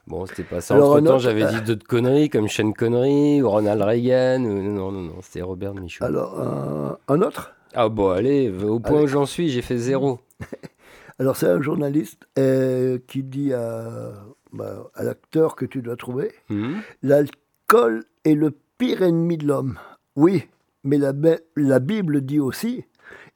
[0.07, 0.73] Bon, c'était pas ça.
[0.75, 4.43] Alors, Entre temps, autre- j'avais dit d'autres conneries comme Sean Connery ou Ronald Reagan.
[4.45, 6.05] ou- Non, non, non, non, c'était Robert Michaud.
[6.05, 7.53] Alors, un, un autre?
[7.75, 9.03] Ah bon, allez, au point Allez.
[9.03, 10.19] où j'en suis, j'ai fait zéro.
[11.19, 14.13] Alors, c'est un journaliste euh, qui dit à,
[14.53, 16.79] bah, à l'acteur que tu dois trouver Hmm.
[17.03, 19.77] L'alcool est le pire ennemi de l'homme.
[20.15, 20.47] Oui,
[20.83, 22.85] mais la, Bi- la Bible dit aussi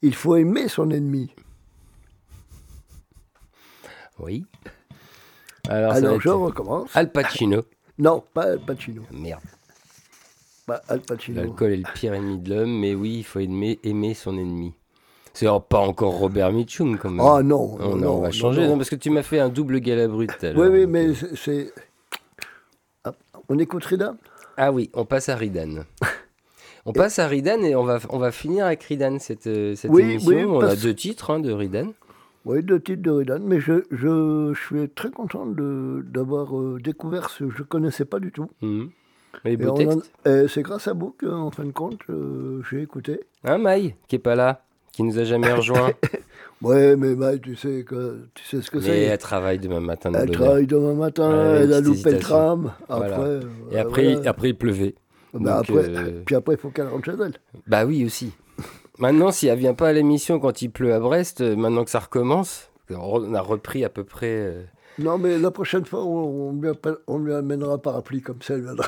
[0.02, 1.34] il faut aimer son ennemi.
[4.18, 4.44] Oui.
[5.68, 6.94] Alors, être je recommence.
[6.96, 7.64] Al Pacino.
[7.98, 9.02] Non, pas Al Pacino.
[9.12, 9.40] Merde.
[10.66, 11.40] Pas Al Pacino.
[11.42, 14.74] L'alcool est le pire ennemi de l'homme, mais oui, il faut aimer, aimer son ennemi.
[15.34, 17.20] C'est alors pas encore Robert Mitchum, quand même.
[17.20, 18.68] Ah non, On, non, on va changer, non.
[18.70, 20.62] non, parce que tu m'as fait un double galabru tout à l'heure.
[20.62, 21.72] Oui, oui, mais euh, c'est-.
[23.04, 23.12] Ah,
[23.48, 24.14] on écoute Rida?
[24.56, 25.84] Ah oui, on passe à Ridan.
[26.86, 29.90] On passe à Ridan et on va, on va finir avec Ridan cette, euh, cette
[29.90, 30.28] Oui, émission.
[30.36, 31.94] oui, on a deux titres hein, de Ridan.
[32.44, 37.30] Oui, deux titres de Ridan, mais je, je, je suis très content d'avoir euh, découvert
[37.30, 38.50] ce je ne connaissais pas du tout.
[39.46, 39.56] Et
[40.48, 43.20] c'est grâce à vous qu'en fin de compte, euh, j'ai écouté.
[43.44, 44.62] Hein, Maï, qui est pas là,
[44.96, 45.92] qui nous a jamais rejoint.
[46.62, 49.00] Ouais, mais bah, tu, sais que, tu sais ce que mais c'est.
[49.02, 52.72] elle travaille demain matin Elle travaille demain matin, Ouais, elle a loupé le tram.
[52.88, 53.20] Après, Voilà.
[53.20, 53.40] euh,
[53.70, 54.30] Et après, voilà.
[54.30, 54.94] après, il pleuvait.
[55.34, 57.34] Bah, Donc, après, euh, Puis après, il faut qu'elle rentre chez elle.
[57.66, 58.32] Bah oui, aussi.
[58.98, 61.90] Maintenant, si elle vient pas à l'émission quand il pleut à Brest, euh, maintenant que
[61.90, 64.36] ça recommence, on a repris à peu près.
[64.38, 64.62] euh,
[64.98, 66.70] Non, mais la prochaine fois, on, lui,
[67.08, 68.86] on lui amènera un parapluie comme ça, elle viendra.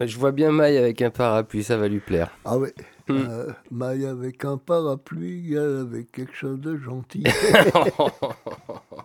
[0.00, 2.30] Je vois bien Maï avec un parapluie, ça va lui plaire.
[2.44, 2.68] Ah oui.
[3.10, 7.24] Euh, Maille avec un parapluie, elle avec quelque chose de gentil.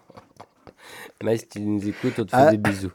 [1.24, 2.52] Maï, si tu nous écoutes, on te fait Ah.
[2.52, 2.92] des bisous.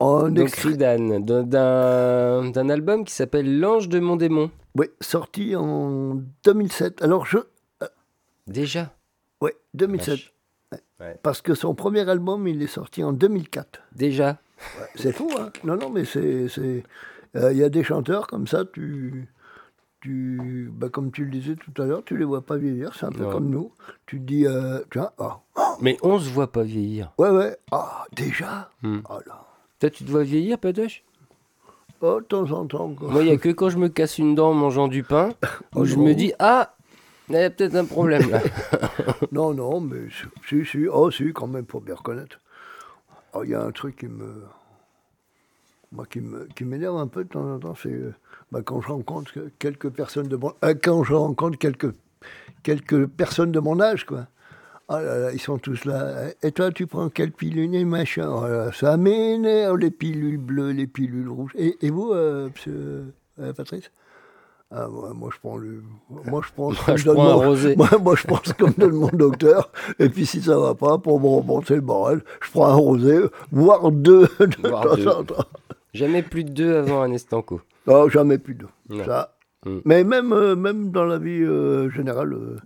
[0.00, 4.50] En Donc, Ridan, d'un- album qui s'appelle L'Ange de mon démon.
[4.76, 7.02] Oui, sorti en 2007.
[7.02, 7.38] Alors, je.
[8.46, 8.92] Déjà?
[9.40, 10.08] Ouais, 2007.
[10.10, 10.32] Vache.
[11.00, 11.18] Ouais.
[11.22, 13.80] Parce que son premier album, il est sorti en 2004.
[13.94, 14.38] Déjà?
[14.96, 16.48] C'est fou, hein Non, non, mais c'est.
[16.48, 16.82] c'est-
[17.36, 19.28] euh, Il y a des chanteurs comme ça, tu.
[20.00, 23.06] Tu bah, comme tu le disais tout à l'heure, tu les vois pas vieillir, c'est
[23.06, 23.32] un peu Ouais.
[23.32, 23.72] comme nous.
[24.06, 27.12] Tu te dis, euh, vois, ah, Mais on se voit pas vieillir.
[27.18, 29.00] ouais, ouais, ah, déjà Hmm.
[29.26, 29.44] Là.
[29.80, 31.04] Toi, tu te vois vieillir, Padoche?
[32.00, 32.94] Oh, de temps en temps.
[32.94, 33.10] quoi.
[33.10, 35.30] Moi, il n'y a que quand je me casse une dent en mangeant du pain,
[35.74, 36.04] où Oh je non.
[36.04, 36.74] me dis Ah,
[37.28, 38.42] il y a peut-être un problème là.
[39.32, 40.06] Non, non, mais
[40.48, 42.40] si, si, oh, si, quand même, pour bien reconnaître.
[43.34, 44.44] Oh, Il y a un truc qui me.
[45.92, 48.14] Moi, qui me- qui m'énerve un peu de temps en temps, c'est euh,
[48.52, 50.52] bah, quand je rencontre que- quelques personnes de mon.
[50.64, 51.92] euh, quand je rencontre quelques,
[52.62, 54.26] quelques personnes de mon âge, quoi.
[54.90, 56.28] Ah là là, ils sont tous là.
[56.42, 58.26] Et toi, tu prends quelle pilule et machin?
[58.30, 61.52] Oh là Ça m'énerve, les pilules bleues, les pilules rouges.
[61.56, 63.90] Et, et vous, euh, monsieur, euh, Patrice?
[64.70, 65.82] Ah, moi, moi, je prends le.
[66.26, 66.70] Moi, je prends.
[66.86, 67.76] Moi, je donne prends mon- rosé.
[67.78, 69.70] moi, moi, je pense comme donne mon docteur.
[69.98, 73.18] Et puis, si ça va pas, pour me remonter le moral, je prends un rosé,
[73.52, 75.08] voire deux de Voire temps deux.
[75.08, 75.44] en temps.
[75.94, 77.60] Jamais plus de deux avant un estanco.
[77.88, 79.04] Non, jamais plus de Non.
[79.04, 79.36] Ça.
[79.66, 79.78] Mm.
[79.84, 82.32] Mais même, euh, même dans la vie euh, générale.
[82.34, 82.56] euh,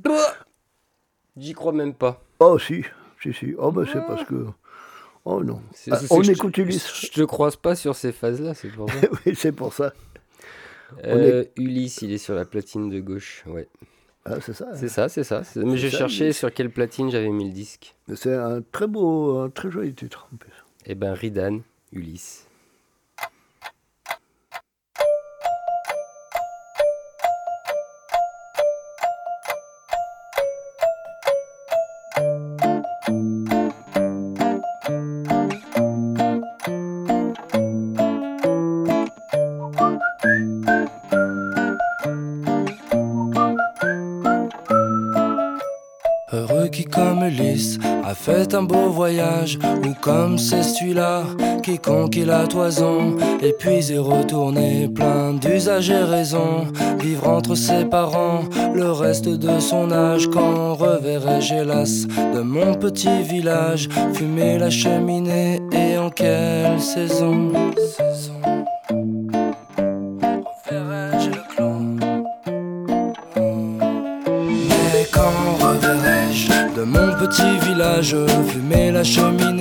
[1.37, 2.23] J'y crois même pas.
[2.41, 2.85] Oh, si.
[3.23, 3.55] Si, si.
[3.57, 4.47] Oh, ben, c'est parce que.
[5.25, 5.63] Oh, non.
[5.73, 6.93] C'est- Ah, c'est on que je te- écoute Ulysse.
[7.07, 8.97] Je te croise pas sur ces phases-là, c'est pour ça.
[9.25, 9.93] oui, c'est pour ça.
[11.05, 13.45] Euh, Ulysse, il est sur la platine de gauche.
[13.47, 13.69] Ouais,
[14.27, 14.67] Ah, c'est ça.
[14.75, 15.43] c'est ça, c'est ça.
[15.45, 16.39] c'est- Mais je ça, cherchais Ulysse.
[16.39, 17.95] sur quelle platine j'avais mis le disque.
[18.15, 20.53] C'est un très beau, un très joli titre, en plus.
[20.85, 21.61] Eh ben, Ridan,
[21.93, 22.47] Ulysse.
[48.55, 51.25] Un beau voyage Ou comme c'est celui-là
[51.63, 56.67] qui conquit la toison Et puis est retourné plein d'usages et raisons
[57.01, 58.43] Vivre entre ses parents
[58.75, 65.61] le reste de son âge Quand reverrai-je hélas de mon petit village Fumer la cheminée
[65.73, 67.53] et en quelle Saison?
[78.03, 79.52] Village fumer la cheminée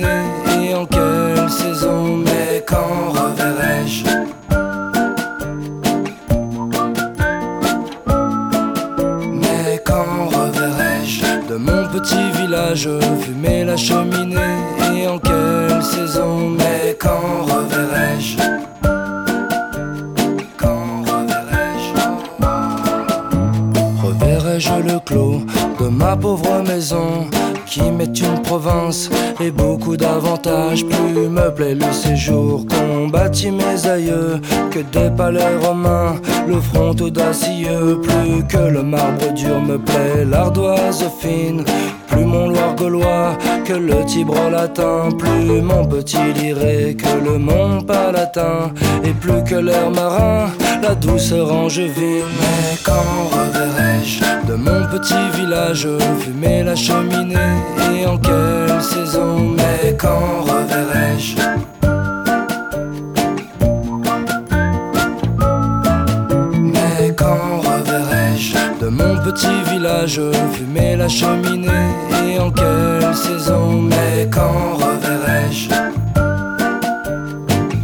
[31.70, 34.40] Le séjour qu'ont bâti mes aïeux.
[34.72, 36.16] Que des palais romains,
[36.48, 38.00] le front audacieux.
[38.02, 41.64] Plus que le marbre dur me plaît l'ardoise fine.
[42.08, 47.80] Plus mon Loire gaulois que le Tibre latin, plus mon petit liré que le Mont
[47.80, 48.72] Palatin,
[49.02, 50.50] et plus que l'air marin,
[50.82, 52.26] la douceur angevine.
[52.38, 55.88] Mais quand reverrai-je de mon petit village?
[56.20, 57.56] Fumer la cheminée
[57.96, 59.54] et en quelle saison?
[59.56, 61.36] Mais quand reverrai-je
[70.06, 70.20] village
[70.52, 71.68] fumer la cheminée
[72.26, 75.68] et en quelle saison Mais quand reverrai-je?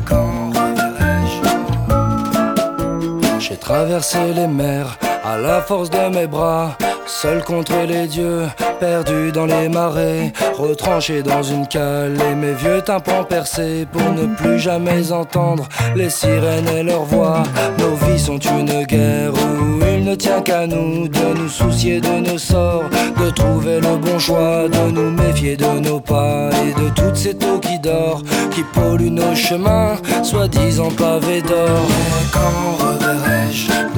[0.04, 1.40] Quand reverrai-je?
[3.38, 4.98] J'ai traversé les mers
[5.28, 6.76] à la force de mes bras,
[7.06, 8.46] seul contre les dieux,
[8.80, 14.34] perdu dans les marais, retranché dans une cale et mes vieux tympans percés pour ne
[14.36, 17.42] plus jamais entendre les sirènes et leurs voix.
[17.78, 22.30] Nos vies sont une guerre où il ne tient qu'à nous de nous soucier de
[22.30, 22.88] nos sorts,
[23.20, 27.34] de trouver le bon choix, de nous méfier de nos pas et de toutes ces
[27.34, 31.86] taux qui dorment, qui polluent nos chemins, soi-disant pavés d'or.
[32.32, 33.27] Quand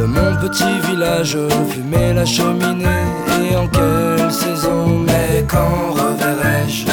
[0.00, 1.36] de mon petit village
[1.68, 3.04] fumer la cheminée
[3.42, 6.86] et en quelle saison, mais quand reverrai-je?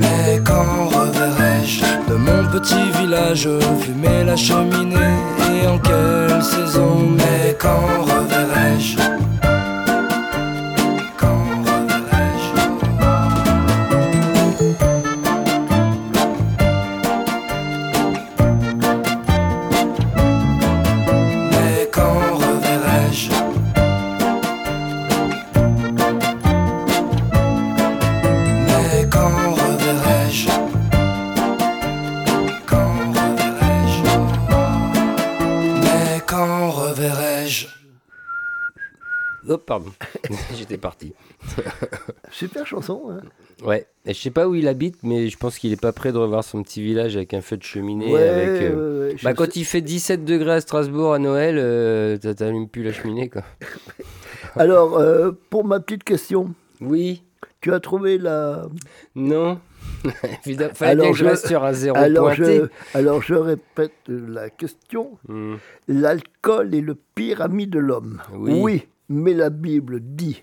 [0.00, 3.48] Mais quand reverrai-je de mon petit village,
[3.80, 5.14] fumer la cheminée
[5.52, 8.96] et en quelle saison, mais quand reverrai-je?
[39.68, 39.90] Pardon.
[40.56, 41.14] J'étais parti.
[42.32, 43.10] Super chanson.
[43.10, 43.20] Hein.
[43.64, 43.86] Ouais.
[44.06, 46.18] Et je sais pas où il habite, mais je pense qu'il est pas prêt de
[46.18, 48.12] revoir son petit village avec un feu de cheminée.
[48.12, 49.60] Ouais, avec, euh, ouais, je Bah, quand sais.
[49.60, 53.42] il fait 17 degrés à Strasbourg à Noël, euh, t'allumes plus la cheminée, quoi.
[54.56, 57.22] Alors, euh, pour ma petite question, Oui.
[57.60, 58.66] tu as trouvé la.
[59.14, 59.60] Non.
[60.46, 62.60] Évidemment, fallait Alors, bien que je je- reste sur un zéro Alors pointé.
[62.94, 65.18] je, alors, je répète la question.
[65.28, 65.56] Hmm.
[65.88, 68.20] L'alcool est le pire ami de l'homme.
[68.34, 68.86] Oui.
[69.08, 70.42] Mais la Bible dit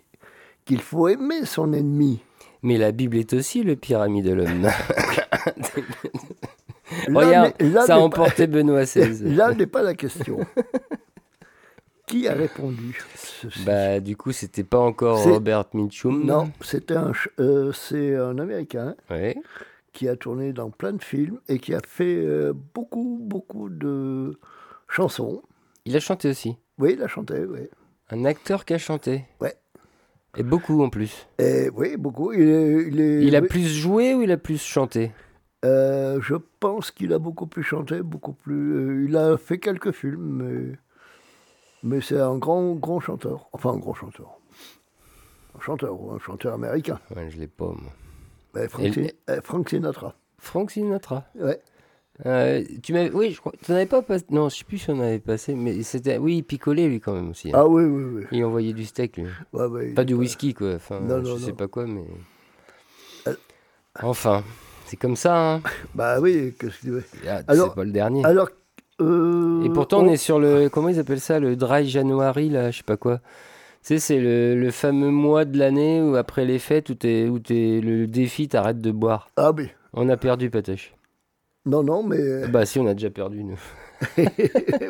[0.66, 2.20] qu'il faut aimer son ennemi.
[2.64, 4.68] Mais la Bible est aussi le pire ami de l'homme.
[7.08, 9.24] Regarde, là ça a pas- emporté Benoît XVI.
[9.36, 10.40] Là n'est pas la question.
[12.08, 13.04] Qui a répondu
[13.66, 16.24] Bah, du coup, c'était pas encore Robert Mitchum.
[16.24, 19.36] Non, c'était un, euh, c'est un Américain Ouais.
[19.92, 24.38] qui a tourné dans plein de films et qui a fait euh, beaucoup, beaucoup de
[24.88, 25.42] chansons.
[25.86, 26.56] Il a chanté aussi.
[26.78, 27.62] Oui, il a chanté, oui.
[28.12, 29.26] Un acteur qui a chanté.
[29.42, 29.56] Ouais.
[30.38, 31.28] Et beaucoup en plus.
[31.40, 32.32] Et oui, beaucoup.
[32.34, 35.12] Il, est, il, est- Il a oui, plus joué ou il a plus chanté?
[35.64, 38.74] Euh, je pense qu'il a beaucoup plus chanté, beaucoup plus.
[38.76, 40.78] euh, il a fait quelques films, mais,
[41.84, 43.48] mais c'est un grand, grand chanteur.
[43.54, 44.38] Enfin, un grand chanteur.
[45.58, 47.00] Un chanteur, ou un chanteur américain.
[47.16, 48.68] Ouais, je l'ai pas, moi.
[48.70, 50.16] Frank, Et- Sin- euh, Frank Sinatra.
[50.38, 51.24] Frank Sinatra.
[51.36, 51.60] Ouais.
[52.26, 53.52] Euh, tu m'avais, oui, je crois.
[53.62, 54.24] Tu n'en avais pas passé.
[54.30, 56.18] Non, je sais plus si on avait passé, mais c'était.
[56.18, 57.50] Oui, il picolait lui quand même aussi.
[57.50, 57.54] hein.
[57.56, 58.24] Ah oui, oui, oui.
[58.32, 59.26] Il envoyait du steak lui.
[59.52, 60.76] Ouais, ouais, Pas il- du whisky quoi.
[60.76, 61.56] Enfin, Non, je non, sais non.
[61.56, 62.04] pas quoi, mais.
[63.28, 63.34] Euh.
[64.02, 64.44] Enfin,
[64.86, 65.56] c'est comme ça.
[65.56, 65.62] Hein.
[65.96, 67.04] Bah oui, qu'est-ce que tu veux.
[67.28, 68.24] Ah, Alors- c'est pas le dernier.
[68.24, 68.50] Alors.
[69.02, 70.70] euh, Et pourtant, on est sur le.
[70.70, 73.18] Comment ils appellent ça Le dry January, là, je sais pas quoi.
[73.84, 77.28] Tu sais, c'est le, le fameux mois de l'année où, après les fêtes, où, t'es-
[77.28, 79.30] où t'es- le défi, t'arrêtes de boire.
[79.36, 79.68] Ah oui.
[79.94, 80.94] On a perdu, Patoche.
[81.66, 82.48] Non, non, mais.
[82.48, 83.60] Bah, si, on a déjà perdu, nous.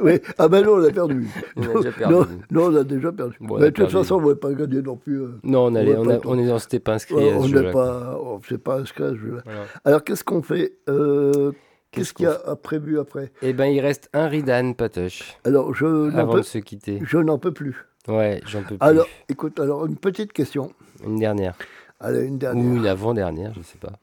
[0.01, 0.19] oui.
[0.37, 1.27] Ah ben non, on a perdu.
[1.55, 2.13] On a déjà perdu.
[2.13, 3.37] Non, non, on a déjà perdu.
[3.39, 5.21] Bon, on a mais de toute façon, on ne va pas gagner non plus.
[5.21, 7.43] euh, Non, on, allait, on, a- on est on s'était pas inscrit Ouais, à on
[7.43, 7.71] ce n'est jeu-là.
[7.71, 9.65] pas, on pas ce que je Voilà.
[9.85, 11.51] Alors qu'est-ce qu'on fait Euh,
[11.91, 13.31] Qu'est-ce qu'il y a à prévu après?
[13.43, 16.99] Eh ben, il reste un Ridan, Patoche, Alors je n'en avant peux, de se quitter.
[17.05, 17.85] je n'en peux plus.
[18.07, 18.77] Ouais, j'en peux plus.
[18.81, 20.71] Alors écoute, alors une petite question.
[21.05, 21.55] Une dernière.
[21.99, 22.65] Allez, une dernière.
[22.65, 23.93] Ou une avant-dernière, je sais pas.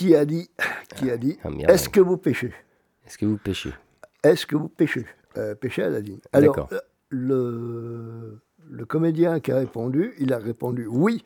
[0.00, 0.48] Qui a dit
[0.96, 1.50] Qui a dit Ah.
[1.68, 2.54] Est-ce que vous pêchez
[3.06, 3.74] Est-ce que vous pêchez
[4.22, 5.04] Est-ce que vous pêchez
[5.36, 6.18] euh, Pêchez, elle a dit.
[6.32, 6.78] Alors euh,
[7.10, 11.22] le le comédien qui a répondu, il a répondu oui.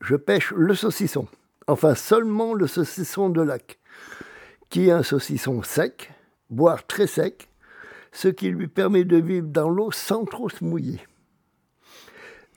[0.00, 1.28] Je pêche le saucisson.
[1.68, 3.78] Enfin seulement le saucisson de lac,
[4.68, 6.10] qui est un saucisson sec,
[6.50, 7.48] voire très sec,
[8.10, 10.98] ce qui lui permet de vivre dans l'eau sans trop se mouiller.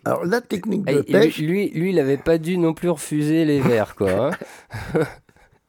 [0.06, 3.62] Alors la technique de pêche, lui, lui, il avait pas dû non plus refuser les
[3.62, 4.32] verres, quoi.
[4.32, 4.32] hein.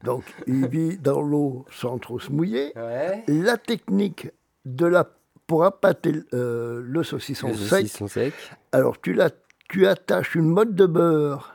[0.04, 2.72] donc il vit dans l'eau sans trop se mouiller.
[2.76, 3.22] ouais.
[3.28, 4.30] La technique
[4.64, 5.08] de la
[5.46, 8.32] pour appâter euh, le saucisson sec,
[8.70, 9.28] alors tu, la,
[9.68, 11.54] tu attaches une motte de beurre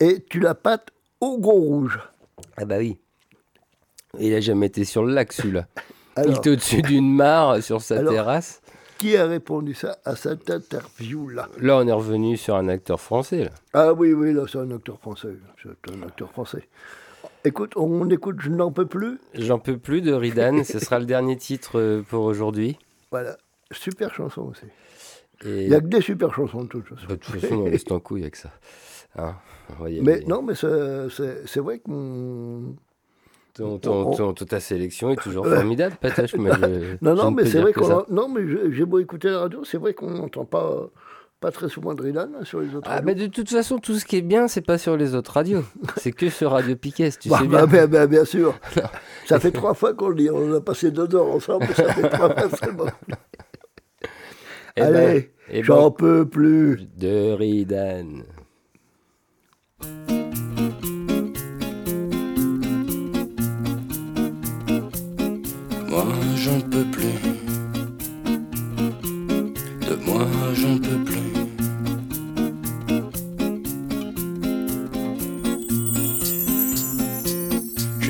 [0.00, 0.88] et tu la pâtes
[1.20, 2.00] au gros rouge.
[2.56, 2.98] Ah bah oui.
[4.18, 5.66] Il a jamais été sur le lac, celui-là.
[6.26, 8.60] Il était au-dessus d'une mare sur sa Alors- terrasse.
[8.98, 11.48] qui a répondu ça à cette interview-là?
[11.60, 13.44] Là, on est revenu sur un acteur français.
[13.44, 13.50] Là.
[13.72, 15.34] Ah oui, oui, là c'est un acteur français.
[15.62, 16.68] C'est un acteur français.
[17.44, 19.18] Écoute, on écoute Je n'en peux plus.
[19.34, 20.62] J'en peux plus de Ridan.
[20.64, 22.78] Ce sera le dernier titre euh, pour aujourd'hui.
[23.10, 23.36] Voilà,
[23.72, 24.64] super chanson aussi.
[25.44, 27.06] Et Il n'y a que des super chansons de toute façon.
[27.08, 28.50] de toute façon, on laisse en couille avec ça.
[29.16, 29.34] Hein,
[29.88, 30.66] y Mais non, mais c'est-
[31.60, 32.76] vrai que mon,
[33.54, 35.96] Ton, ton- on- ton- ton- ta sélection est toujours formidable,
[36.26, 36.36] je
[37.02, 38.04] Non, non, mais c'est vrai qu'on.
[38.08, 40.88] Non, mais j'ai beau écouter la radio, c'est vrai qu'on n'entend pas,
[41.42, 43.04] pas très souvent de Ridan hein, sur les autres Ah, radios.
[43.06, 45.64] mais de toute façon, tout ce qui est bien, c'est pas sur les autres radios.
[45.98, 47.86] c'est que sur Radio Piquet, tu Bah, sais bah, bien.
[47.86, 48.54] bien, bien, bien sûr.
[49.26, 50.30] ça fait trois fois qu'on le dit.
[50.30, 52.86] On a passé deux heures ensemble, ça fait trois fois seulement.
[54.74, 56.88] Eh ben, Allez, eh j'en ben, peux plus.
[56.96, 58.22] de Ridan.
[65.88, 66.04] moi
[66.36, 67.18] j'en peux plus.
[69.88, 71.21] De moi j'en peux plus.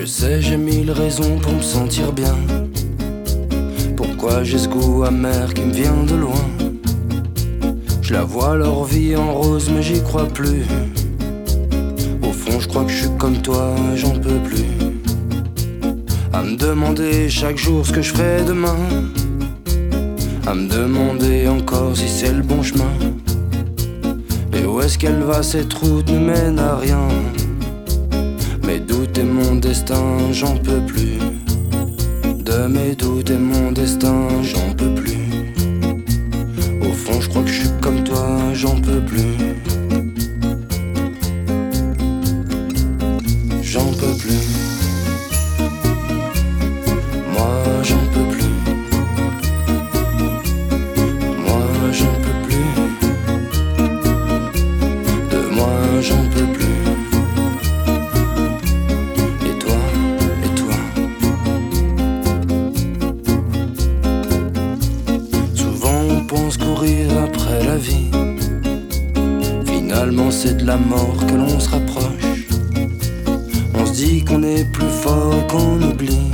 [0.03, 2.35] Je sais, j'ai mille raisons pour me sentir bien.
[3.97, 6.45] Pourquoi j'ai ce goût amer qui me vient de loin?
[8.01, 10.65] Je la vois leur vie en rose, mais j'y crois plus.
[12.21, 14.67] Au fond, je crois que je suis comme toi, j'en peux plus.
[16.33, 18.79] À me demander chaque jour ce que je ferai demain.
[20.49, 22.93] À me demander encore si c'est le bon chemin.
[24.53, 27.07] Et où est-ce qu'elle va cette route ne mène à rien.
[29.15, 31.19] Et mon destin, j'en peux plus.
[32.45, 35.55] De mes doutes et mon destin, j'en peux plus.
[36.81, 39.52] Au fond, je crois que je suis comme toi, j'en peux plus.
[70.03, 72.49] Finalement c'est de la mort que l'on se rapproche.
[73.73, 76.29] On se dit qu'on est plus fort qu'on oublie.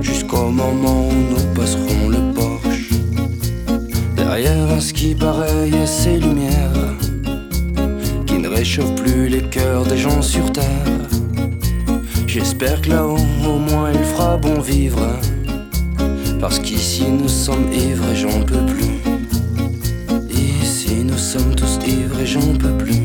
[0.00, 2.90] Jusqu'au moment où nous passerons le Porsche.
[4.14, 6.94] Derrière à qui paraît y a ces lumières
[8.24, 11.08] qui ne réchauffent plus les cœurs des gens sur terre.
[12.28, 15.08] J'espère que là-haut, au moins, il fera bon vivre.
[16.38, 19.11] Parce qu'ici, nous sommes ivres et j'en peux plus.
[22.22, 23.01] Et j'en peux plus.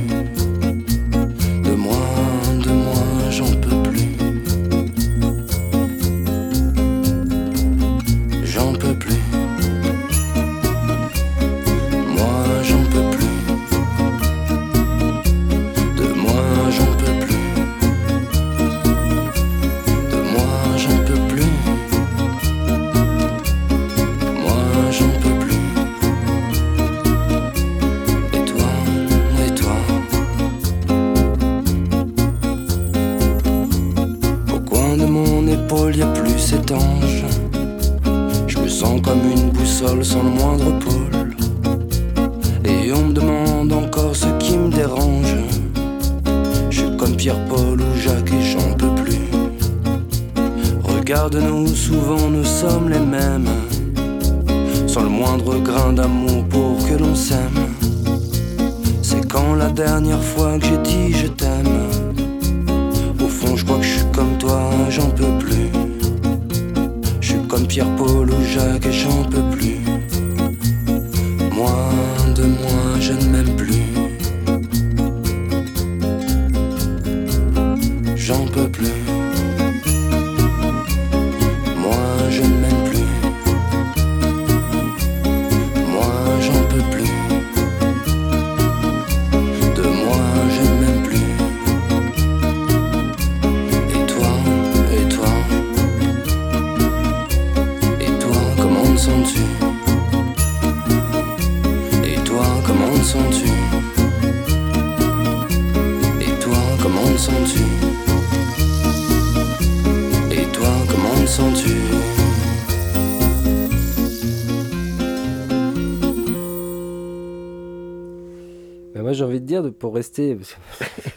[119.68, 120.56] De pour rester, parce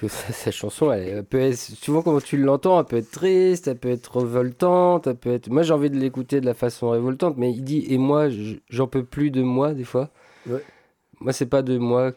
[0.00, 3.10] que sa, sa chanson, elle, elle peut être, souvent quand tu l'entends, elle peut être
[3.10, 5.48] triste, elle peut être révoltante, elle peut être...
[5.50, 8.56] Moi j'ai envie de l'écouter de la façon révoltante, mais il dit, et moi, je-
[8.68, 10.10] j'en peux plus de moi des fois.
[10.48, 10.62] Ouais.
[11.20, 12.12] Moi c'est pas de moi,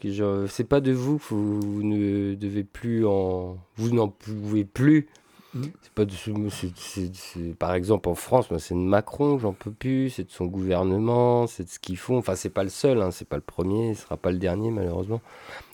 [0.47, 3.57] c'est pas de vous que vous, vous ne devez plus en...
[3.75, 5.07] Vous n'en pouvez plus.
[5.53, 9.71] C'est pas ce- c'est- c'est- c'est- par exemple en France, c'est de Macron, j'en peux
[9.71, 12.17] plus, c'est de son gouvernement, c'est de ce qu'ils font.
[12.17, 14.71] Enfin, c'est pas le seul, hein, c'est pas le premier, ce sera pas le dernier
[14.71, 15.21] malheureusement.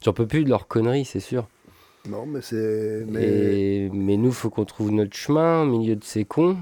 [0.03, 1.47] J'en peux plus de leurs conneries, c'est sûr.
[2.09, 3.05] Non, mais c'est.
[3.07, 3.23] Mais...
[3.23, 6.57] Et- mais nous, faut qu'on trouve notre chemin au milieu de ces cons.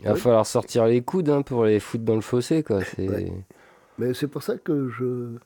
[0.00, 0.20] Il va Oui.
[0.20, 2.80] falloir sortir les coudes hein, pour les foutre dans le fossé, quoi.
[2.98, 3.32] Ouais.
[3.98, 5.36] Mais c'est pour ça que je.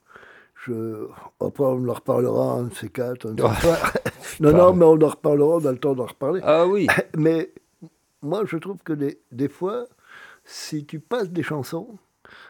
[0.67, 1.07] Je...
[1.41, 3.29] Après, on en reparlera, un de ces quatre.
[3.29, 3.79] un de ces trois.
[4.41, 6.41] non, non, mais on en reparlera, on a le temps d'en reparler.
[6.45, 7.53] Ah oui, Mais
[8.23, 9.87] moi, je trouve que des, des fois,
[10.45, 11.89] si tu passes des chansons,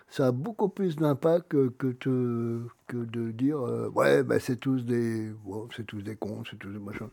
[0.08, 4.56] ça a beaucoup plus d'impact que, que, te- que de dire euh, ouais, ben, c'est
[4.56, 7.08] tous des, bon, c'est tous des cons, c'est tous des machins.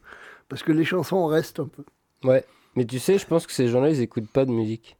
[0.49, 1.83] Parce que les chansons restent un peu.
[2.27, 2.43] ouais.
[2.75, 4.97] Mais tu sais, je pense que ces gens-là, ils écoutent pas de musique.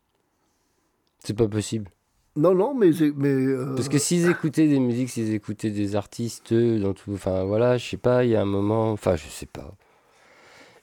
[1.24, 1.92] C'est pas possible.
[2.38, 2.91] Non, non, mais.
[3.16, 7.43] mais euh, Parce que s'ils écoutaient des musiques, s'ils écoutaient des artistes, dans tout, enfin
[7.43, 9.74] voilà, je sais pas, il y a un moment, enfin je sais pas.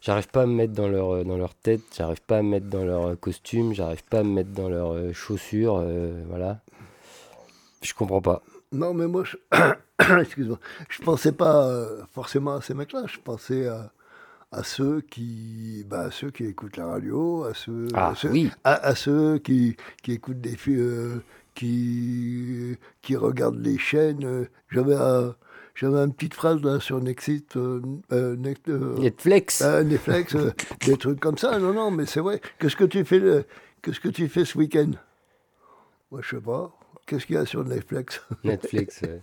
[0.00, 2.50] J'arrive pas à me mettre dans leur, euh, dans leur tête, j'arrive pas à me
[2.50, 6.60] mettre dans leur euh, costume, j'arrive pas à me mettre dans leurs chaussures, euh, voilà.
[7.82, 8.42] Je comprends pas.
[8.72, 9.36] Non, mais moi, je...
[10.20, 10.58] excuse-moi,
[10.88, 11.70] je pensais pas
[12.12, 13.04] forcément à ces mecs-là.
[13.06, 13.92] Je pensais à,
[14.54, 18.30] à ceux qui, bah, à ceux qui écoutent la radio, à ceux, Ah à ceux,
[18.30, 21.22] oui, à, à ceux qui, qui écoutent des euh,
[21.54, 24.46] qui, qui regardent les chaînes.
[24.70, 25.34] J'avais, un-
[25.74, 27.80] j'avais une petite phrase là sur Nexit, euh,
[28.12, 29.62] euh, Next- euh, Netflix.
[29.62, 30.36] Netflix,
[30.86, 31.58] des trucs comme ça.
[31.58, 32.40] Non, non, mais c'est vrai.
[32.58, 33.44] Qu'est-ce que tu fais, le-
[33.82, 34.90] qu'est-ce que tu fais ce week-end?
[36.10, 36.72] Moi, je sais pas.
[37.06, 38.22] Qu'est-ce qu'il y a sur Netflix?
[38.44, 39.00] Netflix.
[39.02, 39.20] ouais.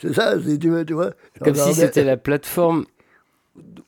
[0.00, 1.12] C'est ça, c'est- tu vois, tu vois.
[1.42, 2.84] Comme si c'était la plateforme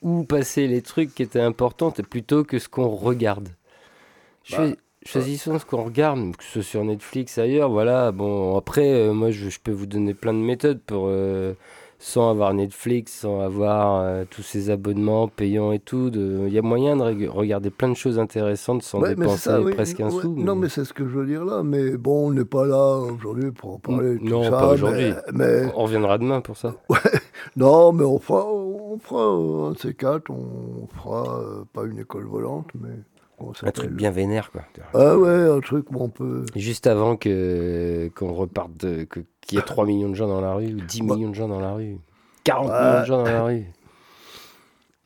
[0.00, 3.48] où passaient les trucs qui étaient importants plutôt que ce qu'on regarde.
[4.52, 4.68] Bah,
[5.06, 8.12] Choisissons ce qu'on regarde, que ce soit sur Netflix, ailleurs, voilà.
[8.12, 11.54] Bon, après, euh, moi, je, je peux vous donner plein de méthodes pour, euh,
[11.98, 16.10] sans avoir Netflix, sans avoir euh, tous ces abonnements payants et tout.
[16.14, 19.60] Il y a moyen de reg- regarder plein de choses intéressantes sans Ouais, dépenser ça,
[19.62, 19.72] oui.
[19.74, 20.34] presque un Ouais, sou.
[20.36, 21.62] Non, mais c'est ce que je veux dire là.
[21.62, 24.50] Mais bon, on n'est pas là aujourd'hui pour en parler de tout Non, ça.
[24.50, 25.12] pas aujourd'hui.
[25.32, 26.74] Mais, On reviendra demain pour ça.
[27.56, 30.30] non, mais on fera, on fera un de ces quatre.
[30.30, 32.90] On fera euh, pas une école volante, mais
[33.62, 34.62] Un truc bien vénère, quoi.
[34.94, 36.44] Ah ouais, un truc où on peut.
[36.54, 40.40] Juste avant que qu'on reparte, de- que- qu'il y ait 3 millions de gens dans
[40.40, 41.14] la rue, ou 10 Bah.
[41.16, 41.98] millions de gens dans la rue,
[42.44, 42.78] 40 Ouais.
[42.80, 43.64] millions de gens dans la rue.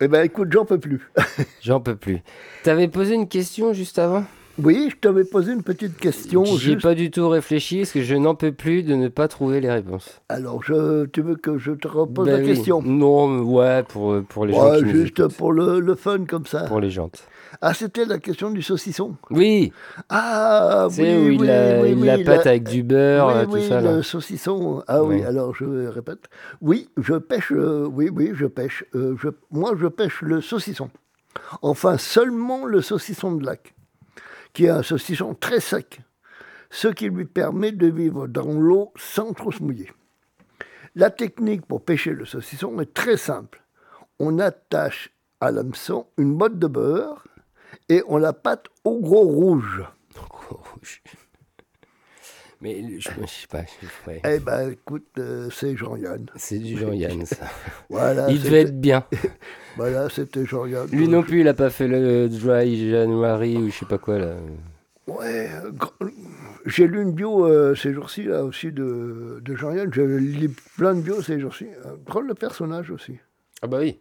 [0.03, 1.11] Eh ben, écoute, j'en peux plus.
[1.61, 2.21] J'en peux plus.
[2.63, 4.25] T'avais posé une question juste avant?
[4.63, 6.45] Oui, je t'avais posé une petite question.
[6.45, 9.09] J'y ai juste- pas du tout réfléchi parce que je n'en peux plus de ne
[9.09, 10.21] pas trouver les réponses.
[10.29, 11.05] Alors, je...
[11.07, 12.47] tu veux que je te repose Ben la oui.
[12.47, 12.83] question?
[12.83, 16.65] Non, ouais, pour, pour les gens qui juste pour le, le fun comme ça.
[16.65, 17.27] Pour les jantes.
[17.61, 19.17] Ah, c'était la question du saucisson.
[19.31, 19.73] Oui,
[20.09, 22.83] Ah, oui, c'est où oui, il a, oui, il oui, la pâte la- avec du
[22.83, 23.81] beurre, oui, tout oui, ça.
[23.81, 23.93] Là.
[23.97, 24.83] le saucisson.
[24.87, 25.23] Ah oui, Oui.
[25.25, 26.29] alors je répète.
[26.61, 27.53] Oui, je pêche.
[27.53, 28.85] euh, oui, oui, je pêche.
[28.95, 30.91] euh, je- moi, je pêche le saucisson.
[31.63, 33.75] Enfin, seulement le saucisson de lac,
[34.53, 36.01] qui est un saucisson très sec,
[36.71, 39.91] ce qui lui permet de vivre dans l'eau sans trop se mouiller.
[40.97, 43.63] La technique pour pêcher le saucisson est très simple.
[44.19, 47.25] On attache à l'hameçon une botte de beurre
[47.91, 49.83] et on la pâte au gros rouge.
[50.49, 51.03] Rouge.
[52.63, 53.63] Mais je, je sais pas.
[54.25, 56.27] Eh ben, écoute, euh, c'est Jean-Yann.
[56.37, 57.47] C'est du Jean-Yann, ça.
[57.89, 59.05] Voilà, Il devait être bien.
[59.77, 60.89] Voilà, c'était Jean-Yann.
[60.91, 64.19] Lui non plus, il a pas fait le Dry January ou je sais pas quoi
[64.19, 64.35] là.
[65.07, 65.49] Ouais,
[66.67, 69.93] j'ai lu une bio euh, ces jours-ci, là aussi, de, de Jean-Yann.
[69.93, 71.67] Je lis plein de bios ces jours-ci.
[72.07, 73.19] Drôle de personnage aussi.
[73.63, 74.01] Ah bah oui.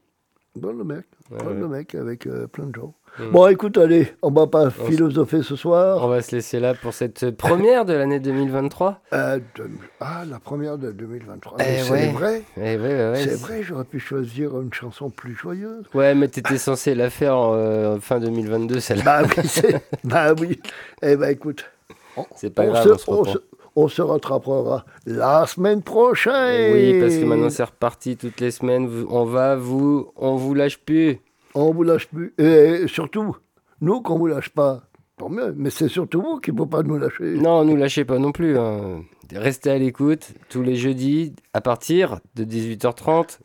[0.55, 1.05] Drôle de mec.
[1.31, 1.61] Ouais, drôle ouais.
[1.61, 2.93] de mec avec euh, plein de gens.
[3.19, 3.31] Mm.
[3.31, 5.99] Bon, écoute, allez, on va pas philosopher ce soir.
[6.03, 9.01] On va se laisser là pour cette première de l'année 2023.
[9.13, 11.57] Euh, de- ah, la première de 2023.
[11.59, 12.07] Eh c'est ouais.
[12.11, 12.43] vrai.
[12.57, 13.21] Eh ouais, ouais, ouais.
[13.23, 15.85] c'est vrai, j'aurais pu choisir une chanson plus joyeuse.
[15.93, 19.23] Ouais, mais t'étais censé la faire en euh, fin 2022, celle-là.
[19.23, 19.73] Bah oui,
[20.03, 20.59] bah oui.
[21.01, 21.65] Eh ben écoute,
[22.35, 23.33] C'est pas on, grave, se, on se on, reprend.
[23.33, 23.37] se,
[23.75, 26.73] on se rattrapera la semaine prochaine.
[26.73, 28.89] Oui, parce que maintenant c'est reparti toutes les semaines.
[29.09, 31.19] On va vous, on vous lâche plus.
[31.55, 32.33] On vous lâche plus.
[32.37, 33.35] Et surtout,
[33.81, 34.83] nous, qu'on vous lâche pas,
[35.17, 35.53] tant mieux.
[35.57, 37.35] Mais c'est surtout vous qui ne pouvez pas nous lâcher.
[37.35, 38.57] Non, nous lâchez pas non plus.
[38.57, 39.03] hein.
[39.33, 43.37] Restez à l'écoute tous les jeudis à partir de 18h30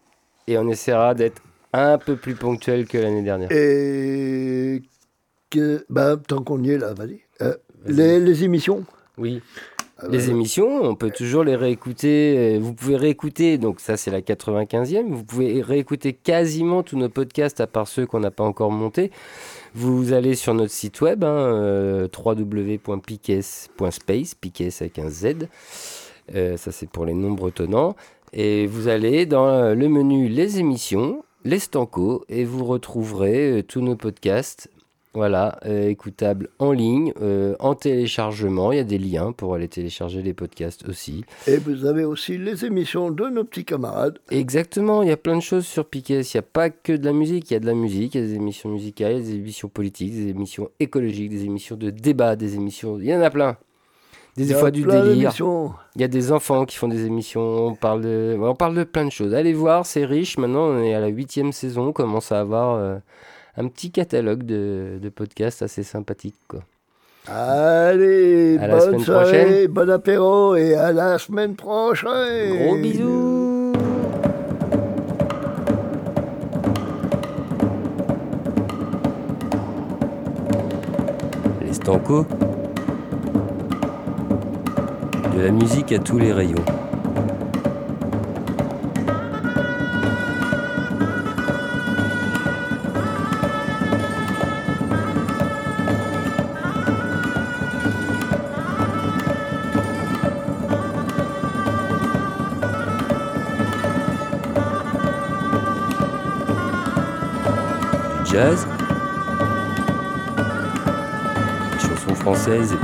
[0.46, 1.42] et on essaiera d'être
[1.74, 3.50] un peu plus ponctuel que l'année dernière.
[3.52, 4.80] Et
[5.50, 7.20] que, bah, tant qu'on y est là, vas-y.
[7.42, 7.54] Euh,
[7.86, 8.84] les, les émissions?
[9.18, 9.42] Oui.
[10.04, 12.56] Ah, Les bah, émissions, on peut toujours les réécouter.
[12.56, 15.08] euh, Vous pouvez réécouter, donc ça c'est la 95e.
[15.10, 19.10] Vous pouvez réécouter quasiment tous nos podcasts à part ceux qu'on n'a pas encore montés.
[19.74, 25.26] Vous allez sur notre site web, hein, euh, www.piques.space, piques avec un Z.
[26.34, 27.96] Euh, ça c'est pour les nombres bretonnants.
[28.32, 33.94] Et vous allez dans le menu Les émissions, les stancos, et vous retrouverez tous nos
[33.96, 34.68] podcasts
[35.14, 38.72] voilà, euh, écoutable en ligne, euh, en téléchargement.
[38.72, 41.24] Il y a des liens pour aller télécharger les podcasts aussi.
[41.46, 44.18] Et vous avez aussi les émissions de nos petits camarades.
[44.30, 46.20] Exactement, il y a plein de choses sur Piquet.
[46.22, 48.20] Il n'y a pas que de la musique, il y a de la musique, il
[48.20, 52.34] y a des émissions musicales, des émissions politiques, des émissions écologiques, des émissions de débat,
[52.34, 52.98] des émissions.
[52.98, 53.56] Il y en a plein.
[54.36, 55.32] Des, fois du délire.
[55.94, 57.68] Il y a des enfants qui font des émissions.
[57.68, 59.32] On parle de, on parle de plein de choses.
[59.32, 60.38] Allez voir, c'est riche.
[60.38, 61.88] Maintenant, on est à la huitième saison.
[61.88, 62.96] On commence à avoir euh,
[63.56, 66.36] un petit catalogue de, de podcasts assez sympathique.
[66.48, 66.60] Quoi.
[67.28, 69.66] Allez, À bonne soirée, prochaine.
[69.68, 72.56] bon apéro et à la semaine prochaine.
[72.66, 73.72] Gros bisous
[81.62, 82.26] Les stancos
[85.34, 86.64] De la musique à tous les rayons.
[108.34, 108.66] Jazz,
[111.78, 112.74] chansons françaises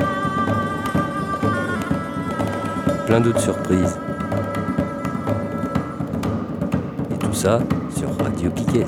[3.07, 3.99] plein d'autres surprises.
[7.11, 7.59] Et tout ça
[7.97, 8.87] sur Radio Piquet.